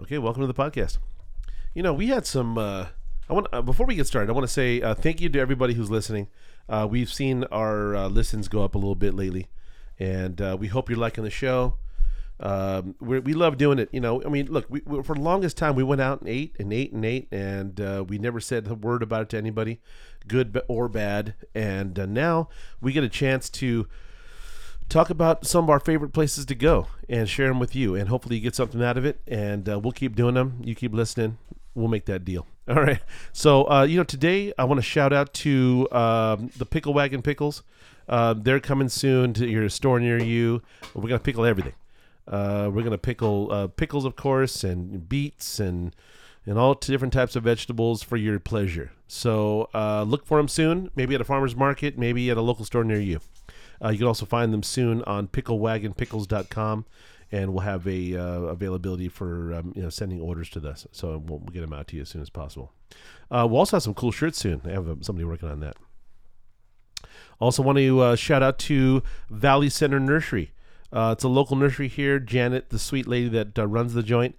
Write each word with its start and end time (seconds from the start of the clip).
Okay, 0.00 0.16
welcome 0.18 0.42
to 0.42 0.46
the 0.46 0.54
podcast. 0.54 0.98
You 1.74 1.82
know, 1.82 1.92
we 1.92 2.06
had 2.06 2.24
some. 2.24 2.56
Uh, 2.56 2.86
I 3.28 3.32
want 3.32 3.48
uh, 3.52 3.62
before 3.62 3.84
we 3.84 3.96
get 3.96 4.06
started, 4.06 4.30
I 4.30 4.32
want 4.32 4.46
to 4.46 4.52
say 4.52 4.80
uh, 4.80 4.94
thank 4.94 5.20
you 5.20 5.28
to 5.28 5.40
everybody 5.40 5.74
who's 5.74 5.90
listening. 5.90 6.28
Uh, 6.68 6.86
we've 6.88 7.12
seen 7.12 7.42
our 7.50 7.96
uh, 7.96 8.08
listens 8.08 8.46
go 8.46 8.62
up 8.62 8.76
a 8.76 8.78
little 8.78 8.94
bit 8.94 9.12
lately, 9.12 9.48
and 9.98 10.40
uh, 10.40 10.56
we 10.58 10.68
hope 10.68 10.88
you're 10.88 11.00
liking 11.00 11.24
the 11.24 11.30
show. 11.30 11.78
Um, 12.38 12.94
we 13.00 13.18
we 13.18 13.34
love 13.34 13.58
doing 13.58 13.80
it. 13.80 13.88
You 13.90 13.98
know, 13.98 14.22
I 14.22 14.28
mean, 14.28 14.46
look, 14.46 14.66
we, 14.68 14.82
we, 14.86 15.02
for 15.02 15.16
the 15.16 15.20
longest 15.20 15.56
time 15.56 15.74
we 15.74 15.82
went 15.82 16.00
out 16.00 16.20
and 16.20 16.28
ate 16.28 16.54
and 16.60 16.72
ate 16.72 16.92
and 16.92 17.04
ate, 17.04 17.26
and 17.32 17.80
uh, 17.80 18.04
we 18.06 18.18
never 18.18 18.38
said 18.38 18.68
a 18.68 18.74
word 18.74 19.02
about 19.02 19.22
it 19.22 19.28
to 19.30 19.36
anybody, 19.36 19.80
good 20.28 20.62
or 20.68 20.88
bad. 20.88 21.34
And 21.56 21.98
uh, 21.98 22.06
now 22.06 22.50
we 22.80 22.92
get 22.92 23.02
a 23.02 23.08
chance 23.08 23.50
to 23.50 23.88
talk 24.88 25.10
about 25.10 25.46
some 25.46 25.64
of 25.64 25.70
our 25.70 25.80
favorite 25.80 26.12
places 26.12 26.46
to 26.46 26.54
go 26.54 26.86
and 27.08 27.28
share 27.28 27.48
them 27.48 27.58
with 27.58 27.74
you. 27.74 27.94
And 27.94 28.08
hopefully 28.08 28.36
you 28.36 28.42
get 28.42 28.54
something 28.54 28.82
out 28.82 28.96
of 28.96 29.04
it. 29.04 29.20
And 29.26 29.68
uh, 29.68 29.78
we'll 29.78 29.92
keep 29.92 30.16
doing 30.16 30.34
them. 30.34 30.60
You 30.64 30.74
keep 30.74 30.92
listening. 30.92 31.38
We'll 31.74 31.88
make 31.88 32.06
that 32.06 32.24
deal. 32.24 32.46
All 32.68 32.82
right. 32.82 33.00
So, 33.32 33.68
uh, 33.70 33.84
you 33.84 33.96
know, 33.96 34.04
today 34.04 34.52
I 34.58 34.64
want 34.64 34.78
to 34.78 34.82
shout 34.82 35.12
out 35.12 35.32
to 35.34 35.88
um, 35.92 36.50
the 36.56 36.66
Pickle 36.66 36.94
Wagon 36.94 37.22
Pickles. 37.22 37.62
Uh, 38.08 38.34
they're 38.34 38.60
coming 38.60 38.88
soon 38.88 39.34
to 39.34 39.46
your 39.46 39.68
store 39.68 40.00
near 40.00 40.18
you. 40.18 40.62
We're 40.94 41.02
going 41.02 41.18
to 41.18 41.24
pickle 41.24 41.44
everything. 41.44 41.74
Uh, 42.26 42.70
we're 42.72 42.82
going 42.82 42.90
to 42.90 42.98
pickle 42.98 43.52
uh, 43.52 43.66
pickles, 43.68 44.04
of 44.04 44.16
course, 44.16 44.64
and 44.64 45.08
beets 45.08 45.60
and 45.60 45.94
and 46.46 46.58
all 46.58 46.72
different 46.74 47.12
types 47.12 47.36
of 47.36 47.42
vegetables 47.42 48.02
for 48.02 48.16
your 48.16 48.38
pleasure. 48.38 48.92
So 49.06 49.68
uh, 49.74 50.04
look 50.04 50.24
for 50.24 50.38
them 50.38 50.48
soon, 50.48 50.90
maybe 50.96 51.14
at 51.14 51.20
a 51.20 51.24
farmer's 51.24 51.54
market, 51.54 51.98
maybe 51.98 52.30
at 52.30 52.38
a 52.38 52.40
local 52.40 52.64
store 52.64 52.84
near 52.84 53.00
you. 53.00 53.20
Uh, 53.82 53.90
you 53.90 53.98
can 53.98 54.06
also 54.06 54.26
find 54.26 54.52
them 54.52 54.62
soon 54.62 55.02
on 55.04 55.28
picklewagonpickles.com, 55.28 56.84
and 57.30 57.52
we'll 57.52 57.60
have 57.60 57.86
a 57.86 58.16
uh, 58.16 58.40
availability 58.42 59.08
for 59.08 59.54
um, 59.54 59.72
you 59.76 59.82
know 59.82 59.90
sending 59.90 60.20
orders 60.20 60.50
to 60.50 60.60
this. 60.60 60.86
So 60.92 61.18
we'll, 61.18 61.38
we'll 61.38 61.52
get 61.52 61.60
them 61.60 61.72
out 61.72 61.88
to 61.88 61.96
you 61.96 62.02
as 62.02 62.08
soon 62.08 62.22
as 62.22 62.30
possible. 62.30 62.72
Uh, 63.30 63.46
we'll 63.48 63.58
also 63.58 63.76
have 63.76 63.82
some 63.82 63.94
cool 63.94 64.12
shirts 64.12 64.38
soon. 64.38 64.62
I 64.64 64.70
have 64.70 64.88
uh, 64.88 64.96
somebody 65.00 65.24
working 65.24 65.48
on 65.48 65.60
that. 65.60 65.76
Also, 67.40 67.62
want 67.62 67.78
to 67.78 68.00
uh, 68.00 68.16
shout 68.16 68.42
out 68.42 68.58
to 68.58 69.02
Valley 69.30 69.68
Center 69.68 70.00
Nursery. 70.00 70.52
Uh, 70.92 71.10
it's 71.12 71.22
a 71.22 71.28
local 71.28 71.54
nursery 71.54 71.86
here. 71.86 72.18
Janet, 72.18 72.70
the 72.70 72.78
sweet 72.78 73.06
lady 73.06 73.28
that 73.28 73.58
uh, 73.58 73.66
runs 73.66 73.94
the 73.94 74.02
joint, 74.02 74.34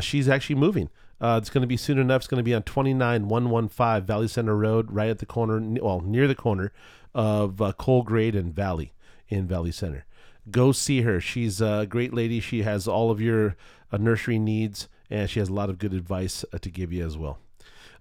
she's 0.00 0.28
actually 0.28 0.56
moving. 0.56 0.90
Uh, 1.22 1.38
it's 1.40 1.50
going 1.50 1.62
to 1.62 1.68
be 1.68 1.76
soon 1.76 1.98
enough. 1.98 2.22
It's 2.22 2.26
going 2.26 2.40
to 2.40 2.44
be 2.44 2.52
on 2.52 2.64
29115 2.64 4.04
Valley 4.04 4.26
Center 4.26 4.56
Road, 4.56 4.90
right 4.90 5.08
at 5.08 5.20
the 5.20 5.26
corner, 5.26 5.60
well, 5.80 6.00
near 6.00 6.26
the 6.26 6.34
corner 6.34 6.72
of 7.14 7.62
uh, 7.62 7.72
Cole 7.74 8.02
Grade 8.02 8.34
and 8.34 8.52
Valley 8.52 8.92
in 9.28 9.46
Valley 9.46 9.70
Center. 9.70 10.04
Go 10.50 10.72
see 10.72 11.02
her. 11.02 11.20
She's 11.20 11.60
a 11.60 11.86
great 11.88 12.12
lady. 12.12 12.40
She 12.40 12.62
has 12.62 12.88
all 12.88 13.12
of 13.12 13.20
your 13.20 13.54
uh, 13.92 13.98
nursery 13.98 14.40
needs, 14.40 14.88
and 15.08 15.30
she 15.30 15.38
has 15.38 15.48
a 15.48 15.52
lot 15.52 15.70
of 15.70 15.78
good 15.78 15.94
advice 15.94 16.44
uh, 16.52 16.58
to 16.58 16.68
give 16.68 16.92
you 16.92 17.06
as 17.06 17.16
well. 17.16 17.38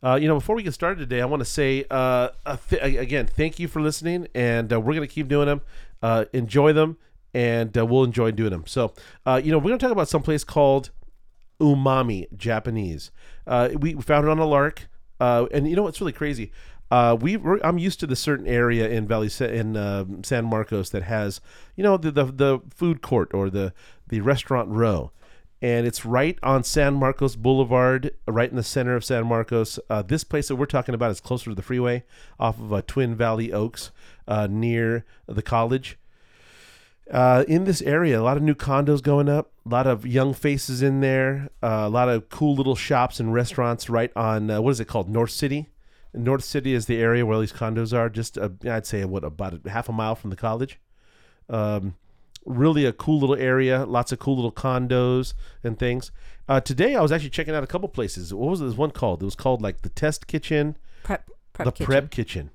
Uh, 0.03 0.15
you 0.15 0.27
know, 0.27 0.33
before 0.33 0.55
we 0.55 0.63
get 0.63 0.73
started 0.73 0.97
today, 0.97 1.21
I 1.21 1.25
want 1.25 1.41
to 1.41 1.45
say 1.45 1.85
uh, 1.91 2.29
th- 2.69 2.81
again, 2.81 3.27
thank 3.27 3.59
you 3.59 3.67
for 3.67 3.79
listening, 3.79 4.27
and 4.33 4.73
uh, 4.73 4.81
we're 4.81 4.95
going 4.95 5.07
to 5.07 5.13
keep 5.13 5.27
doing 5.27 5.45
them. 5.45 5.61
Enjoy 6.33 6.73
them, 6.73 6.97
and 7.35 7.75
we'll 7.75 8.03
enjoy 8.03 8.31
doing 8.31 8.49
them. 8.49 8.65
So, 8.65 8.93
you 9.27 9.51
know, 9.51 9.59
we're 9.59 9.69
going 9.69 9.77
to 9.77 9.85
talk 9.85 9.91
about 9.91 10.07
some 10.09 10.23
place 10.23 10.43
called 10.43 10.89
Umami 11.61 12.25
Japanese. 12.35 13.11
Uh, 13.45 13.69
we 13.79 13.93
found 13.93 14.25
it 14.25 14.31
on 14.31 14.39
a 14.39 14.45
lark, 14.45 14.89
uh, 15.19 15.45
and 15.51 15.69
you 15.69 15.75
know 15.75 15.83
what's 15.83 16.01
really 16.01 16.11
crazy? 16.11 16.51
Uh, 16.89 17.15
we 17.19 17.37
I'm 17.63 17.77
used 17.77 18.01
to 18.01 18.07
the 18.07 18.17
certain 18.17 18.47
area 18.47 18.89
in 18.89 19.07
Valley 19.07 19.29
in 19.39 19.77
um 19.77 20.23
San 20.23 20.43
Marcos 20.45 20.89
that 20.89 21.03
has 21.03 21.39
you 21.77 21.83
know 21.83 21.95
the, 21.95 22.11
the 22.11 22.25
the 22.25 22.59
food 22.73 23.01
court 23.01 23.33
or 23.33 23.49
the 23.49 23.73
the 24.09 24.19
restaurant 24.19 24.67
row, 24.69 25.11
and 25.61 25.87
it's 25.87 26.03
right 26.03 26.37
on 26.43 26.63
San 26.63 26.95
Marcos 26.95 27.37
Boulevard, 27.37 28.11
right 28.27 28.49
in 28.49 28.57
the 28.57 28.63
center 28.63 28.95
of 28.95 29.05
San 29.05 29.25
Marcos. 29.27 29.79
Uh, 29.89 30.01
this 30.01 30.25
place 30.25 30.49
that 30.49 30.57
we're 30.57 30.65
talking 30.65 30.95
about 30.95 31.11
is 31.11 31.21
closer 31.21 31.51
to 31.51 31.55
the 31.55 31.61
freeway, 31.61 32.03
off 32.39 32.59
of 32.59 32.73
uh, 32.73 32.81
Twin 32.85 33.15
Valley 33.15 33.53
Oaks, 33.53 33.91
uh, 34.27 34.47
near 34.49 35.05
the 35.27 35.43
college 35.43 35.97
uh, 37.11 37.43
in 37.47 37.65
this 37.65 37.81
area, 37.81 38.19
a 38.19 38.23
lot 38.23 38.37
of 38.37 38.43
new 38.43 38.55
condos 38.55 39.01
going 39.03 39.27
up, 39.29 39.51
a 39.65 39.69
lot 39.69 39.85
of 39.87 40.05
young 40.07 40.33
faces 40.33 40.81
in 40.81 41.01
there, 41.01 41.49
uh, 41.61 41.83
a 41.85 41.89
lot 41.89 42.09
of 42.09 42.29
cool 42.29 42.55
little 42.55 42.75
shops 42.75 43.19
and 43.19 43.33
restaurants 43.33 43.89
right 43.89 44.11
on 44.15 44.49
uh, 44.49 44.61
what 44.61 44.71
is 44.71 44.79
it 44.79 44.85
called, 44.85 45.09
North 45.09 45.31
City. 45.31 45.67
North 46.13 46.43
City 46.43 46.73
is 46.73 46.85
the 46.87 46.97
area 46.99 47.25
where 47.25 47.39
these 47.39 47.53
condos 47.53 47.93
are. 47.97 48.09
Just 48.09 48.37
I'd 48.65 48.85
say 48.85 49.05
what 49.05 49.23
about 49.23 49.65
a 49.65 49.69
half 49.69 49.87
a 49.89 49.93
mile 49.93 50.15
from 50.15 50.29
the 50.29 50.35
college. 50.35 50.79
Um, 51.49 51.95
really 52.45 52.85
a 52.85 52.91
cool 52.93 53.19
little 53.19 53.35
area, 53.35 53.85
lots 53.85 54.11
of 54.11 54.19
cool 54.19 54.35
little 54.35 54.51
condos 54.51 55.33
and 55.63 55.77
things. 55.77 56.11
Uh, 56.49 56.59
today 56.59 56.95
I 56.95 57.01
was 57.01 57.11
actually 57.11 57.29
checking 57.29 57.53
out 57.55 57.63
a 57.63 57.67
couple 57.67 57.87
places. 57.87 58.33
What 58.33 58.49
was 58.49 58.59
this 58.59 58.75
one 58.75 58.91
called? 58.91 59.21
It 59.21 59.25
was 59.25 59.35
called 59.35 59.61
like 59.61 59.83
the 59.83 59.89
Test 59.89 60.27
Kitchen 60.27 60.77
Prep, 61.03 61.29
prep 61.53 61.65
the 61.65 61.71
kitchen. 61.71 61.85
prep 61.85 62.09
kitchen 62.11 62.49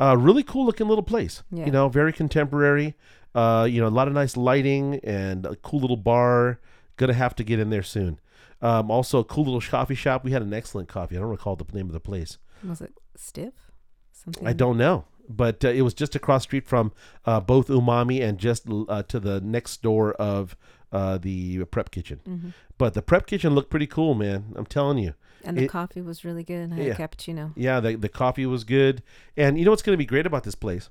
uh, 0.00 0.16
really 0.16 0.42
cool 0.44 0.64
looking 0.64 0.86
little 0.86 1.02
place 1.02 1.42
Yeah. 1.50 1.66
you 1.66 1.72
know 1.72 1.88
very 1.88 2.12
contemporary 2.12 2.94
uh, 3.34 3.66
you 3.70 3.80
know 3.80 3.86
a 3.86 3.90
lot 3.90 4.08
of 4.08 4.14
nice 4.14 4.36
lighting 4.36 5.00
and 5.04 5.46
a 5.46 5.56
cool 5.56 5.80
little 5.80 5.96
bar 5.96 6.60
gonna 6.96 7.12
have 7.14 7.34
to 7.36 7.44
get 7.44 7.58
in 7.58 7.70
there 7.70 7.82
soon 7.82 8.18
um, 8.62 8.90
also 8.90 9.18
a 9.20 9.24
cool 9.24 9.44
little 9.44 9.60
coffee 9.60 9.94
shop 9.94 10.24
we 10.24 10.32
had 10.32 10.42
an 10.42 10.52
excellent 10.52 10.88
coffee 10.88 11.16
i 11.16 11.20
don't 11.20 11.28
recall 11.28 11.54
the 11.56 11.64
name 11.72 11.86
of 11.86 11.92
the 11.92 12.00
place 12.00 12.38
Was 12.64 12.80
it 12.80 12.92
stiff? 13.16 13.54
Something. 14.12 14.46
i 14.46 14.52
don't 14.52 14.76
know 14.78 15.04
but 15.28 15.64
uh, 15.64 15.68
it 15.68 15.82
was 15.82 15.92
just 15.94 16.14
across 16.16 16.44
street 16.44 16.66
from 16.66 16.90
uh, 17.26 17.38
both 17.40 17.68
umami 17.68 18.22
and 18.22 18.38
just 18.38 18.64
uh, 18.88 19.02
to 19.04 19.20
the 19.20 19.40
next 19.40 19.82
door 19.82 20.12
of 20.14 20.56
uh, 20.90 21.18
the 21.18 21.64
prep 21.66 21.90
kitchen 21.90 22.20
Mhm. 22.26 22.52
but 22.78 22.94
the 22.94 23.02
prep 23.02 23.26
kitchen 23.26 23.54
looked 23.54 23.70
pretty 23.70 23.86
cool 23.86 24.14
man 24.14 24.52
i'm 24.56 24.66
telling 24.66 24.98
you 24.98 25.14
And 25.44 25.56
the 25.56 25.64
It- 25.64 25.70
coffee 25.70 26.00
was 26.02 26.24
really 26.24 26.42
good. 26.42 26.62
And 26.64 26.74
I 26.74 26.76
had 26.78 26.86
Yeah. 26.86 26.92
a 26.94 26.96
cappuccino. 26.96 27.52
Yeah, 27.54 27.78
the, 27.78 27.94
the 27.96 28.08
coffee 28.08 28.44
was 28.44 28.64
good. 28.64 29.04
And 29.36 29.56
you 29.56 29.64
know 29.64 29.70
what's 29.70 29.82
going 29.86 29.94
to 29.94 30.04
be 30.04 30.04
great 30.14 30.26
about 30.26 30.42
this 30.42 30.56
place? 30.56 30.90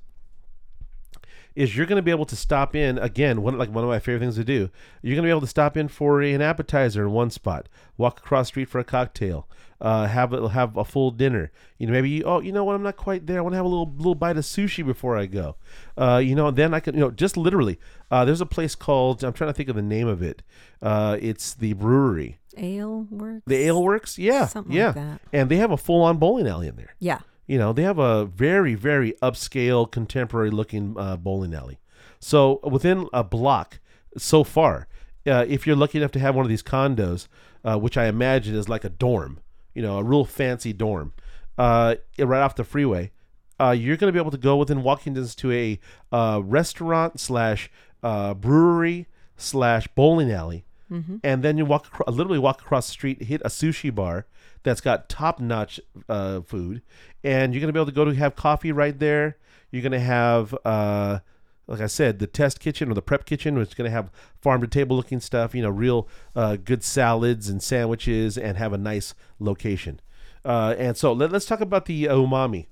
Is 1.58 1.76
you're 1.76 1.88
going 1.88 1.96
to 1.98 2.04
be 2.04 2.12
able 2.12 2.26
to 2.28 2.36
stop 2.36 2.76
in 2.76 2.98
again. 3.00 3.42
One 3.42 3.58
like 3.58 3.70
one 3.70 3.84
of 3.84 3.90
my 3.90 3.98
favorite 4.00 4.20
things 4.20 4.36
to 4.36 4.44
do. 4.44 4.70
You're 5.02 5.16
going 5.16 5.24
to 5.24 5.28
be 5.28 5.32
able 5.32 5.42
to 5.42 5.48
stop 5.48 5.76
in 5.76 5.88
for 5.88 6.22
an 6.22 6.42
appetizer 6.42 7.04
in 7.06 7.12
one 7.12 7.32
spot, 7.32 7.68
walk 7.98 8.20
across 8.20 8.46
the 8.46 8.50
street 8.50 8.70
for 8.70 8.78
a 8.80 8.84
cocktail, 8.84 9.48
uh, 9.82 10.06
have 10.06 10.34
a, 10.34 10.50
have 10.50 10.78
a 10.78 10.86
full 10.86 11.10
dinner. 11.10 11.52
You 11.80 11.88
know, 11.88 11.94
maybe 11.94 12.10
you, 12.10 12.24
oh, 12.26 12.42
you 12.42 12.52
know 12.52 12.64
what? 12.64 12.76
I'm 12.76 12.84
not 12.84 12.96
quite 12.96 13.26
there. 13.26 13.40
I 13.40 13.42
want 13.42 13.54
to 13.54 13.58
have 13.58 13.66
a 13.66 13.70
little 13.70 13.92
little 13.98 14.14
bite 14.14 14.38
of 14.38 14.44
sushi 14.46 14.86
before 14.86 15.18
I 15.18 15.26
go. 15.26 15.56
Uh, 15.98 16.22
you 16.24 16.36
know, 16.36 16.52
then 16.52 16.76
I 16.76 16.80
can 16.80 16.94
you 16.94 17.00
know 17.02 17.10
just 17.12 17.36
literally. 17.38 17.80
Uh, 18.12 18.24
there's 18.24 18.40
a 18.42 18.46
place 18.46 18.76
called 18.76 19.24
I'm 19.24 19.34
trying 19.34 19.50
to 19.50 19.54
think 19.54 19.68
of 19.70 19.76
the 19.76 19.82
name 19.82 20.08
of 20.08 20.22
it. 20.22 20.44
Uh, 20.82 21.18
it's 21.20 21.56
the 21.56 21.74
brewery, 21.74 22.38
Ale 22.56 23.08
works. 23.10 23.42
the 23.48 23.56
Ale 23.56 23.84
Works. 23.84 24.20
Yeah, 24.20 24.46
Something 24.46 24.74
yeah, 24.76 24.86
like 24.88 24.96
that. 24.96 25.22
and 25.34 25.50
they 25.50 25.58
have 25.58 25.72
a 25.72 25.78
full 25.78 26.04
on 26.04 26.18
bowling 26.18 26.48
alley 26.48 26.68
in 26.68 26.76
there. 26.76 26.94
Yeah. 27.00 27.20
You 27.48 27.58
know, 27.58 27.72
they 27.72 27.84
have 27.84 27.98
a 27.98 28.26
very, 28.26 28.76
very 28.76 29.14
upscale, 29.22 29.90
contemporary 29.90 30.52
looking 30.52 30.96
uh, 30.98 31.16
bowling 31.16 31.54
alley. 31.54 31.80
So 32.20 32.60
within 32.64 33.08
a 33.14 33.24
block 33.24 33.80
so 34.18 34.44
far, 34.44 34.88
uh, 35.26 35.46
if 35.48 35.66
you're 35.66 35.76
lucky 35.76 35.98
enough 35.98 36.12
to 36.12 36.20
have 36.20 36.36
one 36.36 36.46
of 36.46 36.50
these 36.50 36.64
condos, 36.64 37.28
uh, 37.64 37.78
which 37.78 37.98
I 37.98 38.08
imagine 38.08 38.56
is 38.56 38.68
like 38.68 38.84
a 38.84 38.90
dorm, 38.90 39.40
you 39.74 39.82
know, 39.82 39.98
a 39.98 40.04
real 40.04 40.26
fancy 40.26 40.74
dorm, 40.74 41.14
uh, 41.58 41.96
right 42.20 42.42
off 42.42 42.56
the 42.56 42.64
freeway, 42.64 43.12
uh, 43.60 43.72
you're 43.72 43.98
going 43.98 44.10
to 44.10 44.14
be 44.14 44.20
able 44.20 44.32
to 44.32 44.38
go 44.38 44.58
within 44.58 44.84
walking 44.84 45.14
distance 45.14 45.36
to 45.36 45.52
a 45.52 45.80
uh, 46.12 46.42
restaurant 46.44 47.20
slash 47.20 47.70
brewery 48.02 49.08
slash 49.36 49.88
bowling 49.96 50.32
alley 50.32 50.66
Mm-hmm. 50.92 51.18
and 51.22 51.44
then 51.44 51.58
you 51.58 51.66
walk 51.66 51.88
across, 51.88 52.16
literally 52.16 52.40
walk 52.40 52.62
across 52.62 52.88
the 52.88 52.94
street, 52.94 53.24
hit 53.24 53.42
a 53.44 53.50
sushi 53.50 53.94
bar 53.94 54.26
that's 54.64 54.80
got 54.80 55.10
top 55.10 55.40
notch 55.40 55.80
uh, 56.08 56.42
food, 56.42 56.82
and 57.24 57.54
you're 57.54 57.62
gonna 57.62 57.74
be 57.74 57.80
able 57.80 57.88
to 57.88 57.92
go 57.92 58.06
to 58.06 58.16
have 58.16 58.36
coffee 58.36 58.72
right 58.72 58.98
there. 58.98 59.38
You're 59.70 59.84
gonna 59.84 60.00
have, 60.00 60.56
uh, 60.64 61.20
like 61.68 61.82
I 61.82 61.88
said, 61.88 62.20
the 62.20 62.28
test 62.28 62.62
kitchen 62.62 62.90
or 62.90 62.94
the 62.94 63.02
prep 63.02 63.26
kitchen, 63.26 63.56
which 63.58 63.70
is 63.70 63.74
gonna 63.74 63.90
have 63.90 64.12
farm 64.42 64.62
to 64.62 64.68
table 64.68 64.96
looking 64.96 65.20
stuff. 65.20 65.54
You 65.54 65.64
know, 65.64 65.70
real 65.70 66.08
uh, 66.36 66.56
good 66.56 66.84
salads 66.84 67.50
and 67.50 67.62
sandwiches, 67.62 68.38
and 68.38 68.58
have 68.58 68.72
a 68.72 68.78
nice 68.78 69.14
location. 69.40 70.00
Uh, 70.46 70.74
and 70.78 70.96
so 70.96 71.12
let, 71.12 71.34
us 71.34 71.46
talk 71.46 71.60
about 71.60 71.86
the 71.86 72.08
uh, 72.08 72.16
umami. 72.16 72.68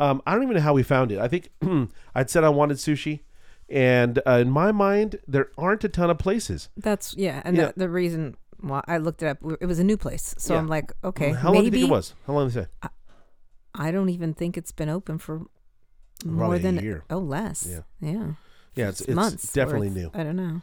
Um, 0.00 0.22
I 0.26 0.32
don't 0.34 0.44
even 0.44 0.56
know 0.56 0.62
how 0.62 0.72
we 0.72 0.82
found 0.82 1.12
it. 1.12 1.18
I 1.18 1.28
think 1.28 1.50
I'd 2.14 2.30
said 2.30 2.44
I 2.44 2.48
wanted 2.48 2.78
sushi, 2.78 3.20
and 3.70 4.20
uh, 4.26 4.32
in 4.32 4.50
my 4.50 4.72
mind, 4.72 5.18
there 5.28 5.48
aren't 5.58 5.84
a 5.84 5.88
ton 5.88 6.10
of 6.10 6.18
places. 6.18 6.68
That's 6.76 7.14
yeah. 7.16 7.42
And 7.44 7.56
Yeah. 7.56 7.66
The, 7.66 7.80
the 7.80 7.88
reason 7.90 8.36
why 8.60 8.82
I 8.88 8.98
looked 8.98 9.22
it 9.22 9.26
up, 9.28 9.38
it 9.60 9.66
was 9.66 9.78
a 9.78 9.84
new 9.84 9.96
place. 9.96 10.34
So 10.38 10.54
Yeah. 10.54 10.60
I'm 10.60 10.68
like, 10.68 10.92
okay, 11.04 11.32
How 11.32 11.48
long 11.52 11.62
do 11.62 11.64
you 11.66 11.70
maybe 11.70 11.78
think 11.82 11.90
it 11.90 11.94
was? 11.94 12.14
How 12.26 12.32
long 12.32 12.48
did 12.48 12.54
you 12.54 12.62
say? 12.62 12.88
I 13.74 13.90
don't 13.90 14.08
even 14.08 14.34
think 14.34 14.56
it's 14.56 14.72
been 14.72 14.88
open 14.88 15.18
for 15.18 15.38
more 16.24 16.38
Probably 16.38 16.58
a 16.58 16.62
than 16.62 16.76
year. 16.82 17.04
oh 17.10 17.18
less. 17.18 17.66
Yeah. 17.70 17.80
Yeah. 18.00 18.32
Yeah, 18.74 18.88
it's, 18.88 19.00
it's 19.02 19.14
months. 19.14 19.52
definitely 19.52 19.88
worth. 19.88 19.96
new. 19.96 20.10
I 20.14 20.22
don't 20.24 20.36
know. 20.36 20.62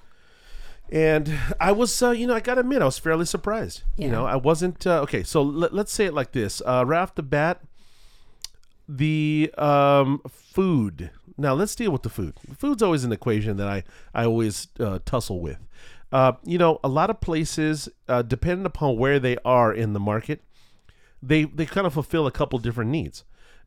And 0.92 1.34
I 1.60 1.72
was, 1.72 2.02
uh, 2.04 2.12
you 2.12 2.28
know, 2.28 2.36
I 2.36 2.40
got 2.40 2.56
to 2.56 2.62
admit, 2.62 2.82
I 2.82 2.86
was 2.86 3.00
fairly 3.00 3.26
surprised. 3.26 3.84
You 3.98 4.06
Yeah. 4.06 4.12
know, 4.12 4.26
I 4.26 4.36
wasn't, 4.36 4.86
uh, 4.86 5.02
okay, 5.02 5.24
so 5.24 5.42
let, 5.42 5.74
let's 5.74 5.92
say 5.92 6.06
it 6.06 6.14
like 6.14 6.32
this. 6.32 6.62
Uh, 6.66 6.84
right 6.86 7.00
off 7.02 7.16
the 7.16 7.24
bat, 7.24 7.62
the 8.88 9.52
um, 9.58 10.22
food. 10.30 11.12
Now, 11.38 11.54
let's 11.54 11.76
deal 11.76 11.92
with 11.92 12.04
the 12.04 12.10
food. 12.10 12.36
Food's 12.58 12.82
always 12.82 13.04
an 13.04 13.12
equation 13.12 13.58
that 13.58 13.68
I, 13.68 13.84
I 14.14 14.26
always 14.26 14.68
uh, 14.80 15.00
tussle 15.06 15.42
with. 15.42 15.58
Uh, 16.12 16.34
you 16.44 16.58
know, 16.58 16.80
a 16.84 16.88
lot 16.88 17.10
of 17.10 17.20
places, 17.20 17.90
uh, 18.08 18.22
depending 18.22 18.66
upon 18.66 18.98
where 18.98 19.20
they 19.20 19.38
are 19.44 19.74
in 19.74 19.94
the 19.94 20.00
market, 20.00 20.44
they 21.22 21.44
they 21.44 21.66
kind 21.66 21.88
of 21.88 21.94
fulfill 21.94 22.28
a 22.28 22.32
couple 22.32 22.60
different 22.60 22.92
needs. 22.92 23.24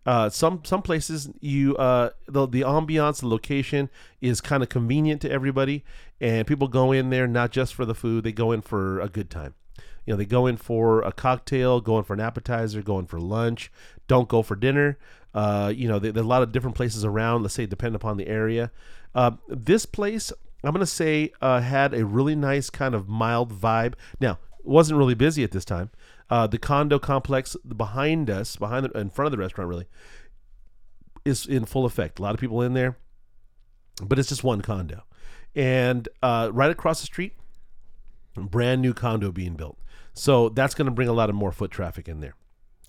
Uh, 0.06 0.30
some 0.30 0.62
some 0.64 0.80
places 0.80 1.28
you 1.40 1.76
uh, 1.76 2.10
the 2.26 2.46
the 2.46 2.62
ambiance, 2.62 3.20
the 3.20 3.26
location 3.26 3.90
is 4.20 4.40
kind 4.40 4.62
of 4.62 4.68
convenient 4.68 5.20
to 5.20 5.30
everybody, 5.30 5.84
and 6.20 6.46
people 6.46 6.68
go 6.68 6.92
in 6.92 7.10
there 7.10 7.26
not 7.26 7.50
just 7.50 7.74
for 7.74 7.84
the 7.84 7.94
food; 7.94 8.24
they 8.24 8.32
go 8.32 8.52
in 8.52 8.62
for 8.62 9.00
a 9.00 9.08
good 9.08 9.28
time. 9.28 9.54
You 10.08 10.14
know, 10.14 10.16
they 10.16 10.24
go 10.24 10.46
in 10.46 10.56
for 10.56 11.02
a 11.02 11.12
cocktail, 11.12 11.82
go 11.82 11.98
in 11.98 12.04
for 12.04 12.14
an 12.14 12.20
appetizer, 12.20 12.80
go 12.80 12.98
in 12.98 13.04
for 13.04 13.20
lunch. 13.20 13.70
Don't 14.06 14.26
go 14.26 14.42
for 14.42 14.56
dinner. 14.56 14.96
Uh, 15.34 15.70
you 15.76 15.86
know, 15.86 15.98
there, 15.98 16.12
there's 16.12 16.24
a 16.24 16.28
lot 16.28 16.42
of 16.42 16.50
different 16.50 16.74
places 16.74 17.04
around. 17.04 17.42
Let's 17.42 17.52
say, 17.52 17.66
depend 17.66 17.94
upon 17.94 18.16
the 18.16 18.26
area. 18.26 18.70
Uh, 19.14 19.32
this 19.48 19.84
place, 19.84 20.32
I'm 20.64 20.72
gonna 20.72 20.86
say, 20.86 21.32
uh, 21.42 21.60
had 21.60 21.92
a 21.92 22.06
really 22.06 22.34
nice 22.34 22.70
kind 22.70 22.94
of 22.94 23.06
mild 23.06 23.52
vibe. 23.52 23.96
Now, 24.18 24.38
it 24.58 24.64
wasn't 24.64 24.96
really 24.96 25.12
busy 25.12 25.44
at 25.44 25.50
this 25.50 25.66
time. 25.66 25.90
Uh, 26.30 26.46
the 26.46 26.56
condo 26.56 26.98
complex 26.98 27.54
behind 27.76 28.30
us, 28.30 28.56
behind 28.56 28.86
the, 28.86 28.98
in 28.98 29.10
front 29.10 29.26
of 29.26 29.32
the 29.32 29.36
restaurant, 29.36 29.68
really, 29.68 29.88
is 31.26 31.44
in 31.44 31.66
full 31.66 31.84
effect. 31.84 32.18
A 32.18 32.22
lot 32.22 32.32
of 32.32 32.40
people 32.40 32.62
in 32.62 32.72
there, 32.72 32.96
but 34.02 34.18
it's 34.18 34.30
just 34.30 34.42
one 34.42 34.62
condo, 34.62 35.02
and 35.54 36.08
uh, 36.22 36.48
right 36.50 36.70
across 36.70 37.00
the 37.00 37.06
street, 37.06 37.34
brand 38.34 38.80
new 38.80 38.94
condo 38.94 39.30
being 39.30 39.52
built. 39.52 39.76
So 40.18 40.48
that's 40.48 40.74
going 40.74 40.86
to 40.86 40.92
bring 40.92 41.08
a 41.08 41.12
lot 41.12 41.28
of 41.30 41.36
more 41.36 41.52
foot 41.52 41.70
traffic 41.70 42.08
in 42.08 42.20
there. 42.20 42.34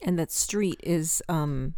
And 0.06 0.18
that 0.18 0.32
street 0.32 0.80
is 0.82 1.22
um 1.28 1.74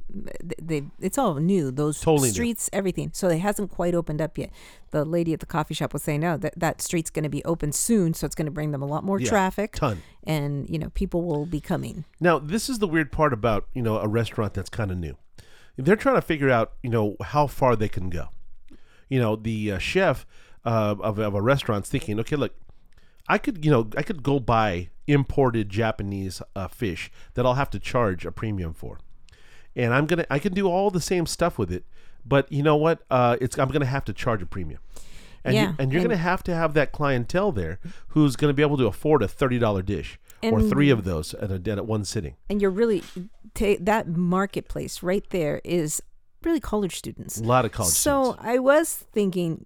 they 0.61 0.83
it's 0.99 1.17
all 1.17 1.35
new. 1.35 1.71
Those 1.71 1.99
Totally 1.99 2.29
new. 2.29 2.33
streets, 2.33 2.69
everything. 2.71 3.09
So 3.13 3.29
it 3.29 3.39
hasn't 3.39 3.71
quite 3.71 3.95
opened 3.95 4.21
up 4.21 4.37
yet. 4.37 4.51
The 4.91 5.03
lady 5.03 5.33
at 5.33 5.39
the 5.39 5.47
coffee 5.47 5.73
shop 5.73 5.91
was 5.91 6.03
saying, 6.03 6.19
no, 6.19 6.37
that 6.37 6.53
that 6.55 6.81
street's 6.83 7.09
going 7.09 7.23
to 7.23 7.29
be 7.29 7.43
open 7.45 7.71
soon, 7.71 8.13
so 8.13 8.25
it's 8.27 8.35
going 8.35 8.45
to 8.45 8.51
bring 8.51 8.71
them 8.73 8.83
a 8.83 8.85
lot 8.85 9.03
more 9.03 9.19
Yeah, 9.19 9.27
traffic, 9.29 9.73
ton. 9.73 10.03
and 10.23 10.69
you 10.69 10.77
know 10.77 10.89
people 10.91 11.23
will 11.23 11.47
be 11.47 11.59
coming. 11.59 12.05
Now, 12.19 12.37
this 12.37 12.69
is 12.69 12.77
the 12.77 12.87
weird 12.87 13.11
part 13.11 13.33
about 13.33 13.65
you 13.73 13.81
know 13.81 13.97
a 13.97 14.07
restaurant 14.07 14.53
that's 14.53 14.69
kind 14.69 14.91
of 14.91 14.97
new. 14.99 15.17
They're 15.77 15.95
trying 15.95 16.15
to 16.17 16.21
figure 16.21 16.51
out 16.51 16.73
you 16.83 16.91
know 16.91 17.15
how 17.23 17.47
far 17.47 17.75
they 17.75 17.89
can 17.89 18.11
go. 18.11 18.29
You 19.09 19.19
know, 19.19 19.35
the 19.35 19.71
uh, 19.71 19.77
chef 19.79 20.27
uh, 20.63 20.93
of, 20.99 21.17
of 21.17 21.33
a 21.33 21.41
restaurant's 21.41 21.89
thinking, 21.89 22.19
okay, 22.19 22.35
look, 22.35 22.53
I 23.27 23.39
could 23.39 23.65
you 23.65 23.71
know 23.71 23.89
I 23.97 24.03
could 24.03 24.21
go 24.21 24.39
buy 24.39 24.89
imported 25.11 25.69
Japanese 25.69 26.41
uh, 26.55 26.67
fish 26.67 27.11
that 27.33 27.45
I'll 27.45 27.55
have 27.55 27.69
to 27.71 27.79
charge 27.79 28.25
a 28.25 28.31
premium 28.31 28.73
for, 28.73 28.99
and 29.75 29.93
I'm 29.93 30.05
gonna 30.05 30.25
I 30.29 30.39
can 30.39 30.53
do 30.53 30.67
all 30.67 30.89
the 30.89 31.01
same 31.01 31.25
stuff 31.25 31.57
with 31.57 31.71
it, 31.71 31.85
but 32.25 32.51
you 32.51 32.63
know 32.63 32.75
what? 32.75 33.03
Uh, 33.09 33.37
it's 33.41 33.57
I'm 33.59 33.69
gonna 33.69 33.85
have 33.85 34.05
to 34.05 34.13
charge 34.13 34.41
a 34.41 34.45
premium. 34.45 34.79
And, 35.43 35.55
you, 35.55 35.61
Yeah, 35.61 35.73
and 35.79 35.91
you're 35.91 36.01
and- 36.01 36.09
going 36.09 36.17
to 36.19 36.21
have 36.21 36.43
to 36.43 36.53
have 36.53 36.75
that 36.75 36.91
clientele 36.91 37.51
there 37.51 37.79
who's 38.09 38.35
going 38.35 38.51
to 38.51 38.53
be 38.53 38.61
able 38.61 38.77
to 38.77 38.85
afford 38.85 39.23
a 39.23 39.27
$30 39.27 39.83
dish 39.83 40.19
or 40.43 40.61
three 40.61 40.91
of 40.91 41.03
those 41.03 41.33
at, 41.33 41.49
a, 41.49 41.71
at 41.71 41.87
one 41.87 42.05
sitting. 42.05 42.35
And 42.47 42.61
you're 42.61 42.69
really 42.69 43.01
ta- 43.55 43.77
that 43.79 44.07
marketplace 44.07 45.01
right 45.01 45.27
there 45.31 45.59
is 45.63 45.99
really 46.43 46.59
college 46.59 46.95
students. 46.95 47.39
A 47.39 47.43
lot 47.43 47.65
of 47.65 47.71
college 47.71 47.91
so 47.91 48.33
students. 48.33 48.45
I 48.47 48.59
was 48.59 48.93
thinking, 48.93 49.65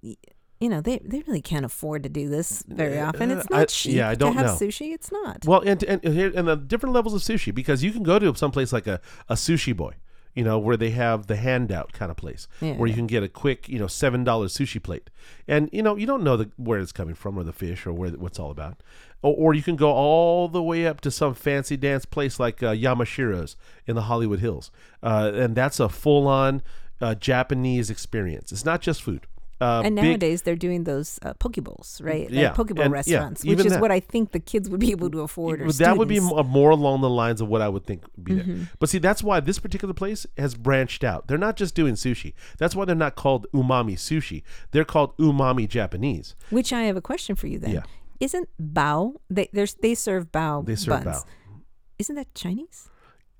you 0.60 0.70
know, 0.70 0.82
they 0.82 1.00
they 1.00 1.22
really 1.28 1.42
can't 1.42 1.66
afford 1.66 2.04
to 2.04 2.10
do 2.10 2.30
this 2.30 2.64
very 2.68 3.00
often. 3.00 3.32
It's 3.32 3.46
Uh, 3.52 3.56
I- 3.56 3.60
not 3.60 3.68
cheap 3.70 3.96
yeah, 3.96 4.10
I 4.10 4.16
don't 4.16 4.34
to 4.36 4.40
have 4.40 4.48
know. 4.62 4.68
sushi. 4.68 4.94
It's 4.94 5.12
not. 5.12 5.46
Well, 5.46 5.62
and 5.62 5.84
and 5.84 6.04
and, 6.04 6.14
here, 6.14 6.32
and 6.36 6.48
the 6.48 6.56
different 6.56 6.94
levels 6.94 7.14
of 7.14 7.22
sushi 7.22 7.54
because 7.54 7.84
you 7.84 7.92
can 7.92 8.04
go 8.04 8.20
to 8.20 8.34
some 8.36 8.52
place 8.52 8.72
like 8.72 8.88
a, 8.88 9.02
a 9.28 9.36
sushi 9.36 9.76
boy, 9.76 9.94
you 10.34 10.44
know, 10.44 10.58
where 10.58 10.78
they 10.78 10.92
have 10.92 11.28
the 11.28 11.36
handout 11.36 11.92
kind 11.94 12.10
of 12.10 12.18
place 12.18 12.48
where 12.60 12.72
you 12.88 12.88
Yeah. 12.88 12.96
can 12.96 13.08
get 13.08 13.24
a 13.24 13.28
quick, 13.30 13.68
you 13.68 13.80
know, 13.80 13.88
seven 13.88 14.24
dollar 14.24 14.48
sushi 14.48 14.82
plate, 14.82 15.10
and 15.48 15.70
you 15.74 15.84
know 15.84 15.96
you 15.98 16.06
don't 16.06 16.24
know 16.24 16.38
the, 16.38 16.50
where 16.56 16.80
it's 16.80 16.92
coming 16.94 17.16
from 17.16 17.38
or 17.38 17.44
the 17.44 17.54
fish 17.54 17.86
or 17.86 17.92
where 17.94 18.12
what's 18.12 18.40
all 18.40 18.50
about, 18.52 18.82
or, 19.22 19.34
or 19.36 19.54
you 19.54 19.62
can 19.62 19.76
go 19.76 19.92
all 19.92 20.48
the 20.48 20.64
way 20.64 20.88
up 20.88 21.02
to 21.02 21.12
some 21.12 21.34
fancy 21.34 21.76
dance 21.76 22.06
place 22.06 22.40
like 22.40 22.64
uh, 22.64 22.72
Yamashiro's 22.72 23.58
in 23.86 23.96
the 23.96 24.04
Hollywood 24.04 24.40
Hills, 24.40 24.72
uh, 25.04 25.32
and 25.36 25.54
that's 25.54 25.82
a 25.82 25.90
full 25.90 26.28
on 26.28 26.62
uh, 27.02 27.14
Japanese 27.16 27.90
experience. 27.90 28.54
It's 28.54 28.64
not 28.66 28.80
just 28.82 29.02
food. 29.04 29.28
Uh, 29.62 29.82
and 29.86 29.96
big- 29.96 30.04
nowadays 30.04 30.42
they're 30.42 30.56
doing 30.58 30.84
those 30.84 31.18
uh, 31.22 31.34
poke 31.36 31.56
bowls, 31.64 32.02
right? 32.04 32.30
Yeah, 32.30 32.48
Like 32.48 32.56
poke 32.56 32.76
bowl 32.76 32.84
and- 32.84 32.92
yeah, 32.92 32.98
restaurants, 32.98 33.46
which 33.46 33.60
is 33.66 33.72
that. 33.74 33.82
what 33.82 33.90
I 33.92 34.02
think 34.02 34.32
the 34.34 34.40
kids 34.40 34.70
would 34.70 34.82
be 34.82 34.92
able 34.92 35.10
to 35.12 35.22
afford. 35.22 35.62
Or 35.62 35.72
that 35.72 35.98
would 35.98 36.10
be 36.10 36.20
more 36.20 36.72
along 36.72 37.02
the 37.02 37.10
lines 37.10 37.40
of 37.40 37.48
what 37.48 37.62
I 37.62 37.70
would 37.70 37.86
think 37.86 38.04
would 38.16 38.26
be 38.26 38.34
Mm-hmm. 38.34 38.54
there. 38.58 38.70
But 38.80 38.90
see, 38.90 38.98
that's 38.98 39.24
why 39.24 39.40
this 39.40 39.60
particular 39.60 39.94
place 39.94 40.26
has 40.38 40.56
branched 40.56 41.04
out. 41.06 41.28
They're 41.28 41.38
not 41.38 41.56
just 41.56 41.74
doing 41.74 41.94
sushi. 41.96 42.34
That's 42.58 42.76
why 42.76 42.84
they're 42.86 42.96
not 42.96 43.16
called 43.16 43.48
umami 43.54 43.94
sushi. 43.94 44.44
They're 44.72 44.84
called 44.84 45.16
umami 45.18 45.70
Japanese. 45.70 46.36
Which 46.50 46.74
I 46.74 46.82
have 46.84 46.98
a 46.98 47.02
question 47.02 47.36
for 47.36 47.48
you 47.48 47.58
then. 47.60 47.72
Yeah. 47.72 47.84
Isn't 48.20 48.50
bao? 48.62 49.14
They 49.30 49.50
there's 49.54 49.76
they 49.76 49.96
serve 49.96 50.32
bao. 50.32 50.66
They 50.66 50.76
serve 50.76 51.04
buns. 51.06 51.24
bao. 51.24 51.26
Isn't 51.98 52.16
that 52.16 52.34
Chinese? 52.36 52.90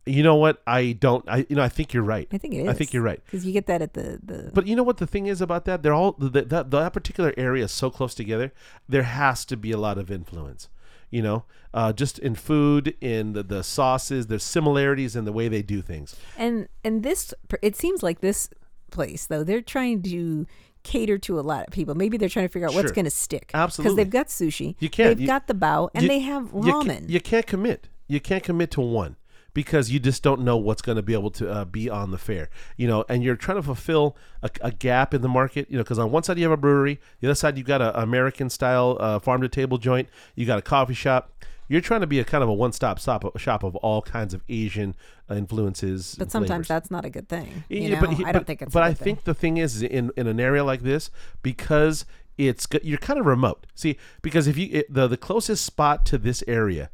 You 0.08 0.22
know 0.22 0.36
what? 0.36 0.62
I 0.68 0.92
don't. 0.94 1.28
I 1.28 1.46
you 1.50 1.56
know 1.56 1.64
I 1.64 1.70
think 1.70 1.94
you're 1.94 2.04
right. 2.04 2.28
I 2.32 2.38
think 2.38 2.54
it 2.54 2.58
is. 2.62 2.68
I 2.68 2.74
think 2.74 2.94
you're 2.94 3.02
right. 3.02 3.20
because 3.26 3.46
you 3.46 3.52
get 3.52 3.66
that 3.68 3.82
at 3.82 3.94
the 3.94 4.20
the. 4.24 4.52
But 4.54 4.68
you 4.68 4.76
know 4.76 4.84
what 4.84 4.98
the 4.98 5.08
thing 5.08 5.26
is 5.26 5.42
about 5.42 5.66
that? 5.66 5.82
They're 5.82 5.94
all 5.94 6.12
the, 6.14 6.30
that 6.44 6.70
that 6.72 6.94
particular 6.94 7.34
area 7.38 7.64
is 7.66 7.72
so 7.72 7.90
close 7.90 8.14
together. 8.14 8.54
There 8.88 9.04
has 9.04 9.46
to 9.46 9.58
be 9.58 9.72
a 9.72 9.78
lot 9.78 9.98
of 9.98 10.12
influence. 10.12 10.70
You 11.10 11.22
know, 11.22 11.44
uh, 11.74 11.94
just 11.94 12.20
in 12.20 12.36
food, 12.36 12.96
in 13.00 13.34
the, 13.34 13.42
the 13.44 13.64
sauces, 13.64 14.28
there's 14.28 14.44
similarities 14.44 15.16
in 15.16 15.26
the 15.26 15.32
way 15.32 15.48
they 15.48 15.62
do 15.62 15.82
things. 15.82 16.16
and 16.38 16.68
and 16.84 17.02
this 17.04 17.34
it 17.62 17.76
seems 17.76 18.04
like 18.04 18.22
this 18.22 18.50
place 18.92 19.26
though 19.26 19.44
they're 19.44 19.62
trying 19.62 20.02
to 20.04 20.46
cater 20.84 21.18
to 21.18 21.40
a 21.40 21.42
lot 21.42 21.66
of 21.68 21.74
people. 21.74 21.96
Maybe 21.96 22.16
they're 22.18 22.30
trying 22.30 22.46
to 22.48 22.52
figure 22.54 22.68
out 22.68 22.76
what's 22.76 22.90
Sure. 22.90 22.94
going 22.94 23.06
to 23.06 23.12
stick. 23.12 23.50
Absolutely. 23.56 23.84
Because 23.84 23.96
they've 23.98 24.10
got 24.12 24.28
sushi. 24.28 24.76
You 24.80 24.90
can't. 24.90 25.10
They've 25.10 25.22
You- 25.22 25.28
got 25.28 25.48
the 25.48 25.56
bao, 25.56 25.90
and 25.96 26.04
you- 26.04 26.10
they 26.10 26.20
have 26.20 26.52
you 26.54 26.62
ca- 26.62 26.84
ramen. 26.84 27.10
You, 27.10 27.20
can't 27.20 27.48
commit. 27.48 27.90
You 28.08 28.20
can't 28.20 28.44
commit 28.44 28.70
to 28.72 28.82
one 28.82 29.16
because 29.56 29.90
you 29.90 30.00
just 30.00 30.22
don't 30.22 30.42
know 30.42 30.58
what's 30.58 30.84
going 30.84 30.98
to 30.98 31.02
be 31.02 31.14
able 31.14 31.32
to 31.32 31.50
uh, 31.50 31.66
be 31.66 31.90
on 31.90 32.12
the 32.12 32.20
fair. 32.20 32.50
You 32.78 32.88
know, 32.88 33.06
and 33.10 33.24
you're 33.24 33.36
trying 33.38 33.58
to 33.58 33.64
fulfill 33.64 34.16
a, 34.44 34.50
a 34.62 34.72
gap 34.72 35.16
in 35.16 35.24
the 35.24 35.28
market. 35.30 35.72
You 35.72 35.78
know, 35.78 35.84
because 35.84 35.98
on 35.98 36.12
one 36.12 36.22
side 36.22 36.38
you 36.38 36.44
have 36.44 36.52
a 36.52 36.58
brewery, 36.58 37.00
the 37.22 37.28
other 37.30 37.36
side 37.36 37.58
you've 37.58 37.66
got 37.66 37.82
an 37.82 37.92
American 37.96 38.52
style 38.52 38.98
uh, 39.00 39.18
farm 39.20 39.42
to 39.42 39.50
table 39.50 39.80
joint. 39.80 40.10
You 40.36 40.46
got 40.46 40.60
a 40.60 40.62
coffee 40.62 40.94
shop. 40.94 41.32
You're 41.68 41.82
trying 41.82 42.02
to 42.02 42.08
be 42.08 42.20
a 42.20 42.24
kind 42.24 42.44
of 42.44 42.50
a 42.50 42.54
one 42.54 42.74
stop 42.74 43.00
shop 43.00 43.40
shop 43.40 43.64
of 43.64 43.76
all 43.78 44.04
kinds 44.04 44.36
of 44.36 44.44
Asian 44.48 44.94
influences. 45.32 46.16
but 46.20 46.30
sometimes 46.32 46.50
flavors. 46.50 46.68
that's 46.68 46.92
not 46.92 47.06
a 47.06 47.10
good 47.10 47.28
thing. 47.28 47.64
You 47.70 47.82
Yeah, 47.90 48.00
know? 48.02 48.10
he- 48.12 48.24
I 48.26 48.32
don't 48.32 48.46
think 48.46 48.62
it's. 48.62 48.72
But 48.74 48.84
I 48.84 48.90
good 48.90 49.00
think 49.00 49.18
thing. 49.20 49.24
the 49.26 49.34
thing 49.34 49.58
is, 49.58 49.78
is 49.78 49.82
in 49.84 50.12
in 50.16 50.28
an 50.28 50.40
area 50.40 50.64
like 50.64 50.82
this, 50.84 51.10
because 51.42 52.06
it's 52.38 52.68
you're 52.84 52.98
kind 53.00 53.20
of 53.20 53.26
remote. 53.26 53.66
See, 53.74 53.98
because 54.22 54.46
if 54.48 54.58
you 54.58 54.70
it, 54.72 54.94
the 54.94 55.08
the 55.08 55.18
closest 55.18 55.66
spot 55.66 56.06
to 56.08 56.18
this 56.18 56.44
area 56.48 56.90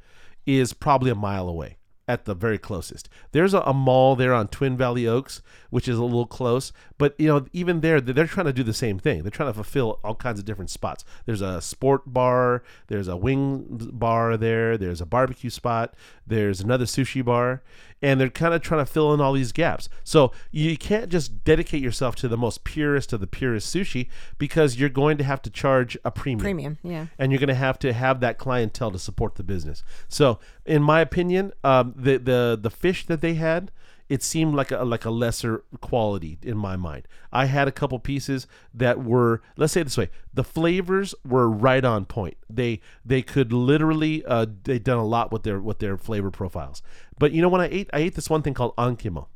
is 0.46 0.72
probably 0.74 1.12
a 1.12 1.16
mile 1.16 1.50
away 1.50 1.78
at 2.08 2.26
the 2.26 2.34
very 2.34 2.58
closest. 2.58 3.10
There's 3.32 3.54
a, 3.54 3.62
a 3.62 3.74
mall 3.74 4.16
there 4.16 4.34
on 4.34 4.48
Twin 4.48 4.78
Valley 4.78 5.08
Oaks, 5.08 5.42
which 5.70 5.88
is 5.88 5.98
a 5.98 6.04
little 6.04 6.26
close, 6.26 6.74
but 7.02 7.16
you 7.18 7.28
know 7.28 7.48
even 7.52 7.82
there 7.82 8.00
they're 8.00 8.28
trying 8.28 8.46
to 8.46 8.54
do 8.54 8.62
the 8.62 8.76
same 8.76 9.00
thing. 9.00 9.24
They're 9.24 9.32
trying 9.32 9.50
to 9.50 9.56
fulfill 9.56 10.00
all 10.04 10.14
kinds 10.14 10.38
of 10.38 10.46
different 10.46 10.70
spots. 10.70 11.04
There's 11.26 11.42
a 11.42 11.60
sport 11.60 12.04
bar, 12.06 12.62
there's 12.90 13.08
a 13.08 13.18
wing 13.18 13.90
bar 13.92 14.38
there, 14.38 14.78
there's 14.78 15.02
a 15.02 15.08
barbecue 15.08 15.50
spot, 15.50 15.96
there's 16.28 16.62
another 16.62 16.86
sushi 16.86 17.26
bar, 17.26 17.64
and 18.04 18.22
they're 18.22 18.30
kind 18.30 18.54
of 18.54 18.62
trying 18.62 18.86
to 18.86 18.92
fill 18.92 19.16
in 19.16 19.20
all 19.20 19.34
these 19.34 19.52
gaps. 19.52 19.90
So 20.04 20.32
you 20.52 20.78
can't 20.78 21.10
just 21.10 21.44
dedicate 21.44 21.82
yourself 21.82 22.16
to 22.18 22.28
the 22.28 22.38
most 22.38 22.64
purest 22.64 23.14
of 23.14 23.20
the 23.20 23.26
purest 23.26 23.74
sushi 23.76 24.08
because 24.38 24.80
you're 24.80 24.88
going 24.90 25.18
to 25.18 25.24
have 25.24 25.42
to 25.42 25.50
charge 25.50 25.98
a 26.06 26.12
premium 26.12 26.40
premium. 26.40 26.78
Yeah. 26.84 27.08
and 27.18 27.32
you're 27.32 27.40
going 27.40 27.48
to 27.48 27.56
have 27.56 27.80
to 27.80 27.94
have 27.94 28.20
that 28.20 28.38
clientele 28.38 28.92
to 28.92 29.00
support 29.00 29.36
the 29.36 29.44
business. 29.44 29.84
So, 30.08 30.38
in 30.68 30.84
my 30.84 31.02
opinion, 31.02 31.52
um, 31.64 31.96
the 31.96 32.18
the 32.18 32.60
the 32.62 32.70
fish 32.70 33.08
that 33.08 33.22
they 33.22 33.34
had, 33.34 33.72
it 34.12 34.22
seemed 34.22 34.54
like 34.54 34.72
a 34.72 34.84
like 34.84 35.06
a 35.06 35.10
lesser 35.10 35.64
quality 35.80 36.38
in 36.44 36.58
my 36.58 36.76
mind. 36.76 37.08
I 37.32 37.46
had 37.46 37.70
a 37.70 37.72
couple 37.72 37.98
pieces 37.98 38.46
that 38.74 39.02
were, 39.02 39.42
let's 39.56 39.72
say 39.72 39.80
it 39.82 39.84
this 39.86 39.98
way, 39.98 40.10
the 40.34 40.44
flavors 40.44 41.16
were 41.26 41.50
right 41.50 41.86
on 41.86 42.04
point. 42.04 42.36
They 42.50 42.82
they 43.06 43.22
could 43.22 43.54
literally 43.54 44.26
uh, 44.26 44.48
they 44.64 44.80
done 44.80 44.98
a 44.98 45.06
lot 45.06 45.32
with 45.32 45.44
their 45.44 45.62
with 45.62 45.80
their 45.80 45.98
flavor 45.98 46.30
profiles. 46.30 46.82
But 47.20 47.32
you 47.32 47.42
know 47.42 47.48
when 47.48 47.62
I 47.62 47.70
ate 47.72 47.90
I 47.94 48.00
ate 48.00 48.16
this 48.16 48.30
one 48.30 48.42
thing 48.42 48.54
called 48.54 48.76
ankimo, 48.76 49.28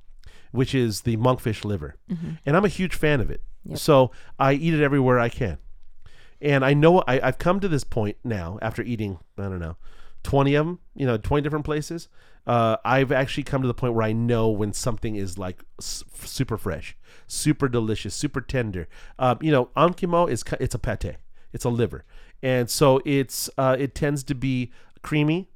which 0.51 0.75
is 0.75 1.01
the 1.01 1.15
monkfish 1.15 1.63
liver, 1.63 1.95
and 2.45 2.57
I'm 2.57 2.65
a 2.65 2.69
huge 2.69 2.95
fan 2.95 3.21
of 3.21 3.31
it. 3.31 3.41
Yep. 3.63 3.77
So 3.77 4.11
I 4.37 4.53
eat 4.53 4.73
it 4.73 4.83
everywhere 4.83 5.19
I 5.19 5.29
can. 5.29 5.57
And 6.41 6.65
I 6.65 6.73
know 6.73 7.01
I, 7.07 7.21
I've 7.21 7.37
come 7.37 7.61
to 7.61 7.69
this 7.69 7.85
point 7.85 8.17
now 8.25 8.59
after 8.61 8.83
eating, 8.83 9.19
I 9.37 9.43
don't 9.43 9.59
know, 9.59 9.77
20 10.23 10.53
of 10.55 10.65
them, 10.65 10.79
you 10.93 11.05
know, 11.05 11.17
20 11.17 11.41
different 11.41 11.63
places. 11.63 12.09
Uh, 12.47 12.77
I've 12.85 13.11
actually 13.11 13.43
come 13.43 13.61
to 13.61 13.67
the 13.67 13.73
point 13.73 13.93
where 13.93 14.05
I 14.05 14.13
know 14.13 14.49
when 14.49 14.73
something 14.73 15.15
is 15.15 15.37
like 15.37 15.63
super 15.79 16.57
fresh, 16.57 16.95
super 17.27 17.67
delicious, 17.67 18.13
super 18.13 18.41
tender. 18.41 18.87
Um, 19.17 19.39
you 19.41 19.51
know, 19.51 19.69
ankimo 19.75 20.29
is 20.29 20.43
it's 20.59 20.75
a 20.75 20.79
pate, 20.79 21.15
it's 21.53 21.65
a 21.65 21.69
liver, 21.69 22.05
and 22.43 22.69
so 22.69 23.01
it's 23.05 23.49
uh, 23.57 23.75
it 23.79 23.95
tends 23.95 24.23
to 24.25 24.35
be 24.35 24.71
creamy 25.01 25.49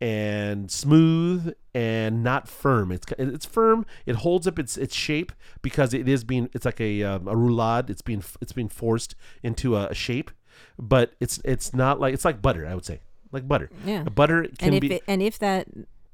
and 0.00 0.70
smooth 0.70 1.52
and 1.74 2.22
not 2.22 2.46
firm. 2.46 2.92
It's 2.92 3.06
it's 3.18 3.46
firm. 3.46 3.84
It 4.06 4.16
holds 4.16 4.46
up 4.46 4.58
its 4.58 4.76
its 4.76 4.94
shape 4.94 5.32
because 5.60 5.92
it 5.92 6.08
is 6.08 6.22
being 6.22 6.48
it's 6.52 6.64
like 6.64 6.80
a 6.80 7.02
um, 7.02 7.26
a 7.26 7.34
roulade. 7.34 7.90
It's 7.90 8.02
being 8.02 8.22
it's 8.40 8.52
being 8.52 8.68
forced 8.68 9.16
into 9.42 9.76
a, 9.76 9.86
a 9.88 9.94
shape. 9.94 10.30
but 10.78 11.14
it's 11.20 11.40
it's 11.44 11.74
not 11.74 12.00
like 12.00 12.14
it's 12.14 12.24
like 12.24 12.40
butter. 12.40 12.66
I 12.66 12.74
would 12.74 12.84
say 12.84 13.00
like 13.32 13.46
butter. 13.48 13.70
Yeah. 13.84 14.04
butter 14.04 14.44
can 14.58 14.68
and 14.68 14.74
if 14.76 14.80
be. 14.80 14.94
it, 14.94 15.02
and 15.06 15.22
if 15.22 15.38
that 15.40 15.66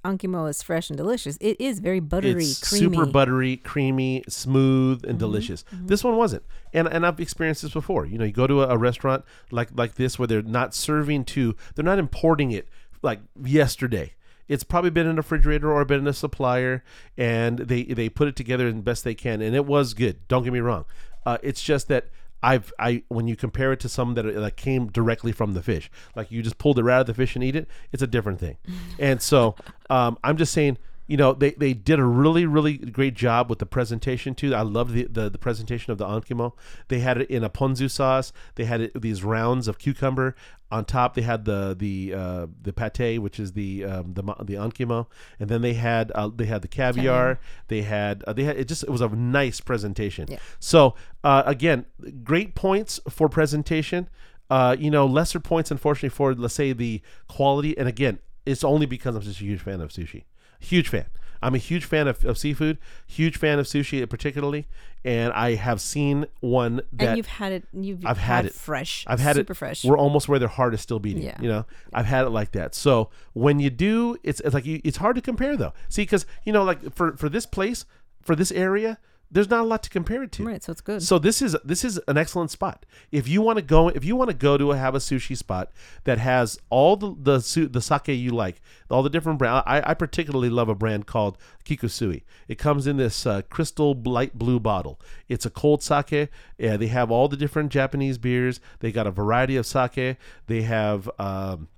ankimo 0.04 0.49
is 0.49 0.62
fresh 0.62 0.90
and 0.90 0.96
delicious, 0.96 1.37
it 1.40 1.61
is 1.61 1.80
very 1.80 2.00
buttery, 2.00 2.44
it's 2.44 2.68
creamy. 2.68 2.87
Mm-hmm. 2.87 2.94
super 2.94 3.11
buttery, 3.11 3.56
creamy, 3.56 4.23
smooth, 4.28 5.04
and 5.04 5.18
delicious. 5.18 5.64
This 5.73 6.04
one 6.04 6.16
wasn't, 6.16 6.44
and 6.73 6.87
and 6.88 7.06
I've 7.06 7.20
experienced 7.20 7.62
this 7.62 7.73
before. 7.73 8.06
You 8.06 8.18
know, 8.18 8.25
you 8.25 8.32
go 8.32 8.46
to 8.46 8.62
a, 8.62 8.68
a 8.68 8.78
restaurant 8.78 9.25
like 9.50 9.70
like 9.75 9.94
this 9.94 10.18
where 10.18 10.28
they're 10.28 10.42
not 10.42 10.75
serving 10.75 11.25
to, 11.26 11.56
they're 11.75 11.84
not 11.84 11.99
importing 11.99 12.50
it 12.50 12.68
like 13.02 13.20
yesterday. 13.42 14.14
It's 14.46 14.62
probably 14.62 14.90
been 14.90 15.06
in 15.06 15.12
a 15.12 15.16
refrigerator 15.16 15.73
or 15.73 15.84
been 15.87 16.00
in 16.00 16.06
a 16.06 16.12
supplier, 16.12 16.84
and 17.16 17.58
they 17.58 17.84
they 17.84 18.08
put 18.08 18.28
it 18.28 18.37
together 18.37 18.66
as 18.66 18.75
best 18.75 19.04
they 19.04 19.14
can, 19.14 19.40
and 19.40 19.56
it 19.56 19.64
was 19.66 19.94
good. 19.94 20.28
Don't 20.28 20.44
get 20.44 20.52
me 20.52 20.61
wrong. 20.61 20.84
Uh, 21.25 21.38
it's 21.42 21.62
just 21.62 21.88
that 21.88 22.08
I've 22.43 22.73
I 22.79 23.03
when 23.09 23.26
you 23.26 23.37
compare 23.37 23.73
it 23.73 23.81
to 23.81 23.88
some 23.88 24.14
that 24.14 24.26
are, 24.26 24.41
that 24.41 24.57
came 24.57 24.88
directly 24.88 25.33
from 25.33 25.55
the 25.55 25.62
fish, 25.62 25.91
like 26.14 26.31
you 26.31 26.43
just 26.43 26.59
pulled 26.59 26.79
it 26.79 26.83
right 26.83 26.97
out 26.97 27.00
of 27.03 27.07
the 27.07 27.14
fish 27.14 27.35
and 27.35 27.45
eat 27.45 27.57
it, 27.57 27.69
it's 27.93 28.03
a 28.03 28.07
different 28.07 28.41
thing. 28.41 28.57
and 28.99 29.21
so 29.23 29.55
um, 29.91 30.19
I'm 30.23 30.37
just 30.37 30.53
saying, 30.53 30.79
you 31.07 31.17
know, 31.17 31.33
they, 31.33 31.50
they 31.53 31.75
did 31.75 31.99
a 31.99 32.05
really 32.05 32.47
really 32.47 32.76
great 32.79 33.14
job 33.14 33.49
with 33.49 33.59
the 33.59 33.67
presentation 33.67 34.35
too. 34.35 34.55
I 34.55 34.62
love 34.62 34.93
the, 34.93 35.05
the 35.05 35.31
the 35.31 35.38
presentation 35.38 35.93
of 35.93 35.99
the 35.99 36.07
ankimo. 36.07 36.53
They 36.88 37.00
had 37.00 37.19
it 37.19 37.31
in 37.31 37.45
a 37.45 37.50
ponzu 37.50 37.91
sauce. 37.91 38.33
They 38.57 38.64
had 38.64 38.81
it 38.81 39.00
these 39.00 39.25
rounds 39.25 39.69
of 39.69 39.79
cucumber 39.79 40.35
on 40.75 40.85
top. 40.85 41.14
They 41.14 41.23
had 41.23 41.45
the 41.45 41.75
the 41.78 42.14
uh, 42.14 42.47
the 42.61 42.73
pate, 42.73 43.21
which 43.21 43.38
is 43.38 43.52
the 43.52 43.85
um, 43.85 44.14
the 44.14 44.23
the 44.23 44.54
ankimo, 44.54 45.07
and 45.38 45.49
then 45.49 45.62
they 45.62 45.75
had 45.75 46.11
uh, 46.12 46.31
they 46.35 46.47
had 46.47 46.62
the 46.62 46.69
caviar. 46.69 47.38
They 47.69 47.83
had 47.83 48.25
uh, 48.25 48.33
they 48.33 48.45
had 48.45 48.57
it 48.57 48.66
just 48.66 48.83
it 48.83 48.90
was 48.90 49.00
a 49.00 49.09
nice 49.09 49.61
presentation. 49.61 50.26
Yeah. 50.28 50.38
So 50.59 50.97
uh, 51.23 51.45
again, 51.47 51.87
great 52.25 52.54
points 52.54 53.00
for 53.09 53.28
presentation. 53.28 54.09
Uh, 54.50 54.76
you 54.78 54.90
know, 54.90 55.07
lesser 55.07 55.40
points 55.40 55.71
unfortunately 55.71 56.11
for 56.11 56.35
let's 56.35 56.54
say 56.54 56.73
the 56.73 57.00
quality. 57.28 57.78
And 57.78 57.88
again, 57.88 58.19
it's 58.45 58.64
only 58.64 58.87
because 58.87 59.14
I'm 59.14 59.23
just 59.23 59.40
a 59.40 59.45
huge 59.45 59.61
fan 59.61 59.81
of 59.81 59.90
sushi. 59.90 60.25
Huge 60.61 60.89
fan. 60.89 61.07
I'm 61.45 61.55
a 61.55 61.59
huge 61.59 61.85
fan 61.85 62.09
of, 62.09 62.25
of 62.25 62.39
seafood. 62.39 62.79
Huge 63.07 63.37
fan 63.37 63.59
of 63.59 63.67
sushi 63.67 64.09
particularly, 64.09 64.67
and 65.05 65.31
I 65.35 65.57
have 65.57 65.79
seen 65.79 66.25
one 66.41 66.81
that 66.95 67.09
and 67.09 67.17
you've 67.19 67.27
had 67.27 67.53
it. 67.53 67.65
You've 67.75 68.05
I've 68.07 68.17
had 68.17 68.47
it. 68.47 68.55
fresh. 68.55 69.05
I've 69.07 69.21
had 69.21 69.37
it 69.37 69.41
super 69.41 69.53
it. 69.53 69.57
fresh. 69.57 69.85
We're 69.85 69.99
almost 69.99 70.27
where 70.27 70.39
their 70.39 70.49
heart 70.49 70.73
is 70.73 70.81
still 70.81 70.99
beating. 70.99 71.23
Yeah. 71.23 71.37
You 71.41 71.49
know, 71.49 71.67
I've 71.93 72.07
had 72.07 72.25
it 72.25 72.31
like 72.31 72.53
that. 72.53 72.75
So 72.75 73.11
when 73.35 73.61
you 73.61 73.69
do, 73.69 74.17
it's, 74.23 74.41
it's 74.41 74.55
like 74.55 74.65
you, 74.65 74.81
it's 74.85 74.97
hard 74.97 75.17
to 75.17 75.23
compare 75.23 75.55
though. 75.55 75.75
See, 75.91 76.03
because 76.03 76.25
you 76.45 76.53
know, 76.53 76.65
like 76.65 76.95
for 76.95 77.15
for 77.17 77.29
this 77.29 77.45
place, 77.45 77.85
for 78.23 78.35
this 78.35 78.51
area, 78.51 78.99
there's 79.31 79.50
not 79.50 79.61
a 79.61 79.64
lot 79.64 79.83
to 79.83 79.90
compare 79.90 80.23
it 80.23 80.33
to. 80.33 80.45
right, 80.45 80.62
so 80.62 80.73
it's 80.73 80.81
good. 80.81 81.02
So 81.02 81.19
this 81.19 81.43
is 81.43 81.57
this 81.64 81.85
is 81.85 82.00
an 82.07 82.16
excellent 82.16 82.50
spot. 82.50 82.87
If 83.11 83.26
you 83.26 83.43
want 83.43 83.59
to 83.59 83.64
go, 83.64 83.88
if 83.88 84.04
you 84.04 84.16
want 84.16 84.31
to 84.31 84.37
go 84.37 84.57
to 84.57 84.73
a, 84.73 84.76
have 84.76 84.95
a 84.95 84.99
sushi 84.99 85.37
spot 85.37 85.73
that 86.04 86.19
has 86.19 86.59
all 86.71 86.97
the 86.97 87.14
the 87.19 87.40
su- 87.40 87.69
the 87.69 87.81
sake 87.81 88.09
you 88.09 88.31
like, 88.31 88.61
all 88.90 89.02
the 89.02 89.11
different 89.11 89.38
brand. 89.38 89.64
I, 89.66 89.83
I 89.85 89.95
particularly 89.95 90.50
love 90.50 90.69
a 90.69 90.75
brand 90.75 91.07
called 91.07 91.37
Kikusui. 91.64 92.23
It 92.49 92.59
comes 92.59 92.87
in 92.87 92.97
this 92.97 93.26
uh, 93.26 93.43
crystal 93.50 93.95
light 94.04 94.38
blue 94.38 94.61
bottle. 94.61 95.00
It's 95.28 95.47
a 95.47 95.50
cold 95.50 95.83
sake. 95.83 96.28
Yeah, 96.59 96.76
they 96.76 96.88
have 96.88 97.11
all 97.11 97.28
the 97.28 97.37
different 97.37 97.73
Japanese 97.73 98.19
beers. 98.19 98.61
They 98.81 98.93
got 98.93 99.07
a 99.07 99.11
variety 99.11 99.57
of 99.57 99.66
sake. 99.66 100.16
They 100.47 100.62
have. 100.62 101.11
Um, 101.19 101.69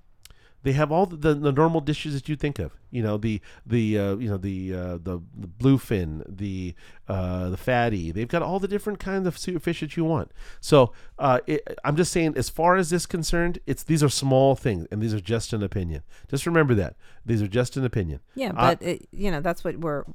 they 0.63 0.71
have 0.73 0.91
all 0.91 1.05
the, 1.05 1.33
the 1.33 1.51
normal 1.51 1.81
dishes 1.81 2.13
that 2.13 2.27
you 2.27 2.35
think 2.35 2.59
of. 2.59 2.73
You 2.89 3.03
know 3.03 3.17
the 3.17 3.41
the 3.65 3.97
uh, 3.97 4.15
you 4.15 4.29
know 4.29 4.37
the 4.37 4.73
uh, 4.73 4.97
the 4.97 5.21
the 5.35 5.47
bluefin, 5.47 6.23
the 6.27 6.73
uh, 7.07 7.49
the 7.49 7.57
fatty. 7.57 8.11
They've 8.11 8.27
got 8.27 8.41
all 8.41 8.59
the 8.59 8.67
different 8.67 8.99
kinds 8.99 9.27
of 9.27 9.35
fish 9.61 9.81
that 9.81 9.97
you 9.97 10.05
want. 10.05 10.31
So 10.61 10.93
uh, 11.19 11.39
it, 11.47 11.79
I'm 11.83 11.95
just 11.95 12.11
saying, 12.11 12.33
as 12.37 12.49
far 12.49 12.75
as 12.75 12.89
this 12.89 13.05
concerned, 13.05 13.59
it's 13.65 13.83
these 13.83 14.03
are 14.03 14.09
small 14.09 14.55
things, 14.55 14.87
and 14.91 15.01
these 15.01 15.13
are 15.13 15.19
just 15.19 15.53
an 15.53 15.63
opinion. 15.63 16.03
Just 16.29 16.45
remember 16.45 16.73
that 16.75 16.95
these 17.25 17.41
are 17.41 17.47
just 17.47 17.77
an 17.77 17.85
opinion. 17.85 18.21
yeah, 18.35 18.51
but 18.51 18.81
it, 18.81 19.07
you 19.11 19.29
know 19.31 19.41
that's 19.41 19.63
what 19.63 19.77
we're 19.79 20.05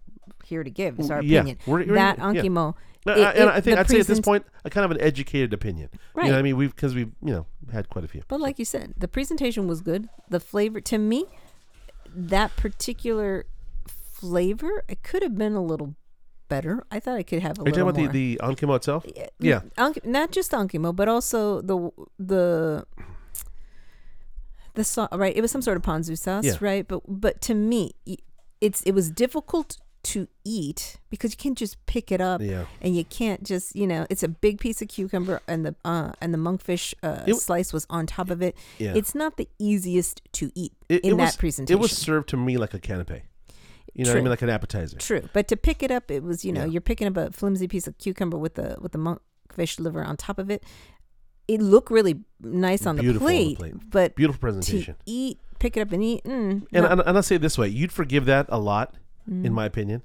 here 0.45 0.63
to 0.65 0.71
give 0.71 0.99
is 1.01 1.11
our 1.11 1.23
Yeah, 1.23 1.41
opinion. 1.41 1.59
we're- 1.67 1.85
we're- 1.87 1.95
that 1.97 2.19
yeah. 2.19 2.25
ankimo. 2.25 2.75
Uh, 3.07 3.13
it- 3.13 3.37
and 3.37 3.51
I 3.51 3.61
think 3.61 3.79
I'd 3.79 3.89
say 3.91 3.99
at 4.01 4.07
this 4.07 4.21
point, 4.21 4.45
a 4.65 4.71
kind 4.71 4.85
of 4.85 4.91
an 4.93 5.01
educated 5.01 5.53
opinion. 5.53 5.89
You 5.93 5.99
Right. 6.15 6.27
know 6.27 6.33
what 6.35 6.39
I 6.39 6.43
mean? 6.43 6.57
We've 6.57 6.75
because 6.75 6.95
we've 6.95 7.11
you 7.21 7.33
know 7.33 7.47
had 7.73 7.89
quite 7.89 8.05
a 8.05 8.09
few. 8.09 8.23
But 8.29 8.41
like 8.41 8.59
you 8.59 8.65
said, 8.65 8.95
the 8.97 9.09
presentation 9.09 9.67
was 9.67 9.81
good. 9.81 10.09
The 10.29 10.39
flavor 10.41 10.81
to 10.83 10.99
me, 10.99 11.25
that 12.15 12.55
particular 12.57 13.47
flavor, 13.87 14.85
it 14.89 15.03
could 15.03 15.23
have 15.23 15.37
been 15.37 15.55
a 15.55 15.63
little 15.63 15.97
better. 16.49 16.85
I 16.93 17.01
thought 17.01 17.17
I 17.17 17.23
could 17.25 17.43
have 17.43 17.59
a 17.59 17.63
Are 17.63 17.67
you 17.69 17.73
talking 17.73 17.87
little 17.87 18.05
about 18.05 18.13
the 18.13 18.37
the 18.37 18.41
ankimo 18.45 18.77
itself? 18.77 19.05
Yeah, 19.17 19.27
Yeah. 19.41 19.61
Not 20.05 20.31
just 20.31 20.53
ankimo, 20.53 20.95
but 20.95 21.09
also 21.09 21.61
the 21.61 21.91
the 22.21 22.85
the 24.75 24.85
sauce. 24.85 25.09
Right, 25.13 25.37
it 25.37 25.41
was 25.41 25.51
some 25.51 25.63
sort 25.63 25.77
of 25.77 25.83
ponzu 25.83 26.17
sauce, 26.17 26.45
Yeah. 26.45 26.53
right? 26.61 26.87
But 26.87 27.03
but 27.09 27.41
to 27.43 27.55
me, 27.55 27.93
it's 28.61 28.83
it 28.83 28.93
was 28.95 29.11
difficult 29.11 29.79
to 30.05 30.27
eat 30.45 30.97
because 31.11 31.31
you 31.33 31.37
can't 31.37 31.57
just 31.57 31.85
pick 31.87 32.11
it 32.11 32.21
up 32.21 32.41
Yeah. 32.41 32.65
and 32.81 32.97
you 32.97 33.05
can't 33.05 33.45
just 33.45 33.77
you 33.77 33.87
know 33.87 34.05
it's 34.11 34.25
a 34.25 34.29
big 34.29 34.59
piece 34.59 34.83
of 34.83 34.89
cucumber 34.89 35.41
and 35.47 35.65
the 35.65 35.77
uh 35.85 36.11
and 36.21 36.35
the 36.35 36.39
monkfish 36.39 36.93
uh, 37.05 37.23
It- 37.27 37.37
slice 37.37 37.73
was 37.73 37.87
on 37.89 38.07
top 38.07 38.29
of 38.31 38.43
it 38.43 38.57
Yeah. 38.79 38.95
it's 38.97 39.15
not 39.15 39.37
the 39.37 39.49
easiest 39.61 40.21
to 40.33 40.51
eat 40.57 40.73
It, 40.89 41.05
in 41.05 41.13
it 41.13 41.17
that 41.19 41.23
was, 41.27 41.37
presentation 41.37 41.79
It 41.79 41.81
was 41.81 41.93
served 41.97 42.29
to 42.31 42.37
me 42.37 42.59
like 42.59 42.75
a 42.75 42.81
canapé. 42.81 43.23
You 43.95 44.05
know 44.05 44.11
what 44.11 44.17
I 44.19 44.21
mean? 44.23 44.31
Like 44.31 44.41
an 44.43 44.49
appetizer. 44.49 44.97
True, 44.97 45.29
but 45.35 45.49
to 45.49 45.57
pick 45.57 45.83
it 45.83 45.91
up, 45.91 46.11
it 46.11 46.23
was 46.23 46.45
you 46.47 46.53
know 46.53 46.65
Yeah. 46.65 46.71
you're 46.73 46.81
picking 46.81 47.07
up 47.07 47.17
a 47.17 47.31
flimsy 47.31 47.69
piece 47.69 47.87
of 47.87 47.97
cucumber 47.99 48.39
with 48.39 48.55
the 48.55 48.77
with 48.81 48.93
the 48.93 48.99
monkfish 48.99 49.79
liver 49.79 50.03
on 50.03 50.17
top 50.17 50.39
of 50.39 50.51
it. 50.51 50.65
It 51.47 51.61
looked 51.61 51.91
really 51.91 52.21
nice 52.41 52.87
on 52.87 52.97
the, 52.97 53.03
Beautiful 53.03 53.29
on 53.29 53.35
the 53.35 53.55
plate, 53.55 53.59
plate. 53.59 53.91
but 53.91 54.15
Beautiful 54.17 54.39
to 54.39 54.41
presentation. 54.41 54.97
eat, 55.07 55.39
pick 55.59 55.77
it 55.77 55.81
up 55.81 55.93
and 55.93 56.03
eat. 56.03 56.25
Mm, 56.25 56.51
And, 56.51 56.67
no. 56.73 56.87
and, 56.87 57.01
and 57.03 57.17
I'll 57.17 57.23
say 57.23 57.35
it 57.35 57.43
this 57.43 57.59
way 57.59 57.69
you'd 57.69 57.93
forgive 57.93 58.25
that 58.27 58.47
a 58.49 58.59
lot, 58.59 58.95
Mm. 59.31 59.45
in 59.45 59.52
my 59.52 59.67
opinion, 59.67 60.02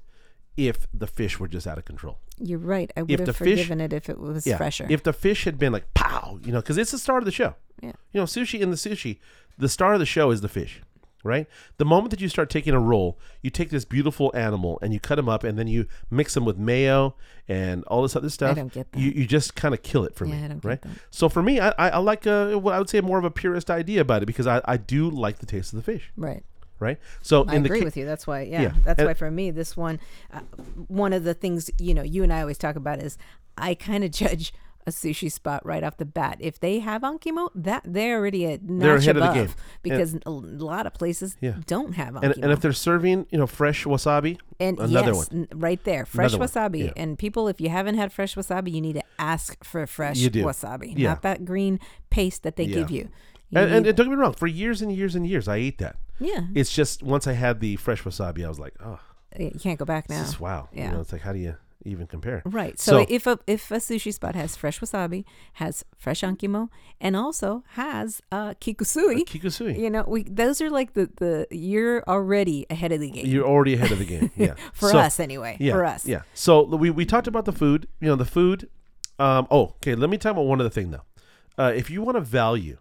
if 0.56 0.86
the 0.92 1.06
fish 1.06 1.38
were 1.40 1.48
just 1.48 1.66
out 1.66 1.78
of 1.78 1.84
control. 1.84 2.18
you're 2.40 2.58
right. 2.58 2.92
I 2.96 3.00
if 3.00 3.06
would 3.08 3.18
the 3.20 3.24
have 3.26 3.36
fish- 3.36 3.50
forgiven 3.58 3.80
it 3.80 3.92
if 3.92 4.08
it 4.08 4.18
was 4.18 4.46
Yeah. 4.46 4.56
fresher. 4.56 4.86
If 4.88 5.02
the 5.02 5.12
fish 5.12 5.44
had 5.44 5.58
been 5.58 5.72
like, 5.72 5.92
pow, 5.94 6.38
you 6.44 6.52
know, 6.52 6.60
because 6.60 6.78
it's 6.78 6.90
the 6.92 6.98
start 6.98 7.22
of 7.22 7.24
the 7.26 7.32
show. 7.32 7.54
Yeah. 7.82 7.92
You 8.12 8.20
know, 8.20 8.24
sushi 8.24 8.60
in 8.60 8.70
the 8.70 8.76
sushi, 8.76 9.18
the 9.56 9.68
star 9.68 9.94
of 9.94 9.98
the 10.00 10.06
show 10.06 10.30
is 10.30 10.40
the 10.40 10.48
fish, 10.48 10.80
right? 11.24 11.46
The 11.78 11.84
moment 11.84 12.10
that 12.10 12.20
you 12.20 12.28
start 12.28 12.48
taking 12.50 12.74
a 12.74 12.80
roll, 12.80 13.18
you 13.42 13.50
take 13.50 13.70
this 13.70 13.84
beautiful 13.84 14.30
animal 14.34 14.78
and 14.82 14.92
you 14.92 15.00
cut 15.00 15.16
them 15.16 15.28
up 15.28 15.42
and 15.44 15.58
then 15.58 15.66
you 15.68 15.86
mix 16.10 16.34
them 16.34 16.44
with 16.44 16.58
mayo 16.58 17.16
and 17.48 17.82
all 17.84 18.02
this 18.02 18.14
other 18.16 18.30
stuff. 18.30 18.52
I 18.52 18.54
don't 18.54 18.72
get 18.72 18.90
that. 18.92 18.98
You, 19.00 19.10
you 19.10 19.26
just 19.26 19.54
kind 19.56 19.74
of 19.74 19.82
kill 19.82 20.04
it 20.04 20.14
for 20.14 20.24
me, 20.26 20.38
Yeah, 20.38 20.44
I 20.44 20.48
don't 20.48 20.62
get 20.62 20.68
right? 20.68 20.84
So 21.10 21.28
for 21.28 21.42
me, 21.42 21.58
I, 21.60 21.70
I, 21.70 21.88
I 21.90 21.98
like 21.98 22.24
a, 22.26 22.56
what 22.58 22.74
I 22.74 22.78
would 22.78 22.88
say 22.88 23.00
more 23.00 23.18
of 23.18 23.24
a 23.24 23.30
purist 23.32 23.68
idea 23.70 24.00
about 24.00 24.22
it 24.22 24.26
because 24.26 24.46
I, 24.46 24.60
I 24.64 24.76
do 24.76 25.08
like 25.10 25.38
the 25.38 25.46
taste 25.46 25.72
of 25.72 25.76
the 25.76 25.82
fish, 25.84 26.10
right. 26.16 26.44
Right? 26.80 26.98
So 27.22 27.44
I 27.48 27.56
in 27.56 27.64
agree 27.66 27.80
ca- 27.80 27.84
with 27.84 27.96
you. 27.96 28.06
That's 28.06 28.26
why, 28.26 28.42
yeah, 28.42 28.62
Yeah. 28.62 28.72
that's 28.84 28.98
And- 28.98 29.06
why 29.08 29.14
for 29.14 29.30
me, 29.30 29.50
this 29.50 29.76
one, 29.76 29.98
uh, 30.32 30.40
one 30.86 31.12
of 31.12 31.24
the 31.24 31.34
things 31.34 31.70
you 31.78 31.94
know, 31.94 32.02
you 32.02 32.22
and 32.22 32.32
I 32.32 32.40
always 32.40 32.58
talk 32.58 32.76
about 32.76 33.00
is 33.02 33.18
I 33.56 33.74
kind 33.74 34.04
of 34.04 34.10
judge 34.22 34.52
a 34.86 34.90
sushi 34.90 35.30
spot 35.30 35.66
right 35.66 35.82
off 35.84 35.98
the 35.98 36.06
bat. 36.06 36.38
If 36.40 36.60
they 36.60 36.78
have 36.78 37.02
ankimo, 37.02 37.50
that 37.54 37.82
they're 37.84 38.16
already 38.18 38.46
a 38.46 38.58
notch 38.62 38.80
They're 38.80 38.96
ahead 38.96 39.16
of 39.16 39.22
the 39.22 39.22
above 39.30 39.34
game. 39.34 39.48
because 39.82 40.16
a 40.24 40.30
lot 40.30 40.86
of 40.86 40.94
places 40.94 41.36
Yeah. 41.42 41.56
don't 41.66 41.92
have 41.96 42.14
ankimo. 42.14 42.22
and, 42.22 42.44
and 42.44 42.52
if 42.52 42.60
they're 42.60 42.72
serving, 42.72 43.26
you 43.30 43.36
know, 43.36 43.46
fresh 43.46 43.84
wasabi, 43.84 44.38
And 44.58 44.78
another 44.78 45.12
yes, 45.12 45.30
one. 45.30 45.48
right 45.54 45.82
there, 45.84 46.06
fresh 46.06 46.32
Another 46.32 46.46
wasabi. 46.70 46.84
yeah. 46.86 46.92
And 46.96 47.18
people, 47.18 47.48
if 47.48 47.60
you 47.60 47.68
haven't 47.68 47.96
had 47.96 48.12
fresh 48.14 48.34
wasabi, 48.34 48.72
you 48.72 48.80
need 48.80 48.94
to 48.94 49.02
ask 49.18 49.62
for 49.62 49.86
fresh 49.86 50.20
wasabi, 50.20 50.94
Yeah. 50.96 51.08
not 51.10 51.22
that 51.22 51.44
green 51.44 51.80
paste 52.08 52.42
that 52.44 52.56
they 52.56 52.66
give 52.66 52.90
you. 52.90 53.08
You 53.50 53.58
And, 53.58 53.70
and, 53.70 53.82
need- 53.84 53.88
and 53.90 53.96
don't 53.96 54.06
get 54.06 54.10
me 54.12 54.16
wrong, 54.16 54.32
for 54.32 54.46
years 54.46 54.80
and 54.80 54.90
years 54.90 55.14
and 55.14 55.26
years, 55.26 55.48
I 55.48 55.56
ate 55.56 55.76
that. 55.78 55.96
Yeah, 56.20 56.42
It's 56.54 56.72
just 56.74 57.02
once 57.02 57.26
I 57.26 57.32
had 57.32 57.60
the 57.60 57.76
fresh 57.76 58.02
wasabi, 58.02 58.44
I 58.44 58.48
was 58.48 58.58
like, 58.58 58.74
oh, 58.84 58.98
you 59.38 59.50
can't 59.60 59.78
go 59.78 59.84
back 59.84 60.08
now. 60.08 60.20
this 60.20 60.28
is 60.30 60.40
wow. 60.40 60.68
Yeah. 60.72 60.86
You 60.86 60.92
know, 60.92 61.00
it's 61.00 61.12
like, 61.12 61.22
how 61.22 61.32
do 61.32 61.38
you 61.38 61.56
even 61.84 62.06
compare? 62.06 62.42
Right. 62.44 62.78
So, 62.78 62.92
So- 63.04 63.06
if 63.08 63.26
a 63.26 63.38
if 63.46 63.70
a 63.70 63.76
sushi 63.76 64.12
spot 64.12 64.34
has 64.34 64.56
fresh 64.56 64.80
wasabi, 64.80 65.24
has 65.54 65.84
fresh 65.96 66.22
ankimo, 66.22 66.68
and 67.00 67.14
also 67.16 67.62
has 67.74 68.20
uh, 68.32 68.54
kikusui, 68.54 69.24
Kikusui. 69.24 69.78
you 69.78 69.88
know, 69.90 70.04
we 70.06 70.24
those 70.24 70.60
are 70.60 70.70
like 70.70 70.94
the 70.94 71.08
the 71.16 71.46
you're 71.50 72.02
already 72.08 72.66
ahead 72.70 72.90
of 72.92 73.00
the 73.00 73.10
game 73.10 73.26
You're 73.26 73.46
already 73.46 73.74
ahead 73.74 73.92
of 73.92 73.98
the 73.98 74.04
game. 74.04 74.30
Yeah. 74.36 74.54
for 74.72 74.90
So- 74.90 74.98
us 74.98 75.20
anyway. 75.20 75.56
Yeah. 75.60 75.72
For 75.74 75.84
us. 75.84 76.04
Yeah. 76.06 76.22
So 76.34 76.64
we, 76.64 76.90
we 76.90 77.04
talked 77.06 77.26
about 77.28 77.44
the 77.44 77.52
food. 77.52 77.86
You 78.00 78.08
know, 78.08 78.16
the 78.16 78.24
food. 78.24 78.68
Um, 79.20 79.46
oh, 79.50 79.74
okay. 79.78 79.94
Let 79.94 80.10
me 80.10 80.16
talk 80.18 80.32
about 80.32 80.46
one 80.46 80.60
other 80.60 80.70
thing 80.70 80.90
though. 80.90 81.02
Uh, 81.56 81.72
if 81.74 81.90
you 81.90 82.02
want 82.02 82.16
to 82.16 82.20
value, 82.20 82.78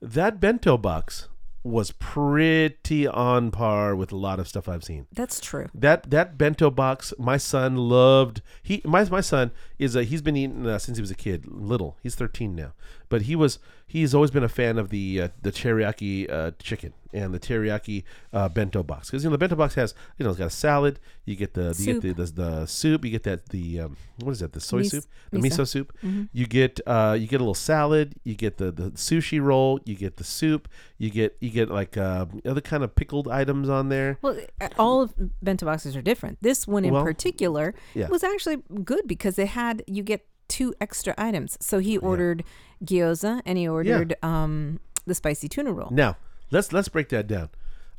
that 0.00 0.40
bento 0.40 0.76
box 0.78 1.28
was 1.62 1.92
pretty 1.92 3.06
on 3.06 3.50
par 3.50 3.94
with 3.94 4.12
a 4.12 4.16
lot 4.16 4.40
of 4.40 4.48
stuff 4.48 4.68
I've 4.68 4.84
seen. 4.84 5.06
That's 5.12 5.40
true. 5.40 5.68
That 5.74 6.10
that 6.10 6.38
bento 6.38 6.70
box, 6.70 7.12
my 7.18 7.36
son 7.36 7.76
loved. 7.76 8.42
He 8.62 8.80
my 8.84 9.04
my 9.04 9.20
son 9.20 9.50
is 9.78 9.94
a, 9.94 10.04
he's 10.04 10.22
been 10.22 10.36
eating 10.36 10.66
uh, 10.66 10.78
since 10.78 10.98
he 10.98 11.02
was 11.02 11.10
a 11.10 11.16
kid, 11.16 11.46
little. 11.46 11.98
He's 12.02 12.14
13 12.14 12.54
now, 12.54 12.72
but 13.08 13.22
he 13.22 13.36
was 13.36 13.58
he's 13.90 14.14
always 14.14 14.30
been 14.30 14.44
a 14.44 14.48
fan 14.48 14.78
of 14.78 14.88
the 14.90 15.20
uh, 15.22 15.28
the 15.42 15.50
teriyaki 15.52 16.30
uh, 16.30 16.52
chicken 16.60 16.92
and 17.12 17.34
the 17.34 17.40
teriyaki 17.40 18.04
uh, 18.32 18.48
bento 18.48 18.84
box 18.84 19.10
because 19.10 19.24
you 19.24 19.28
know 19.28 19.34
the 19.34 19.38
bento 19.38 19.56
box 19.56 19.74
has 19.74 19.94
you 20.16 20.22
know 20.24 20.30
it's 20.30 20.38
got 20.38 20.46
a 20.46 20.50
salad. 20.50 21.00
You 21.24 21.34
get 21.36 21.54
the 21.54 21.66
you 21.78 21.84
Soup. 21.94 22.02
get 22.02 22.16
the, 22.16 22.24
the 22.24 22.32
the 22.42 22.66
soup. 22.66 23.04
You 23.04 23.10
get 23.10 23.24
that 23.24 23.48
the 23.50 23.80
um, 23.80 23.96
what 24.22 24.32
is 24.32 24.40
that 24.40 24.52
the 24.52 24.60
soy 24.60 24.78
Mis- 24.78 24.90
soup 24.90 25.04
the 25.32 25.38
miso. 25.38 25.60
miso, 25.62 25.68
soup. 25.68 25.92
Mm-hmm. 26.04 26.24
You 26.32 26.46
get 26.46 26.80
uh, 26.86 27.16
you 27.18 27.26
get 27.26 27.36
a 27.40 27.44
little 27.44 27.54
salad. 27.54 28.14
You 28.24 28.34
get 28.36 28.58
the, 28.58 28.70
the 28.70 28.90
sushi 28.92 29.40
roll. 29.42 29.80
You 29.84 29.96
get 29.96 30.16
the 30.18 30.24
soup. 30.24 30.68
You 30.98 31.10
get 31.10 31.36
you 31.40 31.50
get 31.50 31.68
like 31.70 31.96
uh, 31.96 32.26
other 32.44 32.60
kind 32.60 32.84
of 32.84 32.94
pickled 32.94 33.26
items 33.28 33.68
on 33.68 33.88
there. 33.88 34.18
Well, 34.22 34.38
uh, 34.60 34.68
all 34.78 35.02
of 35.02 35.14
bento 35.42 35.66
boxes 35.66 35.96
are 35.96 36.02
different. 36.02 36.38
This 36.42 36.66
one 36.66 36.84
in 36.84 36.92
Well, 36.94 37.02
particular 37.04 37.74
yeah. 37.94 38.08
was 38.08 38.22
actually 38.22 38.58
good 38.84 39.06
because 39.08 39.38
it 39.38 39.48
had 39.48 39.82
you 39.86 40.02
get 40.02 40.26
two 40.50 40.74
extra 40.80 41.14
items. 41.16 41.56
So 41.60 41.78
he 41.78 41.96
ordered 41.96 42.44
gyoza 42.84 43.40
and 43.46 43.56
he 43.56 43.66
ordered 43.66 44.14
um, 44.22 44.80
the 45.06 45.14
spicy 45.14 45.48
tuna 45.48 45.72
roll. 45.72 45.90
Now 45.90 46.18
let's 46.50 46.72
let's 46.72 46.88
break 46.88 47.08
that 47.10 47.26
down. 47.26 47.48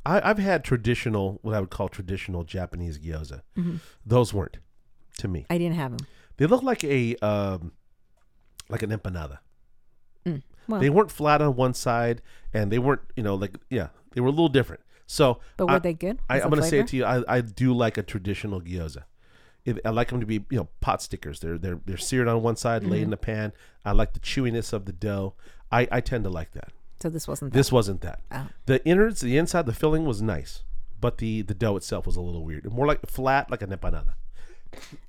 I, 0.06 0.30
I've 0.30 0.38
had 0.38 0.64
traditional 0.64 1.40
what 1.42 1.56
I 1.56 1.60
would 1.60 1.72
call 1.72 1.90
traditional 1.90 2.44
Japanese 2.44 3.00
gyoza. 3.00 3.42
Mm-hmm. 3.58 3.78
Those 4.06 4.34
weren't 4.34 4.60
to 5.18 5.28
me. 5.28 5.46
I 5.50 5.58
didn't 5.58 5.76
have 5.76 5.98
them. 5.98 6.08
They 6.38 6.46
look 6.46 6.62
like 6.62 6.84
a 6.84 7.16
um, 7.18 7.72
like 8.70 8.84
an 8.84 8.92
empanada. 8.92 9.40
Mm. 10.26 10.44
Well, 10.68 10.80
They 10.80 10.90
weren't 10.90 11.12
flat 11.12 11.42
on 11.42 11.56
one 11.56 11.74
side, 11.74 12.22
and 12.54 12.72
they 12.72 12.80
weren't 12.80 13.02
you 13.16 13.24
know 13.24 13.36
like 13.36 13.56
yeah 13.70 13.88
they 14.14 14.22
were 14.22 14.28
a 14.28 14.32
little 14.32 14.50
different. 14.50 14.82
So 15.08 15.40
but 15.58 15.68
were 15.68 15.74
I, 15.74 15.80
they 15.80 15.94
good? 15.94 16.20
I, 16.30 16.38
as 16.38 16.42
a 16.42 16.46
I'm 16.46 16.50
going 16.52 16.62
to 16.62 16.68
say 16.68 16.80
it 16.80 16.88
to 16.88 16.98
you. 16.98 17.06
I, 17.06 17.24
I 17.28 17.42
do 17.42 17.74
like 17.74 17.98
a 17.98 18.04
traditional 18.04 18.62
gyoza. 18.62 19.04
It, 19.64 19.80
I 19.86 19.90
like 19.92 20.10
them 20.10 20.20
to 20.20 20.26
be 20.26 20.44
you 20.50 20.58
know 20.58 20.68
pot 20.80 21.02
stickers. 21.02 21.40
They're 21.40 21.58
they're 21.58 21.80
they're 21.86 21.98
seared 21.98 22.28
on 22.28 22.42
one 22.42 22.56
side, 22.56 22.84
laid 22.84 22.98
in 23.00 23.04
Mm-hmm. 23.04 23.10
the 23.12 23.18
pan. 23.18 23.54
I 23.86 23.92
like 23.92 24.14
the 24.14 24.20
chewiness 24.20 24.74
of 24.74 24.86
the 24.86 24.92
dough. 24.94 25.34
I, 25.72 25.88
I 25.92 26.02
tend 26.02 26.24
to 26.26 26.30
like 26.30 26.52
that. 26.54 26.70
So 27.00 27.10
this 27.10 27.28
wasn't 27.28 27.54
that. 27.54 27.58
This 27.58 27.72
wasn't 27.72 28.02
that. 28.02 28.20
Oh. 28.32 28.48
The 28.66 28.84
innards, 28.86 29.22
the 29.22 29.38
inside, 29.38 29.66
the 29.66 29.74
filling 29.74 30.06
was 30.06 30.22
nice, 30.22 30.64
but 31.00 31.18
the 31.20 31.42
the 31.44 31.54
dough 31.54 31.76
itself 31.78 32.06
was 32.06 32.16
a 32.16 32.22
little 32.22 32.44
weird. 32.44 32.72
More 32.72 32.86
like 32.88 33.06
flat, 33.08 33.50
like 33.52 33.62
an 33.62 33.70
empanada. 33.70 34.14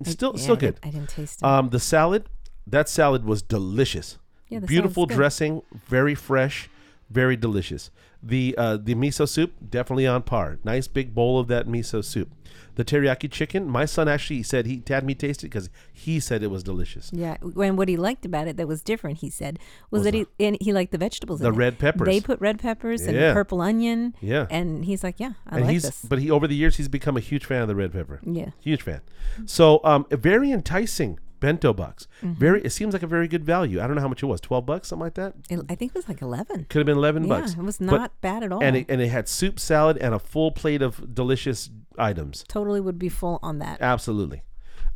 Still 0.04 0.32
Yeah, 0.36 0.42
still 0.42 0.56
I 0.56 0.58
didn't- 0.58 0.80
good. 0.80 0.88
I 0.88 0.90
didn't 0.90 1.08
taste 1.08 1.40
it. 1.42 1.44
Um, 1.44 1.70
the 1.70 1.80
salad, 1.80 2.26
that 2.66 2.88
salad 2.88 3.24
was 3.24 3.42
delicious. 3.42 4.18
Yeah, 4.48 4.58
Beautiful 4.60 5.06
good. 5.06 5.14
dressing, 5.14 5.62
very 5.88 6.14
fresh, 6.14 6.68
very 7.12 7.36
delicious. 7.36 7.90
The 8.22 8.54
uh, 8.56 8.76
the 8.76 8.94
miso 8.94 9.28
soup 9.28 9.52
definitely 9.68 10.06
on 10.06 10.22
par. 10.22 10.58
Nice 10.64 10.86
big 10.88 11.14
bowl 11.14 11.38
of 11.38 11.48
that 11.48 11.66
miso 11.66 12.04
soup. 12.04 12.30
The 12.74 12.84
teriyaki 12.86 13.30
chicken, 13.30 13.68
my 13.68 13.84
son 13.84 14.08
actually 14.08 14.42
said 14.42 14.64
he 14.64 14.82
had 14.88 15.04
me 15.04 15.14
taste 15.14 15.42
it 15.44 15.48
because 15.48 15.68
he 15.92 16.18
said 16.20 16.42
it 16.42 16.46
was 16.50 16.62
delicious. 16.62 17.10
yeah, 17.12 17.36
when 17.42 17.76
what 17.76 17.86
he 17.88 17.98
liked 17.98 18.24
about 18.24 18.48
it 18.48 18.56
that 18.56 18.66
was 18.66 18.80
different, 18.82 19.18
he 19.18 19.28
said, 19.28 19.58
was 19.90 20.04
that 20.04 20.14
he 20.14 20.26
and 20.40 20.56
he 20.60 20.72
liked 20.72 20.90
the 20.92 20.96
vegetables. 20.98 21.40
The 21.40 21.48
in 21.48 21.54
it. 21.54 21.56
red 21.58 21.78
peppers. 21.78 22.06
They 22.06 22.20
put 22.20 22.40
red 22.40 22.58
peppers 22.60 23.02
and 23.02 23.16
purple 23.34 23.60
onion. 23.60 24.14
Yeah. 24.22 24.46
and 24.50 24.84
he's 24.86 25.04
like, 25.04 25.20
yeah, 25.20 25.32
I 25.46 25.56
and 25.56 25.64
like 25.66 25.72
he's 25.72 25.82
this. 25.82 26.02
but 26.08 26.18
he 26.18 26.30
over 26.30 26.46
the 26.46 26.56
years 26.56 26.76
he's 26.76 26.88
become 26.88 27.16
a 27.16 27.20
huge 27.20 27.44
fan 27.44 27.60
of 27.60 27.68
the 27.68 27.76
red 27.76 27.92
pepper. 27.92 28.20
yeah, 28.24 28.50
Huge 28.60 28.80
fan. 28.82 29.02
So 29.44 29.80
um, 29.84 30.06
very 30.10 30.50
enticing 30.50 31.18
bento 31.42 31.74
box. 31.74 32.06
Mm-hmm. 32.22 32.38
Very. 32.40 32.62
It 32.62 32.70
seems 32.70 32.94
like 32.94 33.02
a 33.02 33.06
very 33.06 33.28
good 33.28 33.44
value. 33.44 33.80
I 33.82 33.86
don't 33.86 33.96
know 33.96 34.00
how 34.00 34.08
much 34.08 34.22
it 34.22 34.26
was. 34.26 34.40
Twelve 34.40 34.64
bucks, 34.64 34.88
something 34.88 35.04
like 35.04 35.14
that. 35.14 35.34
It- 35.50 35.60
I 35.68 35.74
think 35.74 35.90
it 35.92 35.94
was 35.96 36.08
like 36.08 36.22
eleven. 36.22 36.64
Could 36.70 36.78
have 36.78 36.86
been 36.86 36.96
eleven 36.96 37.24
Yeah, 37.24 37.40
bucks. 37.40 37.52
it 37.52 37.58
was 37.58 37.76
But- 37.78 37.86
not 37.86 38.20
bad 38.22 38.42
at 38.42 38.50
all. 38.52 38.62
and 38.62 38.76
it, 38.76 38.86
and 38.88 39.02
it 39.02 39.08
had 39.08 39.28
soup, 39.28 39.60
salad, 39.60 39.98
and 39.98 40.14
a 40.14 40.18
full 40.18 40.52
plate 40.52 40.80
of 40.80 41.14
delicious 41.14 41.68
items. 41.98 42.44
totally 42.48 42.80
would 42.80 42.98
be 42.98 43.10
full 43.10 43.38
on 43.42 43.58
that. 43.58 43.82
Absolutely. 43.82 44.42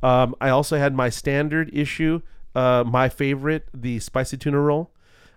Um, 0.02 0.34
I 0.40 0.48
also 0.48 0.78
had 0.78 0.94
my 0.94 1.08
standard 1.10 1.68
issue, 1.74 2.20
uh, 2.54 2.84
my 2.86 3.08
favorite, 3.10 3.68
the 3.74 3.98
spicy 3.98 4.36
tuna 4.38 4.58
roll. 4.60 4.92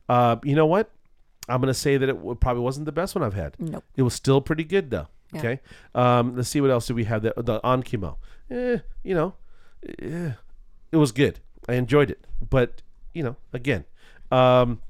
Uh, 0.07 0.37
you 0.43 0.55
know 0.55 0.65
what? 0.65 0.91
I'm 1.49 1.59
gonna 1.61 1.73
say 1.73 1.97
that 1.97 2.07
it 2.07 2.13
w- 2.13 2.35
probably 2.35 2.61
wasn't 2.63 2.85
the 2.85 2.91
best 2.91 3.15
one 3.15 3.23
I've 3.23 3.33
had. 3.33 3.55
Nope. 3.59 3.83
It 3.95 4.03
was 4.03 4.13
still 4.13 4.39
pretty 4.41 4.63
good 4.63 4.91
though. 4.91 5.07
Yeah. 5.33 5.39
Okay. 5.39 5.59
Um, 5.95 6.35
let's 6.35 6.49
see 6.49 6.61
what 6.61 6.69
else 6.71 6.87
do 6.87 6.93
we 6.95 7.05
have. 7.05 7.21
The 7.23 7.33
the 7.37 7.59
ankimo. 7.61 8.17
Eh, 8.51 8.77
you 9.03 9.13
know, 9.15 9.33
eh, 9.99 10.31
it 10.91 10.97
was 10.97 11.11
good. 11.11 11.39
I 11.67 11.73
enjoyed 11.73 12.09
it, 12.09 12.25
but 12.49 12.81
you 13.13 13.23
know, 13.23 13.35
again, 13.53 13.85
um, 14.31 14.81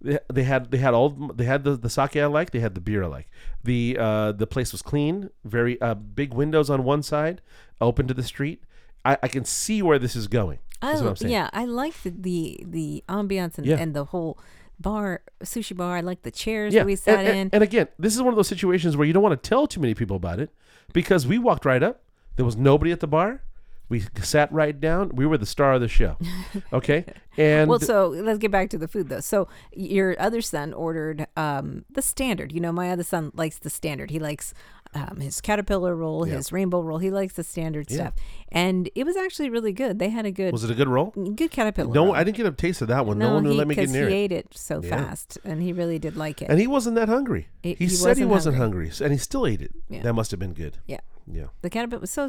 they, 0.00 0.18
they 0.32 0.42
had 0.44 0.70
they 0.70 0.78
had 0.78 0.94
all 0.94 1.10
they 1.10 1.44
had 1.44 1.64
the, 1.64 1.76
the 1.76 1.88
sake 1.90 2.16
I 2.16 2.26
like. 2.26 2.50
They 2.50 2.60
had 2.60 2.74
the 2.74 2.80
beer 2.80 3.02
I 3.04 3.06
like. 3.06 3.28
The 3.64 3.96
uh, 3.98 4.32
the 4.32 4.46
place 4.46 4.72
was 4.72 4.82
clean. 4.82 5.30
Very 5.44 5.80
uh, 5.80 5.94
big 5.94 6.34
windows 6.34 6.68
on 6.70 6.84
one 6.84 7.02
side, 7.02 7.40
open 7.80 8.06
to 8.08 8.14
the 8.14 8.22
street. 8.22 8.62
I, 9.04 9.16
I 9.22 9.28
can 9.28 9.44
see 9.44 9.82
where 9.82 9.98
this 9.98 10.16
is 10.16 10.26
going. 10.28 10.58
I, 10.82 10.92
Is 10.92 11.00
what 11.02 11.10
I'm 11.10 11.16
saying. 11.16 11.32
yeah, 11.32 11.48
I 11.52 11.64
like 11.64 11.94
the 12.02 12.10
the, 12.10 12.60
the 12.66 13.04
ambiance 13.08 13.56
and, 13.56 13.66
Yeah. 13.66 13.78
and 13.78 13.94
the 13.94 14.04
whole 14.06 14.38
bar 14.78 15.22
sushi 15.42 15.74
bar. 15.74 15.96
I 15.96 16.00
like 16.00 16.22
the 16.22 16.30
chairs 16.30 16.74
Yeah, 16.74 16.80
that 16.80 16.86
we 16.86 16.96
sat 16.96 17.20
and, 17.20 17.28
and- 17.28 17.36
in. 17.38 17.50
and 17.52 17.62
again, 17.62 17.88
this 17.98 18.14
is 18.14 18.20
one 18.20 18.32
of 18.34 18.36
those 18.36 18.48
situations 18.48 18.94
where 18.96 19.06
you 19.06 19.14
don't 19.14 19.22
want 19.22 19.40
to 19.42 19.48
tell 19.48 19.66
too 19.66 19.80
many 19.80 19.94
people 19.94 20.16
about 20.16 20.38
it 20.40 20.50
because 20.92 21.26
we 21.26 21.38
walked 21.38 21.64
right 21.64 21.82
up. 21.82 22.02
There 22.36 22.44
was 22.44 22.56
nobody 22.56 22.92
at 22.92 23.00
the 23.00 23.06
bar. 23.06 23.42
We 23.88 24.02
sat 24.22 24.52
right 24.52 24.78
down. 24.80 25.10
We 25.14 25.26
were 25.26 25.38
the 25.38 25.46
star 25.46 25.72
of 25.74 25.80
the 25.80 25.88
show. 25.88 26.16
Okay, 26.72 27.04
and 27.36 27.68
well, 27.70 27.78
so 27.78 28.08
let's 28.08 28.38
get 28.38 28.50
back 28.50 28.70
to 28.70 28.78
the 28.78 28.88
food 28.88 29.08
though. 29.08 29.20
So 29.20 29.46
your 29.72 30.18
other 30.20 30.40
son 30.40 30.72
ordered 30.72 31.26
um, 31.36 31.84
the 31.90 32.02
standard. 32.02 32.50
You 32.52 32.60
know, 32.60 32.72
my 32.72 32.90
other 32.90 33.02
son 33.04 33.30
likes 33.34 33.58
the 33.58 33.70
standard. 33.70 34.10
He 34.10 34.18
likes 34.18 34.52
um, 34.94 35.20
his 35.20 35.40
caterpillar 35.40 35.94
roll, 35.94 36.24
his 36.24 36.50
rainbow 36.52 36.80
roll. 36.80 36.98
He 36.98 37.10
likes 37.10 37.34
the 37.34 37.44
standard 37.44 37.90
stuff, 37.90 38.14
and 38.50 38.88
it 38.94 39.04
was 39.04 39.16
actually 39.16 39.50
really 39.50 39.72
good. 39.72 39.98
They 39.98 40.08
had 40.08 40.24
a 40.26 40.30
good 40.32 40.52
was 40.52 40.64
it 40.64 40.70
a 40.70 40.74
good 40.74 40.88
roll? 40.88 41.10
good 41.10 41.50
caterpillar. 41.50 41.92
No, 41.92 42.06
roll. 42.06 42.14
I 42.14 42.24
didn't 42.24 42.36
get 42.38 42.46
a 42.46 42.52
taste 42.52 42.80
of 42.82 42.88
that 42.88 43.04
one. 43.06 43.18
No, 43.18 43.28
no, 43.28 43.34
one 43.34 43.44
would 43.44 43.52
he, 43.52 43.58
let 43.58 43.68
me 43.68 43.74
get 43.74 43.90
near 43.90 44.08
he 44.08 44.14
ate 44.14 44.32
it 44.32 44.48
so 44.56 44.80
Yeah. 44.82 44.90
fast, 45.04 45.38
and 45.44 45.62
he 45.62 45.72
really 45.72 45.98
did 45.98 46.16
like 46.16 46.40
it. 46.42 46.48
And 46.50 46.58
he 46.58 46.66
wasn't 46.66 46.96
that 46.96 47.08
hungry. 47.08 47.48
He- 47.62 47.74
He, 47.74 47.84
he 47.84 47.88
said 47.88 48.16
he 48.16 48.24
wasn't 48.24 48.30
wasn't 48.30 48.56
hungry. 48.56 48.86
hungry, 48.88 49.04
and 49.04 49.12
he 49.12 49.18
still 49.18 49.46
ate 49.46 49.60
it. 49.62 49.72
Yeah. 49.88 50.02
That 50.02 50.14
must 50.14 50.30
have 50.32 50.40
been 50.40 50.54
good. 50.54 50.78
yeah, 50.86 51.00
Yeah, 51.26 51.46
the 51.62 51.70
caterpillar 51.70 52.00
was 52.00 52.10
so, 52.10 52.28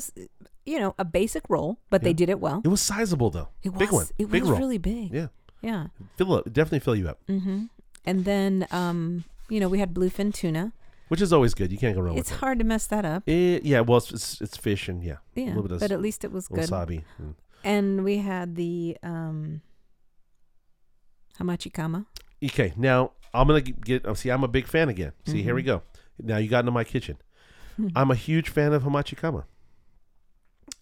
you 0.67 0.79
know, 0.79 0.93
a 0.99 1.05
basic 1.05 1.43
roll, 1.49 1.79
but 1.89 2.03
they 2.03 2.13
did 2.13 2.29
it 2.29 2.39
well. 2.39 2.61
it 2.63 2.67
was 2.67 2.81
sizable 2.81 3.29
though. 3.29 3.49
It 3.63 3.69
was 3.69 3.79
big 3.79 3.91
one, 3.91 4.05
It 4.19 4.29
big 4.29 4.41
was 4.43 4.51
roll. 4.51 4.59
really 4.59 4.77
big. 4.77 5.13
Yeah, 5.13 5.27
Yeah. 5.61 5.87
fill 6.17 6.33
up, 6.33 6.43
definitely 6.51 6.79
fill 6.81 6.95
you 6.95 7.07
up, 7.09 7.19
Mm-hmm. 7.27 7.65
And 8.05 8.23
then, 8.25 8.67
um, 8.71 9.23
you 9.49 9.59
know, 9.59 9.67
we 9.69 9.79
had 9.79 9.93
bluefin 9.93 10.33
tuna. 10.33 10.73
which 11.09 11.21
is 11.21 11.31
always 11.31 11.53
good. 11.53 11.71
You 11.71 11.77
can't 11.77 11.95
go 11.95 12.01
wrong 12.01 12.17
It's 12.17 12.31
with 12.31 12.39
hard 12.41 12.59
to 12.59 12.65
mess 12.65 12.85
that 12.87 13.05
up. 13.05 13.23
that. 13.25 13.31
Eh, 13.31 13.59
yeah, 13.63 13.79
well, 13.81 13.97
it's, 13.97 14.11
it's 14.11 14.41
it's 14.41 14.57
fish 14.57 14.89
and 14.91 15.01
yeah, 15.03 15.19
a 15.35 15.39
Yeah, 15.39 15.45
little 15.47 15.63
bit 15.63 15.71
of 15.71 15.79
but 15.79 15.91
at 15.91 16.01
least 16.01 16.23
it 16.27 16.31
was 16.31 16.47
good. 16.49 16.67
wasabi. 16.69 17.03
Mm. 17.21 17.33
And 17.63 18.03
we 18.03 18.17
had 18.19 18.55
the 18.55 18.97
um, 19.03 19.61
hamachikama. 21.39 22.05
Okay, 22.43 22.73
now 22.77 23.11
I'm 23.33 23.47
gonna 23.47 23.61
get. 23.61 24.05
oh, 24.05 24.13
See, 24.13 24.29
I'm 24.29 24.43
a 24.43 24.47
big 24.47 24.67
fan 24.67 24.89
again. 24.89 25.13
See, 25.25 25.41
here 25.43 25.55
we 25.55 25.63
Mhm. 25.63 25.65
go. 25.65 25.81
Now 26.21 26.37
you 26.37 26.49
got 26.49 26.59
into 26.59 26.71
my 26.71 26.83
kitchen. 26.83 27.17
I'm 27.95 28.11
a 28.11 28.15
huge 28.15 28.49
fan 28.49 28.73
of 28.73 28.83
hamachikama, 28.83 29.43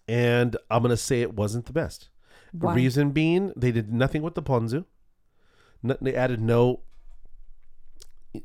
and 0.08 0.56
I'm 0.70 0.82
gonna 0.82 0.96
say 0.96 1.20
it 1.22 1.34
wasn't 1.34 1.66
the 1.66 1.72
best. 1.72 2.08
Why? 2.52 2.74
reason 2.74 3.10
being, 3.10 3.52
they 3.56 3.72
did 3.72 3.92
nothing 3.92 4.22
with 4.22 4.34
the 4.34 4.42
ponzu. 4.42 4.84
No, 5.82 5.96
they 6.00 6.14
added 6.14 6.40
no 6.40 6.80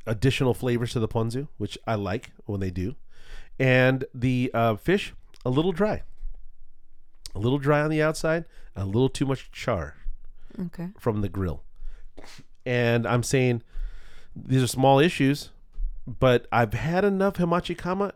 additional 0.08 0.54
flavors 0.54 0.94
to 0.94 1.00
the 1.00 1.08
ponzu, 1.08 1.48
which 1.58 1.78
I 1.88 1.96
like 1.96 2.32
when 2.46 2.60
they 2.60 2.72
do. 2.72 2.96
And 3.60 4.06
the 4.14 4.52
uh, 4.54 4.76
fish, 4.76 5.14
a 5.46 5.50
little 5.50 5.72
dry. 5.72 6.04
A 7.36 7.40
little 7.40 7.60
dry 7.60 7.82
on 7.82 7.90
the 7.90 8.02
outside, 8.02 8.46
a 8.76 8.86
little 8.86 9.10
too 9.10 9.26
much 9.26 9.52
char 9.52 9.96
Okay. 10.60 10.90
from 11.00 11.22
the 11.22 11.30
grill. 11.30 11.64
And 12.66 13.08
I'm 13.08 13.24
saying 13.24 13.64
these 14.36 14.62
are 14.62 14.68
small 14.68 15.00
issues, 15.00 15.52
but 16.06 16.48
I've 16.52 16.74
had 16.74 17.06
enough 17.06 17.36
hamachikama 17.36 18.12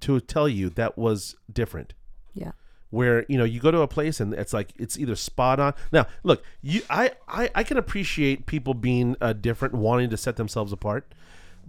to 0.00 0.20
tell 0.20 0.48
you 0.48 0.68
that 0.70 0.98
was 0.98 1.36
different 1.52 1.94
Yeah. 2.34 2.52
Where 2.90 3.26
you 3.28 3.36
know 3.36 3.44
you 3.44 3.60
go 3.60 3.70
to 3.70 3.80
a 3.80 3.88
place 3.88 4.20
and 4.20 4.32
it's 4.34 4.52
like 4.52 4.72
it's 4.78 4.98
either 4.98 5.16
spot 5.16 5.60
on. 5.60 5.74
Now 5.92 6.06
look 6.22 6.42
you 6.62 6.82
i 6.90 7.12
i, 7.28 7.50
I 7.54 7.62
can 7.62 7.76
appreciate 7.76 8.46
people 8.46 8.74
being 8.74 9.16
uh, 9.20 9.32
different 9.32 9.74
wanting 9.74 10.10
to 10.10 10.16
set 10.16 10.36
themselves 10.36 10.72
apart 10.72 11.12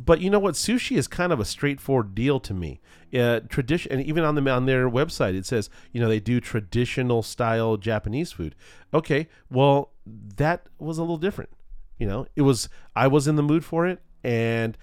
but 0.03 0.21
you 0.21 0.29
know 0.29 0.39
what? 0.39 0.55
Sushi 0.55 0.97
is 0.97 1.09
kind 1.09 1.33
of 1.33 1.41
a 1.41 1.45
straightforward 1.45 2.15
deal 2.15 2.39
to 2.39 2.53
me. 2.53 2.79
Uh, 3.13 3.41
tradition 3.49 3.91
and 3.91 4.01
even 4.03 4.23
on 4.23 4.35
the 4.35 4.49
on 4.51 4.65
their 4.65 4.87
website 4.87 5.35
it 5.35 5.43
says 5.45 5.67
you 5.91 5.99
know 5.99 6.07
they 6.07 6.19
do 6.19 6.39
traditional 6.39 7.23
style 7.23 7.75
japanese 7.75 8.31
food. 8.31 8.55
Okay 8.93 9.27
well 9.49 9.91
that 10.05 10.67
was 10.77 10.97
a 10.97 11.01
little 11.01 11.17
different. 11.17 11.49
You 11.97 12.07
know 12.07 12.27
it 12.35 12.43
was 12.43 12.69
i 12.95 13.07
was 13.07 13.27
in 13.27 13.35
the 13.35 13.43
mood 13.43 13.65
for 13.65 13.87
it 13.87 13.99
and 14.23 14.77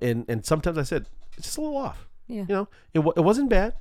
and 0.00 0.24
and 0.26 0.44
sometimes 0.44 0.78
i 0.78 0.82
said 0.82 1.06
it's 1.36 1.46
just 1.46 1.58
a 1.58 1.60
little 1.60 1.76
off. 1.76 2.08
Yeah. 2.26 2.44
you 2.48 2.54
know, 2.54 2.68
it, 2.92 3.00
it 3.16 3.20
wasn't 3.20 3.50
bad. 3.50 3.74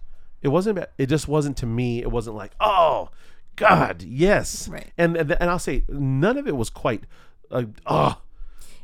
It 0.46 0.50
wasn't 0.50 0.76
bad. 0.78 0.90
It 0.98 1.08
just 1.08 1.28
wasn't 1.28 1.58
to 1.58 1.66
me. 1.66 2.02
It 2.02 2.12
wasn't 2.12 2.36
like, 2.38 2.52
oh, 2.60 3.10
God, 3.56 4.04
yes. 4.04 4.68
Right. 4.68 4.92
And 4.98 5.18
and, 5.18 5.32
and 5.32 5.50
I'll 5.50 5.60
say 5.60 5.84
none 5.90 6.38
of 6.38 6.48
it 6.48 6.56
was 6.56 6.70
quite, 6.70 7.04
uh, 7.52 7.64
oh, 7.88 8.22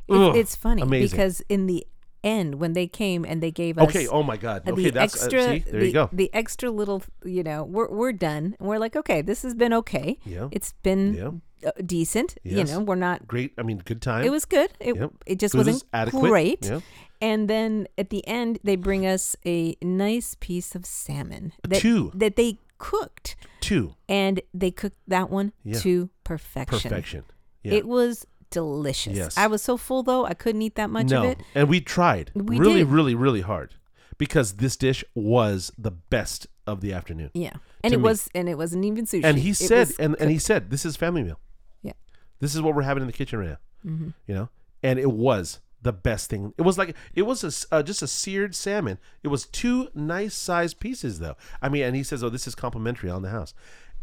It's, 0.07 0.37
it's 0.41 0.55
funny 0.55 0.81
amazing. 0.81 1.15
because 1.17 1.41
in 1.49 1.67
the 1.67 1.85
end, 2.23 2.55
when 2.55 2.73
they 2.73 2.87
came 2.87 3.25
and 3.25 3.41
they 3.43 3.51
gave 3.51 3.77
us 3.77 3.89
okay. 3.89 4.07
Oh 4.07 4.23
my 4.23 4.37
God. 4.37 4.63
uh, 4.67 4.71
Okay, 4.73 4.83
the 4.85 4.91
that's 4.91 5.15
extra, 5.23 5.39
uh, 5.41 5.51
see. 5.53 5.59
There 5.59 5.79
the, 5.81 5.87
you 5.87 5.93
go. 5.93 6.09
the 6.13 6.29
extra 6.33 6.69
little, 6.71 7.03
you 7.23 7.43
know, 7.43 7.63
we're 7.63 7.89
we're 7.89 8.11
done. 8.13 8.55
And 8.59 8.67
we're 8.69 8.79
like, 8.79 8.95
okay, 8.95 9.21
this 9.21 9.41
has 9.43 9.53
been 9.55 9.73
okay. 9.73 10.17
Yeah. 10.25 10.47
It's 10.51 10.73
been 10.83 11.13
Yeah. 11.15 11.67
uh, 11.69 11.71
decent. 11.85 12.37
You 12.43 12.63
know, 12.63 12.79
we're 12.79 12.95
not. 12.95 13.27
Great. 13.27 13.53
I 13.57 13.63
mean, 13.63 13.81
good 13.83 14.01
time. 14.01 14.23
It 14.25 14.31
was 14.31 14.45
good. 14.45 14.71
It 14.79 14.95
Yep. 14.95 15.11
it 15.25 15.39
just 15.39 15.53
Food 15.53 15.65
wasn't 15.67 15.83
adequate. 15.93 16.29
great. 16.29 16.65
Yeah. 16.65 16.79
And 17.21 17.47
then 17.47 17.87
at 17.97 18.09
the 18.09 18.27
end, 18.27 18.59
they 18.63 18.75
bring 18.75 19.05
us 19.05 19.35
a 19.45 19.75
nice 19.81 20.35
piece 20.39 20.73
of 20.75 20.85
salmon 20.85 21.53
that, 21.67 21.79
Two. 21.79 22.11
that 22.15 22.35
they 22.35 22.57
cooked, 22.79 23.35
Two. 23.59 23.93
and 24.09 24.41
they 24.53 24.71
cooked 24.71 24.97
that 25.07 25.29
one 25.29 25.53
Yeah. 25.63 25.79
to 25.79 26.09
perfection. 26.23 26.79
Perfection. 26.79 27.23
Yeah. 27.63 27.73
It 27.73 27.87
was 27.87 28.25
delicious. 28.49 29.15
Yes. 29.15 29.37
I 29.37 29.45
was 29.47 29.61
so 29.61 29.77
full 29.77 30.01
though, 30.03 30.25
I 30.25 30.33
couldn't 30.33 30.63
eat 30.63 30.75
that 30.75 30.89
much 30.89 31.07
no. 31.09 31.19
of 31.23 31.29
it. 31.29 31.37
And 31.53 31.69
we 31.69 31.79
tried 31.79 32.31
We 32.33 32.57
really, 32.57 32.79
did. 32.79 32.87
really, 32.87 33.13
really 33.15 33.41
hard 33.41 33.75
because 34.17 34.53
this 34.53 34.75
dish 34.75 35.03
was 35.13 35.71
the 35.77 35.91
best 35.91 36.47
of 36.67 36.81
the 36.81 36.91
afternoon. 36.91 37.29
Yeah, 37.33 37.53
and 37.83 37.93
it 37.93 37.97
me. 37.97 38.03
was, 38.03 38.29
and 38.33 38.49
it 38.49 38.55
wasn't 38.57 38.83
even 38.85 39.05
sushi. 39.05 39.23
And 39.23 39.37
he 39.37 39.53
said, 39.53 39.91
and, 39.99 40.15
and 40.19 40.29
he 40.31 40.37
said, 40.39 40.69
this 40.71 40.85
is 40.85 40.95
family 40.95 41.23
meal. 41.23 41.39
Yeah. 41.83 41.93
This 42.39 42.55
is 42.55 42.61
what 42.61 42.75
we're 42.75 42.81
having 42.83 43.01
in 43.01 43.07
the 43.07 43.13
kitchen 43.13 43.39
right 43.39 43.49
now. 43.49 43.57
Mm-hmm. 43.85 44.09
You 44.27 44.35
know, 44.35 44.49
and 44.83 44.99
it 44.99 45.11
was 45.11 45.59
the 45.81 45.93
best 45.93 46.29
thing. 46.29 46.53
It 46.57 46.61
was 46.61 46.77
like 46.77 46.95
it 47.13 47.23
was 47.23 47.43
a 47.71 47.75
uh, 47.75 47.83
just 47.83 48.01
a 48.01 48.07
seared 48.07 48.55
salmon. 48.55 48.97
It 49.23 49.29
was 49.29 49.45
two 49.47 49.89
nice 49.95 50.35
sized 50.35 50.79
pieces 50.79 51.19
though. 51.19 51.35
I 51.61 51.69
mean, 51.69 51.83
and 51.83 51.95
he 51.95 52.03
says, 52.03 52.23
"Oh, 52.23 52.29
this 52.29 52.47
is 52.47 52.55
complimentary 52.55 53.09
on 53.09 53.21
the 53.21 53.29
house." 53.29 53.53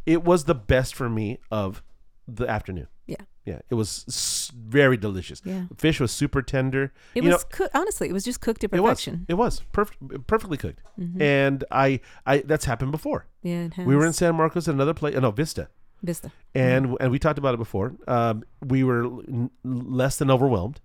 It 0.07 0.25
was 0.25 0.45
the 0.45 0.55
best 0.55 0.95
for 0.95 1.09
me 1.09 1.39
of 1.51 1.83
the 2.27 2.47
afternoon. 2.49 2.89
Yeah. 3.07 3.17
Yeah, 3.45 3.61
it 3.71 3.77
was 3.77 4.53
very 4.55 4.99
delicious. 4.99 5.41
Yeah. 5.43 5.65
Fish 5.79 6.01
was 6.01 6.13
super 6.13 6.43
tender. 6.43 6.93
It 7.15 7.23
you 7.25 7.31
was 7.31 7.47
know, 7.59 7.69
honestly, 7.73 8.11
it 8.11 8.13
was 8.13 8.23
just 8.23 8.43
cooked 8.43 8.61
to 8.61 8.67
it 8.71 8.81
was. 8.81 8.91
perfection. 9.01 9.25
It 9.27 9.35
was 9.35 9.63
perf- 9.73 10.27
perfectly 10.27 10.59
cooked. 10.59 10.83
Mm-hmm. 11.01 11.23
And 11.23 11.65
I, 11.71 12.01
I 12.27 12.39
that's 12.41 12.67
happened 12.67 12.93
before. 12.93 13.27
yeah, 13.43 13.63
it 13.65 13.75
has. 13.75 13.87
We 13.87 13.97
were 13.97 14.05
in 14.05 14.13
San 14.13 14.35
Marcos 14.35 14.69
at 14.69 14.75
another 14.75 14.93
place. 14.93 15.15
No, 15.17 15.31
Vista 15.31 15.69
Vista. 16.03 16.31
and 16.55 16.95
and 17.01 17.11
we 17.11 17.19
talked 17.19 17.39
about 17.39 17.55
it 17.55 17.57
before. 17.59 17.95
Um, 18.07 18.45
we 18.63 18.85
were 18.85 19.05
l- 19.05 19.51
less 19.65 20.19
than 20.19 20.31
overwhelmed 20.31 20.81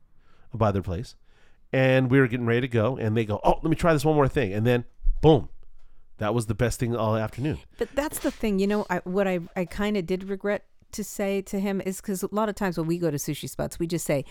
by 0.54 0.72
their 0.72 0.82
place, 0.82 1.16
and 1.72 2.10
we 2.10 2.20
were 2.20 2.28
getting 2.28 2.46
ready 2.46 2.62
to 2.62 2.68
go. 2.68 2.98
And 2.98 3.16
they 3.18 3.26
go, 3.26 3.39
"Oh, 3.44 3.60
let 3.62 3.70
me 3.70 3.76
try 3.76 3.94
this 3.94 4.06
one 4.06 4.16
more 4.16 4.28
thing," 4.28 4.54
and 4.54 4.66
then, 4.66 4.86
boom, 5.22 5.50
that 6.18 6.34
was 6.34 6.46
the 6.46 6.56
best 6.56 6.80
thing 6.80 6.96
all 6.96 7.16
afternoon. 7.16 7.60
But 7.78 7.89
that's 7.96 8.20
the 8.20 8.32
thing, 8.32 8.60
you 8.60 8.68
know. 8.68 8.86
I, 8.89 9.02
what 9.04 9.28
I 9.28 9.39
I 9.56 9.66
kind 9.66 9.98
of 9.98 10.06
did 10.06 10.30
regret 10.30 10.66
to 10.92 11.04
say 11.04 11.42
to 11.42 11.60
him 11.60 11.82
is 11.82 12.02
because 12.02 12.24
a 12.24 12.30
lot 12.32 12.50
of 12.50 12.56
times 12.56 12.78
when 12.78 12.88
we 12.88 12.98
go 12.98 13.10
to 13.10 13.18
sushi 13.18 13.50
spots, 13.50 13.80
we 13.80 13.88
just 13.88 14.06
say, 14.06 14.26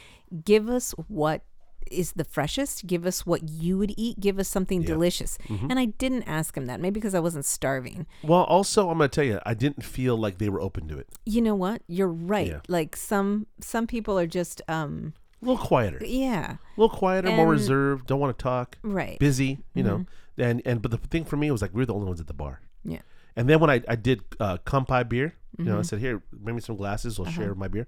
"Give 0.45 0.69
us 0.69 0.93
what." 1.09 1.43
Is 1.91 2.13
the 2.13 2.25
freshest? 2.25 2.87
Give 2.87 3.05
us 3.05 3.27
what 3.27 3.49
you 3.49 3.77
would 3.77 3.93
eat. 3.99 4.21
Give 4.21 4.39
us 4.39 4.49
something 4.49 4.83
delicious. 4.83 5.37
Mm-hmm. 5.49 5.69
And 5.69 5.81
I 5.81 5.87
didn't 5.87 6.23
ask 6.23 6.57
him 6.57 6.67
that, 6.67 6.81
maybe 6.81 6.95
because 6.95 7.15
I 7.15 7.19
wasn't 7.19 7.45
starving. 7.45 8.07
Well, 8.23 8.45
also, 8.45 8.89
I'm 8.89 8.99
gonna 8.99 9.09
tell 9.09 9.25
you, 9.25 9.41
I 9.45 9.55
didn't 9.55 9.85
feel 9.85 10.17
like 10.17 10.39
they 10.39 10.49
were 10.49 10.61
open 10.61 10.87
to 10.89 10.97
it. 10.97 11.09
You 11.27 11.43
know 11.43 11.57
what? 11.57 11.83
You're 11.89 12.07
right. 12.07 12.47
Yeah. 12.47 12.61
Like 12.69 12.95
some 12.95 13.49
some 13.61 13.89
people 13.89 14.17
are 14.17 14.29
just 14.29 14.63
um 14.69 15.13
A 15.43 15.45
little 15.45 15.67
quieter, 15.67 15.99
Yeah. 16.05 16.53
a 16.77 16.81
little 16.81 16.97
quieter, 16.97 17.31
more 17.33 17.49
reserved. 17.49 18.07
Don't 18.07 18.21
want 18.21 18.39
to 18.39 18.43
talk. 18.43 18.79
right 18.83 19.19
Busy, 19.19 19.59
you 19.75 19.83
know. 19.83 20.07
And 20.39 20.63
and 20.65 20.81
but 20.81 20.91
the 20.93 20.99
thing 20.99 21.25
for 21.25 21.37
me 21.37 21.51
was 21.51 21.61
like 21.63 21.73
we 21.75 21.83
were 21.83 21.87
the 21.87 21.95
only 21.95 22.07
ones 22.07 22.21
at 22.21 22.27
the 22.29 22.33
bar. 22.35 22.61
yeah 22.85 23.01
And 23.37 23.49
then 23.49 23.59
when 23.61 23.69
I, 23.71 23.83
I 23.89 23.97
did 23.97 24.23
uh, 24.41 24.59
kampai 24.65 25.09
beer, 25.09 25.35
you 25.59 25.65
Mm-hmm. 25.65 25.65
know, 25.73 25.79
I 25.79 25.83
said, 25.83 25.99
here, 25.99 26.23
bring 26.33 26.57
me 26.57 26.63
some 26.63 26.77
glasses. 26.77 27.19
Uh-huh. 27.19 27.29
I'll 27.29 27.35
share 27.35 27.55
my 27.55 27.69
beer. 27.69 27.87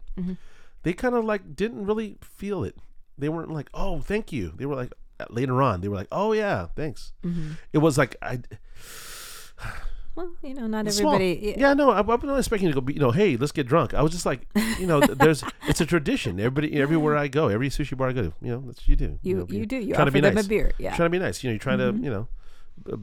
They 0.82 0.92
kind 0.92 1.14
of 1.14 1.24
like 1.24 1.56
didn't 1.56 1.86
really 1.86 2.18
feel 2.20 2.62
it. 2.64 2.76
They 3.16 3.28
weren't 3.30 3.50
like, 3.50 3.70
oh, 3.72 4.00
thank 4.00 4.32
you. 4.32 4.52
They 4.56 4.66
were 4.66 4.74
like, 4.76 4.92
uh, 5.20 5.24
later 5.30 5.62
on, 5.62 5.80
they 5.80 5.88
were 5.88 5.96
like, 5.96 6.08
oh, 6.12 6.32
yeah, 6.32 6.66
thanks. 6.76 7.12
Mm-hmm. 7.24 7.52
It 7.72 7.78
was 7.78 7.96
like, 7.96 8.16
I, 8.20 8.40
well 10.14 10.32
you 10.42 10.54
know 10.54 10.66
not 10.66 10.90
small. 10.92 11.14
everybody 11.14 11.54
Yeah, 11.58 11.74
no, 11.74 11.90
I, 11.90 12.00
I'm 12.00 12.26
not 12.26 12.38
expecting 12.38 12.68
you 12.68 12.74
to 12.74 12.80
go, 12.80 12.80
be, 12.80 12.94
you 12.94 13.00
know, 13.00 13.10
hey, 13.10 13.36
let's 13.36 13.52
get 13.52 13.66
drunk. 13.66 13.94
I 13.94 14.02
was 14.02 14.12
just 14.12 14.26
like, 14.26 14.46
you 14.78 14.86
know, 14.86 15.00
there's, 15.00 15.42
it's 15.68 15.80
a 15.80 15.86
tradition. 15.86 16.38
Everybody, 16.38 16.80
everywhere 16.80 17.16
I 17.16 17.28
go, 17.28 17.48
every 17.48 17.68
sushi 17.68 17.96
bar 17.96 18.08
I 18.08 18.12
go 18.12 18.22
to, 18.22 18.32
you 18.40 18.50
know, 18.52 18.62
that's 18.66 18.80
what 18.80 18.88
you 18.88 18.96
do. 18.96 19.18
you 19.22 19.36
know, 19.36 19.46
you 19.48 19.66
do 19.66 19.76
you 19.76 19.94
offer 19.94 20.10
be 20.10 20.20
them 20.20 20.34
nice. 20.34 20.46
a 20.46 20.48
beer 20.48 20.72
yeah 20.78 20.90
Mm-hmm. 20.90 20.96
Trying 20.96 21.06
to 21.06 21.10
be 21.10 21.18
nice. 21.18 21.42
You 21.42 21.50
know, 21.50 21.52
you're 21.52 21.58
trying 21.58 21.78
to, 21.78 21.86
you 22.04 22.10
know, 22.10 22.28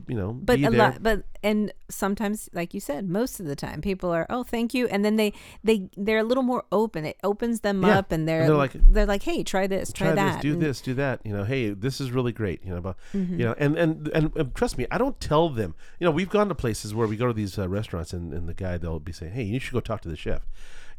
you 0.08 0.16
know, 0.16 0.32
but 0.34 0.60
a 0.60 0.62
there. 0.62 0.72
lot 0.72 1.02
but 1.04 1.24
and 1.44 1.72
sometimes 1.90 2.50
like 2.54 2.74
you 2.74 2.80
said 2.80 3.10
most 3.10 3.40
of 3.40 3.46
the 3.48 3.56
time 3.56 3.82
people 3.82 4.12
are 4.12 4.26
oh 4.30 4.44
thank 4.44 4.74
you 4.74 4.88
and 4.88 5.04
then 5.04 5.16
they 5.16 5.34
they 5.64 5.90
they're 5.98 6.20
a 6.20 6.24
little 6.24 6.44
more 6.44 6.64
open 6.72 7.04
it 7.06 7.18
opens 7.24 7.62
them 7.62 7.82
Yeah. 7.84 7.98
up 8.00 8.12
and 8.12 8.28
they're, 8.28 8.42
And 8.42 8.50
they're 8.50 8.56
like- 8.58 8.74
they're 8.74 9.06
like 9.06 9.24
hey 9.24 9.44
try 9.44 9.66
this 9.68 9.92
try, 9.92 10.08
try 10.08 10.16
that 10.16 10.34
this, 10.36 10.42
do 10.44 10.54
and- 10.54 10.62
this, 10.62 10.82
do 10.82 10.94
that. 10.96 11.22
You 11.26 11.34
know, 11.34 11.44
hey, 11.44 11.70
this 11.72 12.00
is 12.00 12.12
really 12.12 12.32
great. 12.32 12.64
You 12.64 12.76
know, 12.76 12.82
but 12.82 12.96
Mm-hmm. 13.14 13.40
you 13.40 13.46
know, 13.46 13.56
and, 13.58 13.78
and 13.78 14.08
and 14.10 14.36
and 14.36 14.56
trust 14.56 14.78
me, 14.78 14.86
I 14.92 14.98
don't 14.98 15.20
tell 15.20 15.50
them. 15.50 15.76
You 16.00 16.06
know, 16.06 16.12
we've 16.12 16.30
gone 16.30 16.48
to 16.50 16.56
places 16.56 16.94
where 16.94 17.08
we 17.08 17.18
go 17.18 17.28
to 17.28 17.34
these 17.34 17.58
uh, 17.58 17.68
restaurants, 17.68 18.14
and, 18.14 18.34
and 18.34 18.48
the 18.48 18.54
guy 18.54 18.78
they'll 18.78 19.00
be 19.00 19.12
saying, 19.12 19.34
"Hey, 19.34 19.44
you 19.44 19.60
should 19.60 19.74
go 19.74 19.80
talk 19.80 20.02
to 20.02 20.10
the 20.10 20.16
chef." 20.16 20.48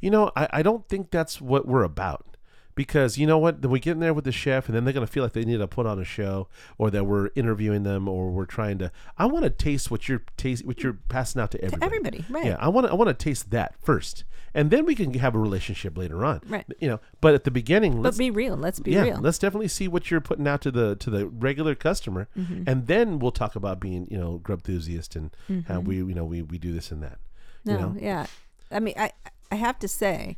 You 0.01 0.11
know, 0.11 0.31
I, 0.37 0.49
I 0.53 0.63
don't 0.63 0.89
think 0.89 1.11
that's 1.11 1.41
what 1.41 1.67
we're 1.67 1.85
about. 1.85 2.32
Because 2.75 3.19
you 3.19 3.27
know 3.27 3.37
what, 3.37 3.61
then 3.61 3.71
we 3.71 3.81
get 3.81 3.93
in 3.93 4.01
there 4.01 4.15
with 4.15 4.25
the 4.25 4.33
chef, 4.33 4.67
and 4.67 4.75
then 4.75 4.85
they're 4.85 4.95
gonna 4.95 5.07
feel 5.07 5.23
like 5.23 5.35
they 5.35 5.45
need 5.45 5.59
to 5.59 5.67
put 5.69 5.85
on 5.87 5.99
a 5.99 6.05
show, 6.05 6.49
or 6.79 6.91
that 6.91 7.05
we're 7.05 7.29
interviewing 7.35 7.83
them, 7.83 8.09
or 8.09 8.31
we're 8.31 8.47
trying 8.47 8.79
to. 8.79 8.91
I 9.19 9.27
want 9.27 9.45
to 9.45 9.51
taste 9.51 9.91
what 9.91 10.09
you're 10.09 10.23
taste, 10.39 10.65
what 10.65 10.83
you're 10.83 10.99
passing 11.09 11.43
out 11.43 11.51
to 11.51 11.63
everybody. 11.63 11.85
everybody, 11.87 12.25
right. 12.31 12.47
Yeah, 12.47 12.57
I 12.59 12.69
want 12.69 12.87
to. 12.87 12.93
I 12.93 12.95
want 12.95 13.09
to 13.09 13.15
taste 13.15 13.51
that 13.51 13.75
first, 13.83 14.25
and 14.55 14.71
then 14.71 14.87
we 14.87 14.95
can 14.95 15.13
have 15.15 15.35
a 15.35 15.39
relationship 15.39 15.99
later 15.99 16.25
on. 16.25 16.41
Right. 16.49 16.65
You 16.81 16.89
know, 16.89 17.01
but 17.21 17.35
at 17.35 17.45
the 17.45 17.51
beginning, 17.51 18.01
let's 18.01 18.17
be 18.17 18.31
real 18.31 18.57
let's 18.57 18.81
be 18.81 18.93
yeah, 18.93 19.03
real 19.03 19.19
let's 19.21 19.39
definitely 19.39 19.69
see 19.69 19.87
what 19.87 20.11
you're 20.11 20.23
putting 20.23 20.49
out 20.49 20.63
to 20.63 20.71
the 20.71 20.97
to 20.97 21.11
the 21.11 21.27
regular 21.27 21.75
customer, 21.75 22.29
Mm-hmm. 22.39 22.63
and 22.67 22.87
then 22.87 23.19
we'll 23.19 23.33
talk 23.33 23.55
about 23.55 23.81
being 23.81 24.09
you 24.11 24.17
know 24.19 24.39
grub 24.39 24.61
enthusiast 24.61 25.15
and 25.15 25.31
how 25.69 25.81
we 25.81 25.97
you 25.97 26.15
know 26.15 26.25
we 26.25 26.41
we 26.41 26.57
do 26.57 26.73
this 26.73 26.91
and 26.91 27.03
that. 27.03 27.19
Mm-hmm. 27.67 27.71
no 27.71 27.75
you 27.75 27.79
know? 27.81 27.97
yeah 28.01 28.27
i 28.71 28.81
mean 28.81 28.95
i 28.97 29.13
i 29.51 29.57
have 29.57 29.79
to 29.81 29.87
say 29.89 30.37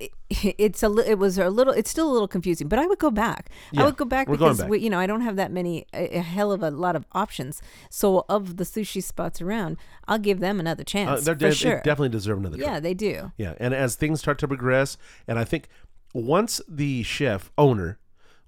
it, 0.00 0.10
it's 0.58 0.82
a 0.82 0.94
it 1.10 1.18
was 1.18 1.38
a 1.38 1.48
little 1.50 1.72
it's 1.72 1.90
still 1.90 2.10
a 2.10 2.12
little 2.12 2.28
confusing 2.28 2.68
but 2.68 2.78
i 2.78 2.86
would 2.86 2.98
go 2.98 3.10
back 3.10 3.50
i 3.76 3.84
would 3.84 3.96
go 3.96 4.04
back 4.04 4.28
because 4.28 4.58
back. 4.58 4.68
We, 4.68 4.80
you 4.80 4.90
know 4.90 4.98
i 4.98 5.06
don't 5.06 5.22
have 5.22 5.36
that 5.36 5.50
many 5.52 5.86
a, 5.94 6.18
a 6.18 6.20
hell 6.22 6.52
of 6.52 6.62
a 6.62 6.70
lot 6.70 6.96
of 6.96 7.04
options 7.12 7.60
so 7.90 8.24
of 8.28 8.56
the 8.56 8.64
sushi 8.64 9.02
spots 9.02 9.40
around 9.40 9.76
i'll 10.06 10.18
give 10.18 10.40
them 10.40 10.60
another 10.60 10.82
Uh, 10.82 10.84
chance 10.84 11.24
they're 11.24 11.34
for 11.34 11.38
de- 11.40 11.54
sure 11.54 11.70
they 11.76 11.82
definitely 11.82 12.08
deserve 12.10 12.38
another. 12.38 12.56
yeah 12.58 12.66
try. 12.70 12.80
they 12.80 12.94
do 12.94 13.32
yeah, 13.36 13.54
and 13.58 13.74
as 13.74 13.94
things 13.96 14.20
start 14.20 14.38
to 14.38 14.48
progress, 14.48 14.96
and 15.26 15.38
I 15.38 15.44
think 15.44 15.68
once 16.14 16.60
the 16.68 17.02
chef 17.02 17.50
owner 17.58 17.98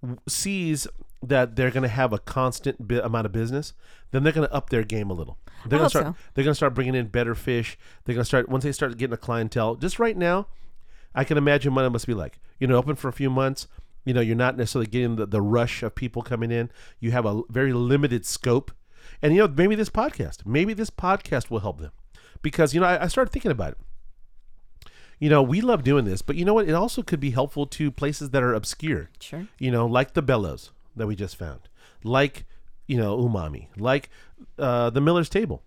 w- 0.03 0.19
sees 0.29 0.87
that 1.23 1.55
they're 1.57 1.71
going 1.71 1.83
to 1.83 1.89
have 1.89 2.13
a 2.13 2.19
constant 2.19 2.89
bi- 2.89 2.97
amount 2.97 3.27
of 3.27 3.33
business, 3.33 3.75
then 4.11 4.23
they're 4.23 4.33
going 4.33 4.49
to 4.49 4.55
up 4.55 4.71
their 4.71 4.83
game 4.83 5.11
a 5.11 5.13
little. 5.13 5.37
They're 5.67 5.79
going 5.79 5.91
to 5.91 5.99
start. 5.99 6.07
so. 6.07 6.15
They're 6.35 6.45
going 6.45 6.53
to 6.53 6.57
start 6.57 6.73
bringing 6.75 6.95
in 6.95 7.09
better 7.09 7.35
fish. 7.35 7.77
They're 8.05 8.15
going 8.15 8.23
to 8.23 8.27
start 8.27 8.49
once 8.49 8.65
they 8.65 8.73
start 8.73 8.97
getting 8.97 9.13
a 9.13 9.19
clientele. 9.19 9.75
Just 9.77 9.99
right 9.99 10.17
now, 10.17 10.47
I 11.15 11.25
can 11.25 11.39
imagine 11.39 11.75
what 11.75 11.85
it 11.85 11.91
must 11.91 12.07
be 12.07 12.15
like. 12.15 12.39
You 12.59 12.67
know, 12.67 12.77
open 12.77 12.97
for 12.97 13.09
a 13.09 13.13
few 13.13 13.31
months. 13.31 13.67
You 14.05 14.15
know, 14.15 14.21
you're 14.21 14.37
not 14.37 14.57
necessarily 14.57 14.89
getting 14.89 15.17
the, 15.17 15.27
the 15.27 15.43
rush 15.43 15.83
of 15.83 15.95
people 15.95 16.23
coming 16.23 16.51
in. 16.51 16.71
You 17.01 17.11
have 17.11 17.27
a 17.27 17.43
very 17.51 17.73
limited 17.73 18.25
scope. 18.25 18.73
And, 19.23 19.35
you 19.35 19.41
know, 19.41 19.49
maybe 19.49 19.75
this 19.75 19.91
podcast, 19.91 20.47
maybe 20.47 20.73
this 20.73 20.91
podcast 20.91 21.51
will 21.51 21.61
help 21.61 21.81
them. 21.81 21.93
Because, 22.43 22.73
you 22.75 22.81
know, 22.81 22.87
I, 22.87 23.05
I 23.05 23.07
started 23.09 23.31
thinking 23.31 23.51
about 23.51 23.73
it. 23.73 23.79
You 25.19 25.29
know, 25.29 25.43
we 25.43 25.61
love 25.61 25.85
doing 25.85 26.07
this, 26.07 26.23
but 26.23 26.37
you 26.37 26.47
know 26.47 26.55
what? 26.55 26.67
It 26.67 26.73
also 26.73 27.03
could 27.03 27.21
be 27.21 27.33
helpful 27.33 27.67
to 27.67 27.91
places 27.91 28.31
that 28.31 28.43
are 28.43 28.55
obscure. 28.55 29.11
Sure. 29.21 29.47
You 29.59 29.71
know, 29.71 29.85
like 29.85 30.15
the 30.15 30.23
Bellows 30.23 30.71
that 30.97 31.07
we 31.07 31.15
just 31.15 31.37
found, 31.37 31.61
like, 32.03 32.47
you 32.87 32.97
know, 32.97 33.19
Umami, 33.19 33.67
like 33.77 34.09
uh, 34.59 34.89
the 34.89 35.03
Miller's 35.03 35.29
Table. 35.29 35.63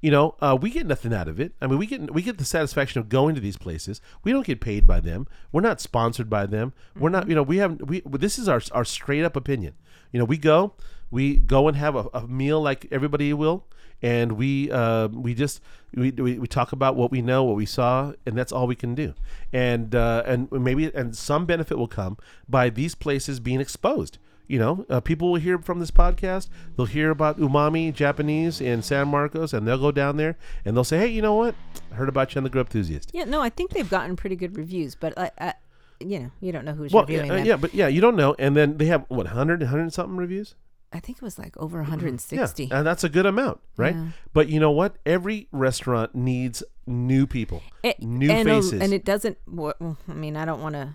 You 0.00 0.12
know, 0.12 0.36
uh, 0.40 0.56
we 0.60 0.70
get 0.70 0.86
nothing 0.86 1.12
out 1.12 1.26
of 1.26 1.40
it. 1.40 1.54
I 1.60 1.66
mean, 1.66 1.78
we 1.78 1.86
get 1.86 2.12
we 2.14 2.22
get 2.22 2.38
the 2.38 2.44
satisfaction 2.44 3.00
of 3.00 3.08
going 3.08 3.34
to 3.34 3.40
these 3.40 3.56
places. 3.56 4.00
We 4.22 4.30
don't 4.30 4.46
get 4.46 4.60
paid 4.60 4.86
by 4.86 5.00
them. 5.00 5.26
We're 5.50 5.60
not 5.60 5.80
sponsored 5.80 6.30
by 6.30 6.46
them. 6.46 6.72
We're 6.96 7.08
not. 7.08 7.28
You 7.28 7.34
know, 7.34 7.42
we 7.42 7.56
have 7.56 7.80
we. 7.80 8.02
This 8.06 8.38
is 8.38 8.48
our 8.48 8.62
our 8.72 8.84
straight 8.84 9.24
up 9.24 9.34
opinion. 9.34 9.74
You 10.12 10.20
know, 10.20 10.24
we 10.24 10.38
go, 10.38 10.74
we 11.10 11.36
go 11.36 11.66
and 11.66 11.76
have 11.76 11.96
a, 11.96 12.08
a 12.14 12.26
meal 12.28 12.60
like 12.60 12.86
everybody 12.92 13.32
will, 13.32 13.66
and 14.00 14.32
we 14.32 14.70
uh, 14.70 15.08
we 15.08 15.34
just 15.34 15.60
we, 15.92 16.12
we, 16.12 16.38
we 16.38 16.46
talk 16.46 16.72
about 16.72 16.94
what 16.94 17.10
we 17.10 17.20
know, 17.20 17.42
what 17.42 17.56
we 17.56 17.66
saw, 17.66 18.12
and 18.24 18.38
that's 18.38 18.52
all 18.52 18.68
we 18.68 18.76
can 18.76 18.94
do. 18.94 19.14
And 19.52 19.96
uh, 19.96 20.22
and 20.26 20.50
maybe 20.52 20.94
and 20.94 21.16
some 21.16 21.44
benefit 21.44 21.76
will 21.76 21.88
come 21.88 22.18
by 22.48 22.70
these 22.70 22.94
places 22.94 23.40
being 23.40 23.60
exposed. 23.60 24.18
You 24.48 24.58
know, 24.58 24.86
uh, 24.88 25.00
people 25.00 25.30
will 25.30 25.40
hear 25.40 25.58
from 25.58 25.78
this 25.78 25.90
podcast. 25.90 26.48
They'll 26.76 26.86
hear 26.86 27.10
about 27.10 27.38
umami 27.38 27.92
Japanese 27.92 28.60
in 28.60 28.82
San 28.82 29.08
Marcos, 29.08 29.52
and 29.52 29.68
they'll 29.68 29.78
go 29.78 29.92
down 29.92 30.16
there 30.16 30.36
and 30.64 30.74
they'll 30.76 30.84
say, 30.84 30.98
"Hey, 30.98 31.08
you 31.08 31.20
know 31.22 31.34
what? 31.34 31.54
I 31.92 31.96
heard 31.96 32.08
about 32.08 32.34
you 32.34 32.38
on 32.38 32.44
the 32.44 32.50
Grub 32.50 32.66
Enthusiast." 32.68 33.10
Yeah, 33.12 33.24
no, 33.24 33.42
I 33.42 33.50
think 33.50 33.70
they've 33.70 33.88
gotten 33.88 34.16
pretty 34.16 34.36
good 34.36 34.56
reviews, 34.56 34.94
but 34.94 35.12
I, 35.18 35.30
I 35.38 35.54
you 36.00 36.18
know, 36.20 36.30
you 36.40 36.50
don't 36.52 36.64
know 36.64 36.72
who's 36.72 36.92
Well, 36.92 37.04
yeah, 37.08 37.18
reviewing 37.18 37.30
uh, 37.30 37.34
them. 37.36 37.46
yeah, 37.46 37.56
but 37.56 37.74
yeah, 37.74 37.88
you 37.88 38.00
don't 38.00 38.16
know. 38.16 38.34
And 38.38 38.56
then 38.56 38.78
they 38.78 38.86
have 38.86 39.04
what 39.08 39.26
100, 39.26 39.60
100 39.60 39.92
something 39.92 40.16
reviews. 40.16 40.54
I 40.90 41.00
think 41.00 41.18
it 41.18 41.22
was 41.22 41.38
like 41.38 41.54
over 41.58 41.78
Yeah, 41.78 41.90
160. 41.90 42.68
and 42.72 42.86
that's 42.86 43.04
a 43.04 43.10
good 43.10 43.26
amount, 43.26 43.60
right? 43.76 43.94
Yeah. 43.94 44.06
But 44.32 44.48
you 44.48 44.58
know 44.60 44.70
what? 44.70 44.96
Every 45.04 45.48
restaurant 45.52 46.14
needs 46.14 46.62
new 46.86 47.26
people, 47.26 47.62
It- 47.82 48.00
new 48.00 48.30
and, 48.30 48.48
faces. 48.48 48.80
and 48.80 48.94
it 48.94 49.04
doesn't. 49.04 49.36
Well, 49.46 49.74
I 50.08 50.14
mean, 50.14 50.34
I 50.36 50.46
don't 50.46 50.62
want 50.62 50.76
to. 50.76 50.94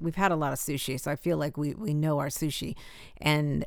We've 0.00 0.14
had 0.14 0.32
a 0.32 0.36
lot 0.36 0.52
of 0.52 0.58
sushi, 0.58 0.98
so 1.00 1.10
I 1.10 1.16
feel 1.16 1.36
like 1.36 1.56
we 1.56 1.74
we 1.74 1.94
know 1.94 2.18
our 2.18 2.28
sushi, 2.28 2.74
and 3.20 3.64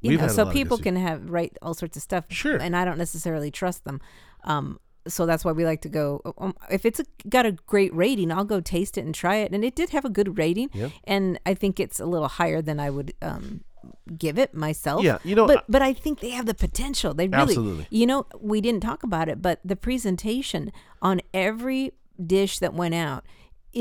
you 0.00 0.10
We've 0.10 0.20
know, 0.20 0.28
so 0.28 0.42
lot 0.44 0.48
of 0.48 0.54
good 0.54 0.58
people 0.62 0.78
can 0.78 0.96
have 0.96 1.30
write 1.30 1.56
all 1.62 1.74
sorts 1.74 1.96
of 1.96 2.02
stuff. 2.02 2.24
Sure. 2.28 2.56
and 2.56 2.76
I 2.76 2.84
don't 2.84 2.98
necessarily 2.98 3.50
trust 3.50 3.84
them. 3.84 4.00
Um, 4.44 4.78
so 5.08 5.24
that's 5.24 5.44
why 5.44 5.52
we 5.52 5.64
like 5.64 5.82
to 5.82 5.88
go. 5.88 6.20
Um, 6.38 6.54
if 6.70 6.84
it's 6.84 7.00
a, 7.00 7.04
got 7.28 7.46
a 7.46 7.52
great 7.52 7.94
rating, 7.94 8.30
I'll 8.32 8.44
go 8.44 8.60
taste 8.60 8.98
it 8.98 9.04
and 9.04 9.14
try 9.14 9.36
it. 9.36 9.52
And 9.52 9.64
it 9.64 9.74
did 9.76 9.90
have 9.90 10.04
a 10.04 10.10
good 10.10 10.36
rating, 10.38 10.68
Yeah. 10.74 10.88
and 11.04 11.38
I 11.46 11.54
think 11.54 11.78
it's 11.80 12.00
a 12.00 12.06
little 12.06 12.28
higher 12.28 12.60
than 12.60 12.78
I 12.80 12.90
would 12.90 13.14
um, 13.22 13.62
give 14.18 14.36
it 14.38 14.52
myself. 14.54 15.02
Yeah, 15.04 15.18
you 15.24 15.34
know, 15.36 15.46
but 15.46 15.58
I- 15.58 15.62
but 15.68 15.80
I 15.82 15.92
think 15.92 16.20
they 16.20 16.30
have 16.30 16.46
the 16.46 16.54
potential. 16.54 17.14
They 17.14 17.28
really, 17.28 17.42
Absolutely. 17.42 17.86
You 17.90 18.06
know, 18.06 18.26
we 18.40 18.60
didn't 18.60 18.80
talk 18.82 19.02
about 19.04 19.28
it, 19.28 19.40
but 19.40 19.60
the 19.64 19.76
presentation 19.76 20.72
on 21.00 21.20
every 21.32 21.92
dish 22.24 22.58
that 22.58 22.74
went 22.74 22.94
out 22.94 23.24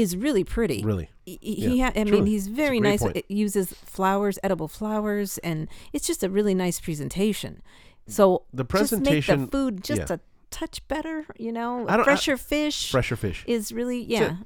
is 0.02 0.16
really 0.18 0.44
pretty. 0.44 0.84
Really. 0.84 1.10
He, 1.26 1.40
he 1.42 1.78
Yeah, 1.78 1.86
ha- 1.92 2.00
I 2.00 2.04
mean, 2.04 2.26
he's 2.26 2.48
very 2.48 2.80
nice. 2.80 3.02
point. 3.02 3.18
It 3.18 3.26
uses 3.30 3.74
flowers, 3.74 4.38
edible 4.44 4.68
flowers, 4.68 5.38
and 5.40 5.68
it's 5.94 6.06
just 6.06 6.24
a 6.24 6.30
really 6.30 6.54
nice 6.54 6.80
presentation. 6.80 7.62
So 8.08 8.44
The 8.54 8.64
just 8.64 8.68
make 8.68 8.70
presentation- 8.70 9.42
the 9.46 9.48
food 9.52 9.84
just 9.84 10.10
yeah. 10.10 10.16
a 10.16 10.20
touch 10.52 10.88
better. 10.88 11.26
You 11.38 11.52
know, 11.52 11.88
I 11.88 11.98
don't- 11.98 12.02
I- 12.02 12.04
fresher 12.04 12.38
fish 12.38 12.92
Fresher 12.92 13.16
fish. 13.16 13.44
is 13.48 13.72
really 13.72 14.02
yeah. 14.04 14.38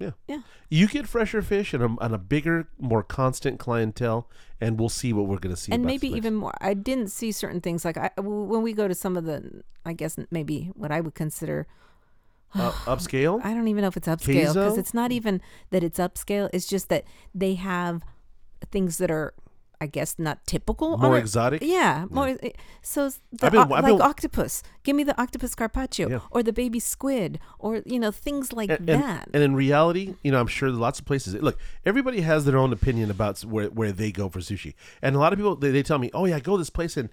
Yeah. 0.00 0.10
Yeah. 0.26 0.40
You 0.70 0.88
get 0.88 1.06
fresher 1.06 1.40
fish 1.40 1.72
and 1.72 1.82
a, 1.82 1.96
and 2.04 2.12
a 2.14 2.18
bigger, 2.18 2.68
more 2.80 3.04
constant 3.04 3.60
clientele, 3.60 4.28
and 4.60 4.78
we'll 4.78 4.88
see 4.88 5.12
what 5.12 5.26
we're 5.28 5.38
going 5.38 5.54
to 5.54 5.60
see. 5.60 5.70
and 5.72 5.84
maybe 5.84 6.08
even 6.08 6.34
more. 6.34 6.52
I 6.60 6.74
didn't 6.74 7.08
see 7.12 7.30
certain 7.30 7.60
things 7.60 7.84
like 7.84 7.96
I 7.96 8.10
when 8.18 8.62
we 8.62 8.72
go 8.72 8.88
to 8.88 8.94
some 8.94 9.16
of 9.16 9.24
the, 9.24 9.62
I 9.86 9.92
guess 9.92 10.18
maybe 10.32 10.72
what 10.74 10.90
I 10.90 11.00
would 11.00 11.14
consider. 11.14 11.68
Uh, 12.54 12.72
upscale. 12.86 13.40
I 13.44 13.54
don't 13.54 13.68
even 13.68 13.82
know 13.82 13.88
if 13.88 13.96
it's 13.96 14.08
upscale 14.08 14.48
because 14.54 14.78
it's 14.78 14.94
not 14.94 15.12
even 15.12 15.40
that 15.70 15.82
it's 15.84 15.98
upscale. 15.98 16.48
It's 16.52 16.66
just 16.66 16.88
that 16.88 17.04
they 17.34 17.54
have 17.54 18.02
things 18.70 18.98
that 18.98 19.10
are, 19.10 19.34
I 19.80 19.86
guess, 19.86 20.18
not 20.18 20.46
typical. 20.46 20.96
More 20.96 21.16
it. 21.16 21.20
exotic? 21.20 21.62
Yeah, 21.62 22.06
more. 22.10 22.38
So 22.82 23.10
the, 23.32 23.50
been- 23.50 23.60
o- 23.60 23.80
like 23.80 24.00
octopus. 24.00 24.62
Give 24.84 24.94
me 24.96 25.02
the 25.04 25.20
octopus 25.20 25.54
carpaccio 25.54 26.08
Yeah. 26.08 26.20
or 26.30 26.42
the 26.42 26.52
baby 26.52 26.78
squid 26.78 27.38
or 27.58 27.82
you 27.84 27.98
know 27.98 28.10
things 28.10 28.52
like 28.52 28.70
and, 28.70 28.86
that. 28.86 29.26
and, 29.26 29.34
and 29.34 29.42
in 29.44 29.54
reality, 29.54 30.14
you 30.22 30.30
know, 30.30 30.40
I'm 30.40 30.46
sure 30.46 30.70
lots 30.70 30.98
of 31.00 31.04
places. 31.06 31.34
Look, 31.34 31.58
everybody 31.84 32.20
has 32.20 32.44
their 32.44 32.56
own 32.56 32.72
opinion 32.72 33.10
about 33.10 33.40
where, 33.40 33.66
where 33.68 33.92
they 33.92 34.12
go 34.12 34.28
for 34.28 34.38
sushi, 34.40 34.74
and 35.02 35.16
a 35.16 35.18
lot 35.18 35.32
of 35.32 35.38
people 35.38 35.56
they, 35.56 35.70
they 35.70 35.82
tell 35.82 35.98
me, 35.98 36.10
"Oh 36.14 36.24
yeah, 36.24 36.36
I 36.36 36.40
go 36.40 36.52
to 36.52 36.58
this 36.58 36.70
place 36.70 36.96
in 36.96 37.10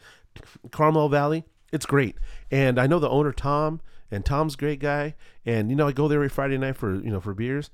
Carmel 0.71 1.09
Valley. 1.09 1.43
It's 1.73 1.85
great." 1.85 2.15
And 2.51 2.79
I 2.79 2.87
know 2.87 2.99
the 2.99 3.09
owner 3.09 3.31
Tom, 3.31 3.81
and 4.11 4.23
Tom's 4.25 4.53
a 4.55 4.57
great 4.57 4.79
guy, 4.79 5.15
and 5.45 5.69
you 5.69 5.75
know 5.75 5.87
I 5.87 5.91
go 5.93 6.07
there 6.07 6.17
every 6.19 6.29
Friday 6.29 6.57
night 6.57 6.75
for 6.75 6.93
you 6.95 7.09
know 7.11 7.19
for 7.21 7.33
beers. 7.33 7.69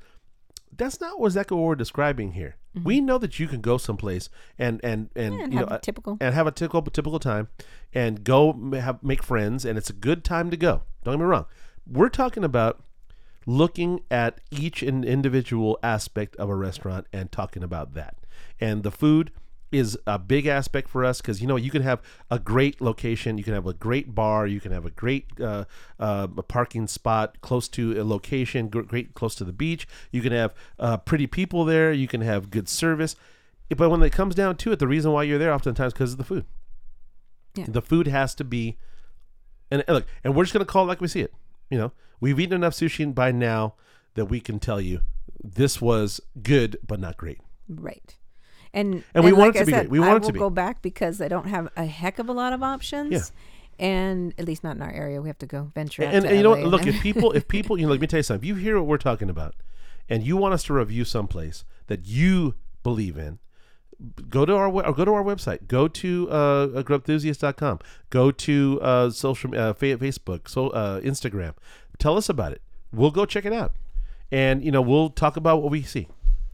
That's 0.75 1.01
not 1.01 1.13
exactly 1.23 1.57
what 1.57 1.63
we're 1.65 1.75
describing 1.75 2.33
here. 2.33 2.55
We 2.83 3.01
know 3.01 3.17
that 3.17 3.39
you 3.39 3.47
can 3.47 3.61
go 3.61 3.77
someplace 3.77 4.29
and 4.59 4.79
and 4.83 5.09
and, 5.15 5.33
Mm-hmm. 5.33 5.43
and 5.43 5.53
you 5.53 5.59
have 5.59 5.69
know 5.69 5.75
a 5.75 5.79
typical. 5.79 6.17
and 6.21 6.35
have 6.35 6.45
a 6.45 6.51
typical 6.51 6.81
typical 6.83 7.19
time 7.19 7.47
and 7.93 8.23
go 8.23 8.71
have 8.79 9.01
make 9.03 9.23
friends 9.23 9.65
and 9.65 9.77
it's 9.77 9.89
a 9.89 9.93
good 9.93 10.23
time 10.23 10.51
to 10.51 10.57
go 10.57 10.83
don't 11.03 11.15
get 11.15 11.19
me 11.19 11.25
wrong 11.25 11.45
we're 11.89 12.09
talking 12.09 12.43
about 12.43 12.83
looking 13.47 14.01
at 14.11 14.39
each 14.51 14.83
and 14.83 15.03
individual 15.05 15.79
aspect 15.81 16.35
of 16.35 16.49
a 16.49 16.55
restaurant 16.55 17.07
and 17.13 17.31
talking 17.31 17.63
about 17.63 17.93
that 17.95 18.15
and 18.59 18.83
the 18.83 18.91
food 18.91 19.31
is 19.71 19.97
a 20.07 20.17
big 20.17 20.45
aspect 20.45 20.89
for 20.89 21.03
us 21.03 21.19
because 21.19 21.41
you 21.41 21.47
know 21.47 21.55
you 21.55 21.69
can 21.69 21.81
have 21.81 22.01
a 22.31 22.39
great 22.39 22.79
location 22.79 23.37
you 23.37 23.43
can 23.43 23.53
have 23.53 23.67
a 23.67 23.73
great 23.73 24.15
bar 24.15 24.47
you 24.47 24.61
can 24.61 24.71
have 24.71 24.85
a 24.85 24.89
great 24.89 25.25
uh, 25.41 25.65
uh, 25.99 26.27
a 26.37 26.43
parking 26.43 26.87
spot 26.87 27.41
close 27.41 27.67
to 27.67 27.99
a 27.99 28.03
location 28.03 28.69
great 28.69 29.13
close 29.13 29.35
to 29.35 29.43
the 29.43 29.51
beach. 29.51 29.87
You 30.11 30.21
can 30.21 30.31
have 30.31 30.53
uh, 30.79 30.97
pretty 30.97 31.27
people 31.27 31.65
there 31.65 31.91
you 31.91 32.07
can 32.07 32.21
have 32.21 32.49
good 32.49 32.69
service. 32.69 33.15
But 33.75 33.89
when 33.89 34.01
it 34.01 34.11
comes 34.11 34.35
down 34.35 34.55
to 34.57 34.71
it 34.71 34.79
the 34.79 34.87
reason 34.87 35.11
why 35.11 35.23
you're 35.23 35.39
there 35.39 35.53
oftentimes 35.53 35.93
because 35.93 36.13
of 36.13 36.17
the 36.17 36.23
food. 36.23 36.45
Yeah. 37.55 37.65
the 37.67 37.81
food 37.81 38.07
has 38.07 38.35
to 38.35 38.43
be 38.43 38.77
and 39.71 39.83
and 39.87 39.95
look 39.95 40.05
and 40.23 40.35
we're 40.35 40.43
just 40.43 40.53
going 40.53 40.65
to 40.65 40.71
call 40.71 40.83
it 40.83 40.87
like 40.87 41.01
we 41.01 41.07
see 41.07 41.21
it 41.21 41.33
you 41.69 41.77
know? 41.77 41.91
We've 42.19 42.39
eaten 42.39 42.55
enough 42.55 42.73
sushi 42.73 43.13
by 43.13 43.31
now 43.31 43.75
that 44.15 44.25
we 44.25 44.39
can 44.39 44.59
tell 44.59 44.81
you 44.81 45.01
this 45.43 45.81
was 45.81 46.19
good 46.41 46.77
but 46.85 46.99
not 46.99 47.17
great. 47.17 47.39
Right. 47.67 48.15
And 48.73 49.03
And 49.13 49.23
we 49.23 49.31
want 49.33 49.55
like 49.55 49.55
it 49.55 49.57
to 49.59 49.61
I 49.61 49.65
be 49.65 49.71
said, 49.71 49.79
great. 49.87 49.89
We 49.91 49.99
I 49.99 50.07
want 50.07 50.17
it 50.17 50.21
will 50.21 50.27
to 50.27 50.33
be. 50.33 50.39
go 50.39 50.49
back 50.49 50.81
because 50.81 51.21
I 51.21 51.27
don't 51.27 51.47
have 51.47 51.69
a 51.77 51.85
heck 51.85 52.19
of 52.19 52.29
a 52.29 52.33
lot 52.33 52.53
of 52.53 52.61
options. 52.63 53.11
Yeah. 53.11 53.21
And 53.79 54.33
at 54.37 54.45
least 54.45 54.63
not 54.63 54.75
in 54.75 54.81
our 54.81 54.91
area. 54.91 55.21
We 55.21 55.29
have 55.29 55.37
to 55.39 55.45
go 55.45 55.71
venture 55.75 56.03
out 56.03 56.13
and, 56.13 56.25
and 56.25 56.35
you 56.37 56.43
know 56.43 56.49
what? 56.51 56.63
Look, 56.63 56.87
if 56.87 56.99
people, 57.01 57.31
if 57.33 57.47
people, 57.55 57.77
you 57.77 57.85
know, 57.85 57.91
let 57.91 58.01
me 58.01 58.07
tell 58.07 58.17
you 58.19 58.23
something. 58.23 58.49
If 58.49 58.55
you 58.57 58.61
hear 58.61 58.77
what 58.77 58.87
we're 58.87 58.97
talking 58.97 59.29
about, 59.29 59.55
and 60.09 60.23
you 60.23 60.35
want 60.37 60.53
us 60.53 60.63
to 60.63 60.73
review 60.73 61.05
someplace 61.05 61.63
that 61.87 62.05
you 62.07 62.55
believe 62.81 63.17
in, 63.17 63.39
go 64.29 64.45
to 64.45 64.55
our 64.55 64.67
or 64.69 64.93
go 64.93 65.05
to 65.05 65.13
our 65.13 65.23
website. 65.23 65.67
Go 65.67 65.87
to 65.87 66.29
uh, 66.29 66.67
grubenthusiast.com. 66.83 67.79
Go 68.09 68.31
to 68.31 68.79
uh, 68.81 69.09
social 69.09 69.51
uh, 69.53 69.73
Facebook, 69.73 70.47
so 70.49 70.69
uh, 70.69 70.99
Instagram. 71.01 71.53
Tell 71.99 72.17
us 72.17 72.29
about 72.29 72.51
it. 72.53 72.61
We'll 72.93 73.11
go 73.11 73.25
check 73.25 73.45
it 73.45 73.53
out, 73.53 73.73
and 74.31 74.63
you 74.63 74.71
know, 74.71 74.81
we'll 74.81 75.09
talk 75.09 75.35
about 75.37 75.61
what 75.61 75.71
we 75.71 75.81
see. 75.83 76.07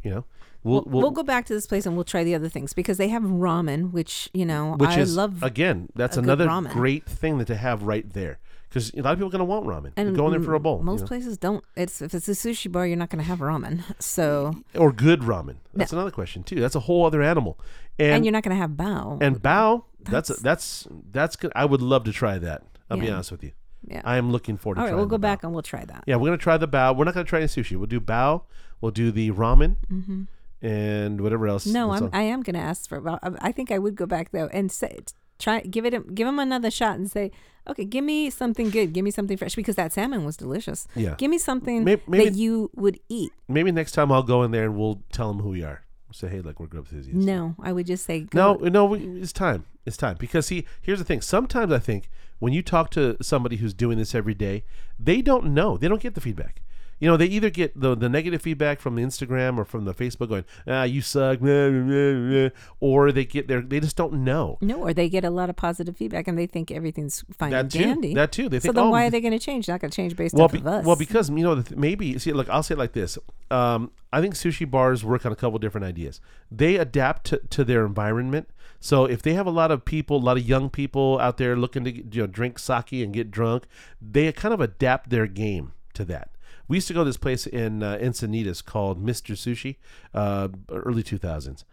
You 0.04 0.12
know, 0.12 0.26
we'll 0.64 0.84
we'll, 0.86 1.02
we'll 1.02 1.12
go 1.12 1.24
back 1.24 1.46
to 1.46 1.54
this 1.54 1.68
place 1.68 1.86
and 1.86 1.96
we'll 1.96 2.04
try 2.06 2.24
the 2.24 2.36
other 2.36 2.50
things 2.50 2.74
because 2.74 2.98
they 2.98 3.10
have 3.10 3.24
ramen, 3.24 3.92
which 3.92 4.30
you 4.34 4.46
know 4.46 4.76
which 4.78 4.92
I 4.92 5.00
is 5.00 5.16
love. 5.16 5.44
again 5.44 5.90
that's 5.96 6.18
another 6.18 6.48
ramen. 6.48 6.72
great 6.72 7.06
thing 7.06 7.38
that 7.38 7.48
to 7.48 7.56
have 7.56 7.84
right 7.84 8.10
there 8.14 8.40
because 8.70 8.92
a 8.94 9.02
lot 9.02 9.12
of 9.12 9.20
people 9.20 9.28
are 9.28 9.32
going 9.32 9.40
to 9.40 9.46
want 9.46 9.66
ramen 9.66 9.94
and 9.98 10.08
and 10.10 10.18
go 10.18 10.26
in 10.26 10.32
there 10.32 10.42
for 10.42 10.56
a 10.56 10.60
bowl 10.60 10.80
you 10.80 10.86
Most 10.86 11.02
know? 11.02 11.08
places 11.08 11.38
don't. 11.38 11.64
It's 11.76 12.02
if 12.02 12.14
it's 12.14 12.28
a 12.28 12.32
sushi 12.32 12.72
bar, 12.72 12.88
you're 12.88 12.98
not 12.98 13.10
going 13.10 13.24
to 13.24 13.28
have 13.28 13.40
ramen. 13.40 13.84
So 14.00 14.56
or 14.76 14.92
good 14.92 15.22
ramen 15.22 15.58
that's 15.74 15.94
another 15.94 16.12
question 16.12 16.44
too 16.44 16.60
that's 16.60 16.76
a 16.76 16.82
whole 16.82 17.06
other 17.06 17.22
animal 17.22 17.60
and 18.00 18.12
and, 18.12 18.26
you're 18.26 18.32
not 18.32 18.44
going 18.44 18.56
to 18.56 18.62
have 18.62 18.72
bao. 18.72 19.22
and 19.22 19.42
bao 19.42 19.84
that's 20.02 20.30
that's 20.42 20.88
that's 21.12 21.36
good 21.36 21.52
i 21.56 21.66
would 21.66 21.82
love 21.82 22.04
to 22.04 22.12
try 22.12 22.38
that 22.38 22.64
i'll 22.90 22.98
be 22.98 23.10
honest 23.10 23.32
with 23.32 23.44
you 23.44 23.52
yeah. 23.88 24.02
i 24.04 24.18
am 24.18 24.32
looking 24.32 24.58
forward 24.58 24.76
to 24.76 24.82
All 24.82 24.88
right, 24.88 24.96
we'll 24.96 25.06
go 25.06 25.18
back 25.18 25.42
bao. 25.42 25.46
and 25.46 25.54
we'll 25.54 25.62
try 25.64 25.86
that. 25.86 26.04
yeah 26.06 26.16
we're 26.16 26.28
going 26.28 26.38
to 26.38 26.44
try 26.44 26.58
the 26.58 26.68
bao 26.68 26.96
we're 26.96 27.06
not 27.06 27.14
going 27.14 27.26
to 27.26 27.30
try 27.30 27.40
any 27.40 27.48
sushi 27.48 27.76
we'll 27.78 27.88
do 27.88 28.00
bao 28.00 28.44
we'll 28.82 28.92
do 28.92 29.12
the 29.12 29.32
ramen 29.32 29.78
mm-hmm. 29.92 30.24
And 30.64 31.22
whatever 31.22 31.48
else. 31.48 31.66
No, 31.68 31.92
I'm. 31.92 32.04
on- 32.06 32.10
I 32.14 32.24
am 32.24 32.42
going 32.42 32.56
to 32.56 32.60
ask 32.62 32.88
for. 32.90 33.00
Well, 33.00 33.20
I 33.22 33.52
think 33.52 33.72
I 33.72 33.78
would 33.78 33.96
go 33.96 34.06
back 34.08 34.32
though 34.32 34.48
and 34.52 34.72
say, 34.72 35.00
try 35.38 35.60
give 35.62 35.86
it, 35.86 36.16
give 36.16 36.28
him 36.28 36.40
another 36.40 36.72
shot 36.72 36.98
and 36.98 37.12
say, 37.12 37.32
okay, 37.68 37.86
give 37.86 38.04
me 38.04 38.30
something 38.30 38.70
good, 38.70 38.94
give 38.94 39.04
me 39.04 39.12
something 39.12 39.38
fresh 39.38 39.56
because 39.56 39.76
that 39.76 39.92
salmon 39.94 40.26
was 40.26 40.38
delicious. 40.38 40.88
Yeah. 40.96 41.16
give 41.18 41.30
me 41.30 41.38
something 41.38 41.84
May- 41.84 42.02
maybe- 42.08 42.26
that 42.30 42.36
you 42.36 42.72
would 42.76 43.00
eat. 43.10 43.32
maybe 43.48 43.72
next 43.72 43.92
time 43.94 44.12
i'll 44.12 44.24
go 44.24 44.44
in 44.44 44.52
there 44.52 44.64
and 44.66 44.76
we'll 44.76 45.02
tell 45.12 45.32
them 45.32 45.42
who 45.42 45.50
we 45.52 45.64
are 45.64 45.84
we'll 46.08 46.14
say 46.14 46.28
hey 46.28 46.42
look 46.42 46.60
we're 46.60 46.68
grub 46.68 46.86
enthusiasts 46.92 47.26
No, 47.26 47.56
I 47.62 47.72
would 47.72 47.86
just 47.88 48.06
say 48.06 48.22
go. 48.22 48.56
No, 48.56 48.68
no, 48.70 48.86
we- 48.86 49.22
it's 49.22 49.34
time. 49.34 49.66
It's 49.86 49.98
time 49.98 50.16
because 50.18 50.46
see, 50.46 50.66
here's 50.82 51.00
the 51.00 51.06
thing. 51.06 51.20
Sometimes 51.22 51.74
I 51.74 51.80
think 51.80 52.10
when 52.40 52.54
you 52.54 52.62
talk 52.62 52.90
to 52.92 53.18
somebody 53.22 53.58
who's 53.58 53.74
doing 53.74 53.98
this 53.98 54.16
every 54.16 54.34
day, 54.34 54.64
they 55.00 55.22
don't 55.22 55.54
know. 55.54 55.76
They 55.78 55.90
don't 55.90 56.02
get 56.02 56.16
the 56.16 56.22
feedback. 56.22 56.62
You 57.00 57.10
know, 57.10 57.18
they 57.18 57.26
either 57.26 57.50
get 57.50 57.80
the 57.80 57.96
the 57.96 58.10
negative 58.10 58.42
feedback 58.42 58.80
from 58.80 58.96
the 58.96 59.02
Instagram 59.04 59.58
or 59.58 59.66
from 59.66 59.86
the 59.86 59.94
Facebook 59.94 60.30
going, 60.30 60.46
"Ah, 60.68 60.84
you 60.84 61.02
suck," 61.02 61.40
blah, 61.40 61.70
blah, 61.70 61.82
blah, 61.82 62.14
blah," 62.14 62.50
or 62.80 63.12
they 63.12 63.26
get 63.26 63.48
their 63.48 63.62
they 63.62 63.80
just 63.80 63.96
don't 63.98 64.14
know. 64.24 64.58
No, 64.62 64.78
or 64.82 64.94
they 64.94 65.10
get 65.10 65.26
a 65.26 65.30
lot 65.30 65.50
of 65.50 65.56
positive 65.56 65.98
feedback 65.98 66.28
and 66.28 66.38
they 66.38 66.48
think 66.48 66.72
everything's 66.72 67.24
fine 67.38 67.52
That 67.52 67.60
and 67.62 67.72
too. 67.72 67.80
dandy. 67.80 68.14
That 68.14 68.32
too. 68.32 68.50
They 68.50 68.60
so 68.60 68.64
think, 68.64 68.76
then 68.76 68.86
"Oh, 68.86 68.90
why 68.90 69.06
are 69.06 69.10
they 69.10 69.22
going 69.22 69.34
to 69.34 69.40
change? 69.40 69.66
They're 69.66 69.74
not 69.74 69.82
going 69.82 69.92
to 69.92 69.96
change 69.96 70.16
based 70.16 70.36
well, 70.36 70.46
off 70.46 70.52
be- 70.52 70.60
of 70.60 70.68
us. 70.68 70.86
well, 70.86 70.96
because 70.96 71.30
you 71.30 71.44
know, 71.44 71.64
maybe 71.76 72.18
see, 72.20 72.32
look, 72.32 72.50
I'll 72.50 72.64
say 72.64 72.74
it 72.74 72.78
like 72.78 72.94
this. 72.94 73.18
Um, 73.52 73.92
I 74.12 74.22
think 74.22 74.36
sushi 74.36 74.70
bars 74.70 75.04
work 75.04 75.26
on 75.26 75.32
a 75.32 75.36
couple 75.36 75.58
different 75.60 75.86
ideas. 75.86 76.22
They 76.52 76.76
adapt 76.78 77.26
to, 77.28 77.42
to 77.50 77.64
their 77.64 77.86
environment. 77.86 78.50
So 78.80 79.06
if 79.06 79.22
they 79.22 79.34
have 79.34 79.48
a 79.48 79.52
lot 79.52 79.72
of 79.72 79.86
people, 79.86 80.18
a 80.18 80.20
lot 80.20 80.38
of 80.38 80.48
young 80.48 80.70
people 80.70 81.18
out 81.20 81.38
there 81.38 81.56
looking 81.56 81.84
to 81.86 81.92
you 81.92 82.22
know 82.22 82.28
drink 82.28 82.60
sake 82.60 82.92
and 82.92 83.14
get 83.14 83.32
drunk, 83.32 83.64
they 84.02 84.32
kind 84.34 84.54
of 84.54 84.60
adapt 84.62 85.10
their 85.10 85.26
game 85.26 85.72
to 85.94 86.04
that. 86.06 86.30
We 86.68 86.78
used 86.78 86.88
to 86.88 86.94
go 86.94 87.02
to 87.02 87.06
this 87.10 87.18
place 87.18 87.46
in 87.46 87.84
uh, 87.84 87.98
Encinitas 88.02 88.64
called 88.64 89.04
Mr. 89.06 89.36
Sushi, 89.36 89.76
uh, 90.14 90.48
early 90.70 91.04
2000s, 91.04 91.64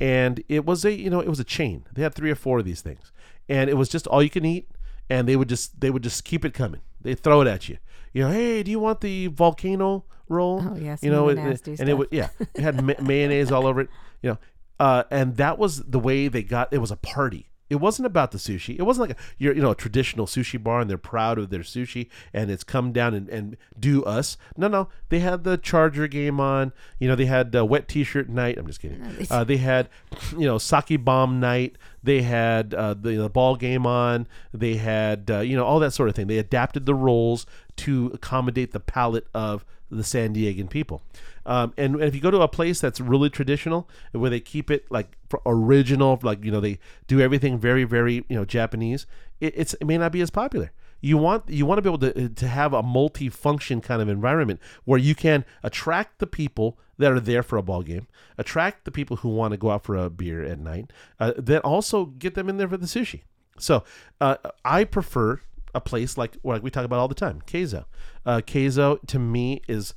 and 0.00 0.42
it 0.48 0.64
was 0.64 0.84
a 0.84 0.92
you 0.92 1.10
know 1.10 1.20
it 1.20 1.28
was 1.28 1.40
a 1.40 1.44
chain. 1.44 1.84
They 1.92 2.02
had 2.02 2.14
three 2.14 2.30
or 2.30 2.34
four 2.34 2.58
of 2.60 2.64
these 2.64 2.80
things, 2.80 3.12
and 3.48 3.68
it 3.68 3.74
was 3.74 3.88
just 3.88 4.06
all 4.06 4.22
you 4.22 4.30
can 4.30 4.44
eat, 4.44 4.68
and 5.10 5.28
they 5.28 5.36
would 5.36 5.48
just 5.48 5.80
they 5.80 5.90
would 5.90 6.02
just 6.02 6.24
keep 6.24 6.44
it 6.44 6.54
coming. 6.54 6.80
They 7.00 7.14
throw 7.14 7.40
it 7.42 7.48
at 7.48 7.68
you. 7.68 7.78
You 8.12 8.22
know, 8.24 8.30
hey, 8.30 8.62
do 8.62 8.70
you 8.70 8.80
want 8.80 9.00
the 9.02 9.26
volcano 9.28 10.04
roll? 10.28 10.62
Oh, 10.64 10.76
yeah, 10.76 10.96
you 11.02 11.10
know, 11.10 11.28
it- 11.28 11.38
it- 11.38 11.66
and 11.68 11.78
it 11.80 11.86
stuff. 11.86 11.98
would 11.98 12.08
yeah, 12.10 12.28
it 12.54 12.60
had 12.60 12.82
ma- 12.82 12.94
mayonnaise 13.02 13.52
all 13.52 13.66
over 13.66 13.82
it. 13.82 13.88
You 14.22 14.30
know, 14.30 14.38
uh, 14.80 15.04
and 15.12 15.36
that 15.36 15.58
was 15.58 15.82
the 15.84 16.00
way 16.00 16.26
they 16.26 16.42
got. 16.42 16.72
It 16.72 16.78
was 16.78 16.90
a 16.90 16.96
party. 16.96 17.47
It 17.70 17.76
wasn't 17.76 18.06
about 18.06 18.30
the 18.30 18.38
sushi. 18.38 18.78
It 18.78 18.82
wasn't 18.82 19.08
like 19.08 19.18
a 19.18 19.22
you're, 19.38 19.54
you 19.54 19.60
know 19.62 19.70
a 19.72 19.74
traditional 19.74 20.26
sushi 20.26 20.62
bar 20.62 20.80
and 20.80 20.88
they're 20.88 20.96
proud 20.98 21.38
of 21.38 21.50
their 21.50 21.60
sushi 21.60 22.08
and 22.32 22.50
it's 22.50 22.64
come 22.64 22.92
down 22.92 23.14
and, 23.14 23.28
and 23.28 23.56
do 23.78 24.02
us. 24.04 24.36
No, 24.56 24.68
no, 24.68 24.88
they 25.10 25.20
had 25.20 25.44
the 25.44 25.58
Charger 25.58 26.06
game 26.08 26.40
on. 26.40 26.72
You 26.98 27.08
know, 27.08 27.14
they 27.16 27.26
had 27.26 27.54
uh, 27.54 27.64
wet 27.66 27.88
T-shirt 27.88 28.28
night. 28.28 28.56
I'm 28.58 28.66
just 28.66 28.80
kidding. 28.80 29.02
they- 29.16 29.26
Uh, 29.30 29.44
they 29.44 29.58
had 29.58 29.88
you 30.32 30.46
know 30.46 30.58
sake 30.58 31.04
bomb 31.04 31.40
night. 31.40 31.76
They 32.02 32.22
had 32.22 32.72
uh, 32.74 32.94
the, 32.94 33.16
the 33.16 33.28
ball 33.28 33.56
game 33.56 33.84
on. 33.86 34.26
They 34.54 34.76
had 34.76 35.30
uh, 35.30 35.40
you 35.40 35.56
know 35.56 35.64
all 35.66 35.78
that 35.80 35.92
sort 35.92 36.08
of 36.08 36.14
thing. 36.14 36.26
They 36.26 36.38
adapted 36.38 36.86
the 36.86 36.94
roles 36.94 37.44
to 37.76 38.10
accommodate 38.14 38.72
the 38.72 38.80
palate 38.80 39.26
of 39.34 39.64
the 39.90 40.04
San 40.04 40.34
Diegan 40.34 40.68
people. 40.68 41.02
Um, 41.46 41.72
and, 41.76 41.94
and 41.94 42.04
if 42.04 42.14
you 42.14 42.20
go 42.20 42.30
to 42.30 42.40
a 42.40 42.48
place 42.48 42.80
that's 42.80 43.00
really 43.00 43.30
traditional, 43.30 43.88
where 44.12 44.30
they 44.30 44.40
keep 44.40 44.70
it 44.70 44.90
like 44.90 45.16
original, 45.46 46.18
like 46.22 46.44
you 46.44 46.50
know 46.50 46.60
they 46.60 46.78
do 47.06 47.20
everything 47.20 47.58
very 47.58 47.84
very 47.84 48.24
you 48.28 48.36
know 48.36 48.44
Japanese, 48.44 49.06
it, 49.40 49.54
it's 49.56 49.74
it 49.74 49.86
may 49.86 49.98
not 49.98 50.12
be 50.12 50.20
as 50.20 50.30
popular. 50.30 50.72
you 51.00 51.16
want 51.16 51.48
you 51.48 51.64
want 51.64 51.78
to 51.78 51.82
be 51.82 51.88
able 51.88 51.98
to 51.98 52.28
to 52.28 52.48
have 52.48 52.72
a 52.72 52.82
multi-function 52.82 53.80
kind 53.80 54.02
of 54.02 54.08
environment 54.08 54.60
where 54.84 54.98
you 54.98 55.14
can 55.14 55.44
attract 55.62 56.18
the 56.18 56.26
people 56.26 56.78
that 56.98 57.12
are 57.12 57.20
there 57.20 57.42
for 57.42 57.56
a 57.56 57.62
ball 57.62 57.82
game, 57.82 58.08
attract 58.36 58.84
the 58.84 58.90
people 58.90 59.18
who 59.18 59.28
want 59.28 59.52
to 59.52 59.56
go 59.56 59.70
out 59.70 59.84
for 59.84 59.96
a 59.96 60.10
beer 60.10 60.42
at 60.42 60.58
night, 60.58 60.92
uh, 61.20 61.32
then 61.36 61.60
also 61.60 62.06
get 62.06 62.34
them 62.34 62.48
in 62.48 62.56
there 62.56 62.68
for 62.68 62.76
the 62.76 62.86
sushi. 62.86 63.22
So 63.58 63.84
uh, 64.20 64.36
I 64.64 64.84
prefer 64.84 65.40
a 65.74 65.80
place 65.80 66.16
like 66.16 66.36
like 66.42 66.62
we 66.62 66.70
talk 66.70 66.84
about 66.84 66.98
all 66.98 67.08
the 67.08 67.14
time, 67.14 67.42
Keizo. 67.46 67.84
Uh, 68.24 68.40
Keizo 68.44 68.98
to 69.06 69.18
me 69.18 69.62
is 69.68 69.94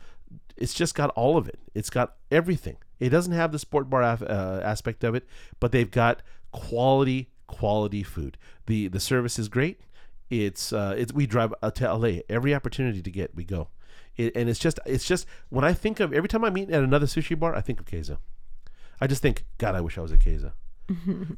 it's 0.58 0.74
just 0.74 0.96
got 0.96 1.10
all 1.12 1.38
of 1.38 1.48
it. 1.48 1.60
It's 1.74 1.90
got 1.90 2.16
everything. 2.30 2.78
It 3.00 3.10
doesn't 3.10 3.34
have 3.34 3.52
the 3.52 3.60
sport 3.60 3.90
bar 3.90 4.04
af- 4.04 4.22
uh, 4.22 4.62
aspect 4.64 5.04
of 5.04 5.16
it, 5.16 5.26
but 5.60 5.72
they've 5.72 5.90
got 5.90 6.22
quality 6.52 7.30
quality 7.48 8.04
food. 8.04 8.38
the 8.66 8.88
The 8.88 9.00
service 9.00 9.40
is 9.40 9.50
great. 9.50 9.82
It's 10.30 10.72
uh, 10.72 10.96
it's 10.98 11.14
we 11.14 11.26
drive 11.26 11.54
to 11.74 11.94
LA 11.94 12.20
every 12.30 12.56
opportunity 12.56 13.02
to 13.02 13.12
get 13.12 13.36
we 13.36 13.44
go, 13.44 13.70
it, 14.16 14.36
and 14.36 14.50
it's 14.50 14.60
just 14.60 14.80
it's 14.86 15.06
just 15.06 15.26
when 15.50 15.66
I 15.66 15.74
think 15.74 16.00
of 16.00 16.14
every 16.14 16.30
time 16.30 16.46
I 16.46 16.50
meet 16.50 16.70
at 16.70 16.84
another 16.84 17.06
sushi 17.06 17.38
bar, 17.38 17.56
I 17.56 17.62
think 17.62 17.80
of 17.80 17.86
Keizo. 17.86 18.18
I 19.02 19.08
just 19.08 19.22
think, 19.22 19.46
God, 19.58 19.74
I 19.74 19.82
wish 19.82 19.98
I 19.98 20.02
was 20.02 20.12
at 20.12 20.20
Keizo. 20.20 20.52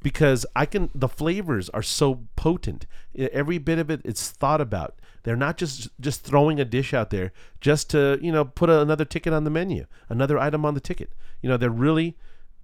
Because 0.02 0.46
I 0.56 0.66
can 0.66 0.90
the 0.94 1.10
flavors 1.10 1.70
are 1.70 1.82
so 1.82 2.26
potent. 2.36 2.86
Every 3.18 3.58
bit 3.58 3.80
of 3.80 3.90
it 3.90 4.02
it's 4.04 4.32
thought 4.32 4.62
about. 4.62 4.96
They're 5.24 5.36
not 5.36 5.58
just 5.58 5.90
just 6.00 6.24
throwing 6.24 6.60
a 6.60 6.66
dish 6.66 6.94
out 6.94 7.10
there 7.10 7.32
just 7.62 7.90
to, 7.92 8.20
you 8.22 8.32
know, 8.32 8.46
put 8.46 8.70
a, 8.70 8.82
another 8.82 9.06
ticket 9.06 9.34
on 9.34 9.44
the 9.44 9.50
menu, 9.50 9.86
another 10.10 10.38
item 10.38 10.66
on 10.66 10.74
the 10.74 10.80
ticket. 10.80 11.14
You 11.42 11.50
know, 11.50 11.58
they're 11.58 11.70
really 11.70 12.18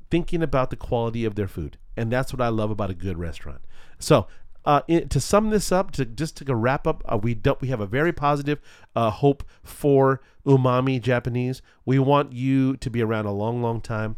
thinking 0.09 0.41
about 0.41 0.69
the 0.69 0.75
quality 0.75 1.25
of 1.25 1.35
their 1.35 1.47
food. 1.47 1.77
And 1.95 2.11
that's 2.11 2.33
what 2.33 2.41
I 2.41 2.49
love 2.49 2.71
about 2.71 2.89
a 2.89 2.95
good 2.95 3.17
restaurant. 3.17 3.61
So, 3.99 4.27
uh, 4.65 4.81
to 4.81 5.19
sum 5.19 5.49
this 5.49 5.71
up, 5.71 5.91
to 5.91 6.05
just 6.05 6.45
to 6.45 6.55
wrap 6.55 6.85
up, 6.85 7.03
uh, 7.05 7.17
we 7.17 7.33
don't, 7.33 7.59
we 7.61 7.69
have 7.69 7.79
a 7.79 7.85
very 7.85 8.11
positive 8.11 8.59
uh, 8.95 9.09
hope 9.09 9.43
for 9.63 10.21
umami 10.45 11.01
Japanese. 11.01 11.61
We 11.85 11.97
want 11.99 12.33
you 12.33 12.75
to 12.77 12.89
be 12.89 13.01
around 13.01 13.25
a 13.25 13.31
long, 13.31 13.61
long 13.61 13.81
time. 13.81 14.17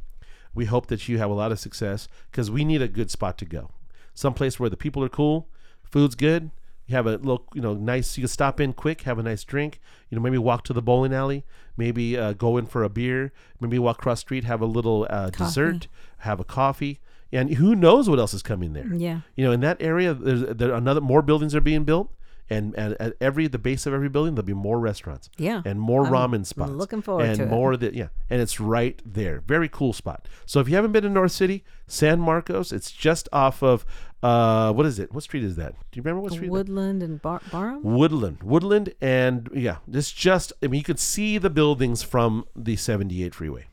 We 0.54 0.66
hope 0.66 0.88
that 0.88 1.08
you 1.08 1.18
have 1.18 1.30
a 1.30 1.34
lot 1.34 1.52
of 1.52 1.60
success 1.60 2.08
because 2.30 2.52
we 2.52 2.66
need 2.66 2.82
a 2.82 2.88
good 2.88 3.10
spot 3.10 3.38
to 3.40 3.46
go. 3.46 3.72
Someplace 4.14 4.60
where 4.60 4.70
the 4.70 4.78
people 4.78 5.04
are 5.04 5.10
cool, 5.10 5.48
food's 5.84 6.16
good, 6.16 6.52
you 6.88 6.96
have 6.96 7.08
a 7.08 7.12
little, 7.12 7.46
you 7.54 7.62
know, 7.62 7.74
nice. 7.74 8.18
You 8.18 8.24
can 8.24 8.28
stop 8.28 8.60
in 8.60 8.74
quick, 8.74 9.04
have 9.04 9.18
a 9.18 9.24
nice 9.24 9.46
drink. 9.46 9.80
You 10.10 10.18
know, 10.18 10.22
maybe 10.22 10.38
walk 10.38 10.66
to 10.66 10.74
the 10.74 10.82
bowling 10.82 11.14
alley, 11.14 11.46
maybe 11.78 12.18
uh, 12.18 12.34
go 12.34 12.58
in 12.58 12.66
for 12.66 12.84
a 12.84 12.90
beer, 12.90 13.32
maybe 13.62 13.80
walk 13.80 14.00
across 14.00 14.20
street, 14.20 14.44
have 14.44 14.62
a 14.62 14.66
little 14.66 15.08
uh, 15.10 15.30
dessert, 15.30 15.88
have 16.20 16.42
a 16.42 16.44
coffee, 16.44 17.00
and 17.32 17.54
who 17.56 17.76
knows 17.76 18.10
what 18.10 18.20
else 18.20 18.34
is 18.34 18.44
coming 18.44 18.74
there? 18.74 18.94
Yeah, 18.94 19.22
you 19.36 19.46
know, 19.46 19.54
in 19.54 19.62
that 19.62 19.78
area, 19.80 20.14
there's 20.14 20.44
there 20.58 20.74
another 20.74 21.00
more 21.00 21.22
buildings 21.22 21.56
are 21.56 21.62
being 21.62 21.86
built 21.86 22.12
and, 22.52 22.76
and 22.76 22.96
at 23.00 23.14
every 23.22 23.48
the 23.48 23.58
base 23.58 23.86
of 23.86 23.94
every 23.94 24.10
building 24.10 24.36
there'll 24.36 24.46
be 24.46 24.54
more 24.54 24.80
restaurants 24.80 25.30
yeah 25.38 25.62
and 25.66 25.80
more 25.80 26.06
I'm 26.06 26.12
ramen 26.14 26.46
spots 26.46 26.72
looking 26.72 27.02
forward 27.02 27.26
and 27.28 27.38
to 27.38 27.46
more 27.46 27.74
it. 27.74 27.80
that 27.80 27.94
yeah 27.94 28.10
and 28.30 28.42
it's 28.42 28.60
right 28.60 29.02
there. 29.06 29.40
Very 29.42 29.70
cool 29.70 29.94
spot. 29.94 30.28
So 30.46 30.60
if 30.60 30.68
you 30.70 30.76
haven't 30.76 30.92
been 30.92 31.04
to 31.04 31.10
north 31.10 31.32
city 31.32 31.64
san 31.88 32.20
marcos 32.20 32.72
it's 32.72 32.92
just 32.92 33.28
off 33.34 33.64
of 33.64 33.86
uh 34.22 34.72
what 34.74 34.86
is 34.86 35.00
it? 35.00 35.14
What 35.14 35.24
street 35.24 35.44
is 35.44 35.56
that? 35.56 35.74
Do 35.92 35.98
you 35.98 36.04
remember 36.04 36.22
what 36.22 36.34
street 36.34 36.52
woodland 36.52 37.02
and 37.02 37.22
Bar- 37.22 37.42
barham? 37.52 37.82
Woodland. 37.84 38.44
Woodland 38.44 38.94
and 39.02 39.50
yeah 39.54 39.78
it's 39.92 40.12
just 40.12 40.54
i 40.62 40.68
mean 40.68 40.80
you 40.80 40.84
could 40.84 41.00
see 41.00 41.38
the 41.38 41.50
buildings 41.50 42.04
from 42.04 42.46
the 42.56 42.76
78 42.76 43.34
freeway. 43.34 43.66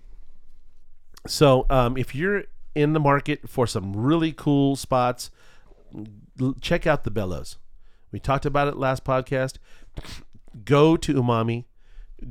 So 1.26 1.66
um 1.68 1.96
if 1.96 2.14
you're 2.14 2.44
in 2.74 2.92
the 2.92 3.00
market 3.00 3.48
for 3.48 3.66
some 3.66 3.94
really 3.96 4.32
cool 4.32 4.76
spots 4.76 5.30
check 6.60 6.86
out 6.86 7.02
the 7.04 7.10
bellows 7.10 7.56
we 8.10 8.20
talked 8.20 8.46
about 8.46 8.68
it 8.68 8.76
last 8.76 9.04
podcast. 9.04 9.54
Go 10.64 10.96
to 10.96 11.14
Umami. 11.14 11.64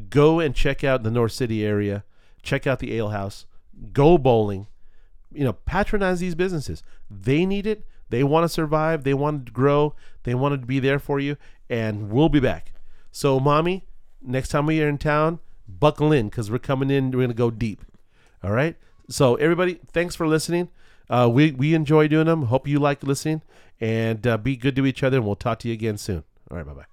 Go 0.09 0.39
and 0.39 0.55
check 0.55 0.83
out 0.83 1.03
the 1.03 1.11
North 1.11 1.31
City 1.31 1.65
area. 1.65 2.03
Check 2.41 2.67
out 2.67 2.79
the 2.79 2.93
Ale 2.93 3.09
House. 3.09 3.45
Go 3.93 4.17
bowling. 4.17 4.67
You 5.31 5.45
know, 5.45 5.53
patronize 5.53 6.19
these 6.19 6.35
businesses. 6.35 6.83
They 7.09 7.45
need 7.45 7.67
it. 7.67 7.85
They 8.09 8.23
want 8.23 8.45
to 8.45 8.49
survive. 8.49 9.03
They 9.03 9.13
want 9.13 9.47
to 9.47 9.51
grow. 9.51 9.93
They 10.23 10.33
want 10.33 10.59
to 10.59 10.65
be 10.65 10.79
there 10.79 10.99
for 10.99 11.19
you. 11.19 11.37
And 11.69 12.09
we'll 12.09 12.29
be 12.29 12.39
back. 12.39 12.71
So, 13.11 13.39
Umami, 13.39 13.83
next 14.21 14.49
time 14.49 14.65
we 14.65 14.81
are 14.81 14.89
in 14.89 14.97
town, 14.97 15.39
buckle 15.67 16.11
in 16.11 16.29
because 16.29 16.49
we're 16.49 16.59
coming 16.59 16.89
in. 16.89 17.11
We're 17.11 17.19
going 17.19 17.29
to 17.29 17.35
go 17.35 17.51
deep. 17.51 17.83
All 18.43 18.51
right. 18.51 18.75
So, 19.09 19.35
everybody, 19.35 19.79
thanks 19.91 20.15
for 20.15 20.27
listening. 20.27 20.69
Uh, 21.09 21.29
we, 21.31 21.51
we 21.51 21.73
enjoy 21.73 22.07
doing 22.07 22.25
them. 22.27 22.43
Hope 22.43 22.67
you 22.67 22.79
like 22.79 23.03
listening 23.03 23.41
and 23.79 24.25
uh, 24.25 24.37
be 24.37 24.55
good 24.55 24.75
to 24.75 24.85
each 24.85 25.03
other. 25.03 25.17
And 25.17 25.25
we'll 25.25 25.35
talk 25.35 25.59
to 25.59 25.67
you 25.67 25.73
again 25.73 25.97
soon. 25.97 26.23
All 26.49 26.57
right. 26.57 26.65
Bye 26.65 26.73
bye. 26.73 26.85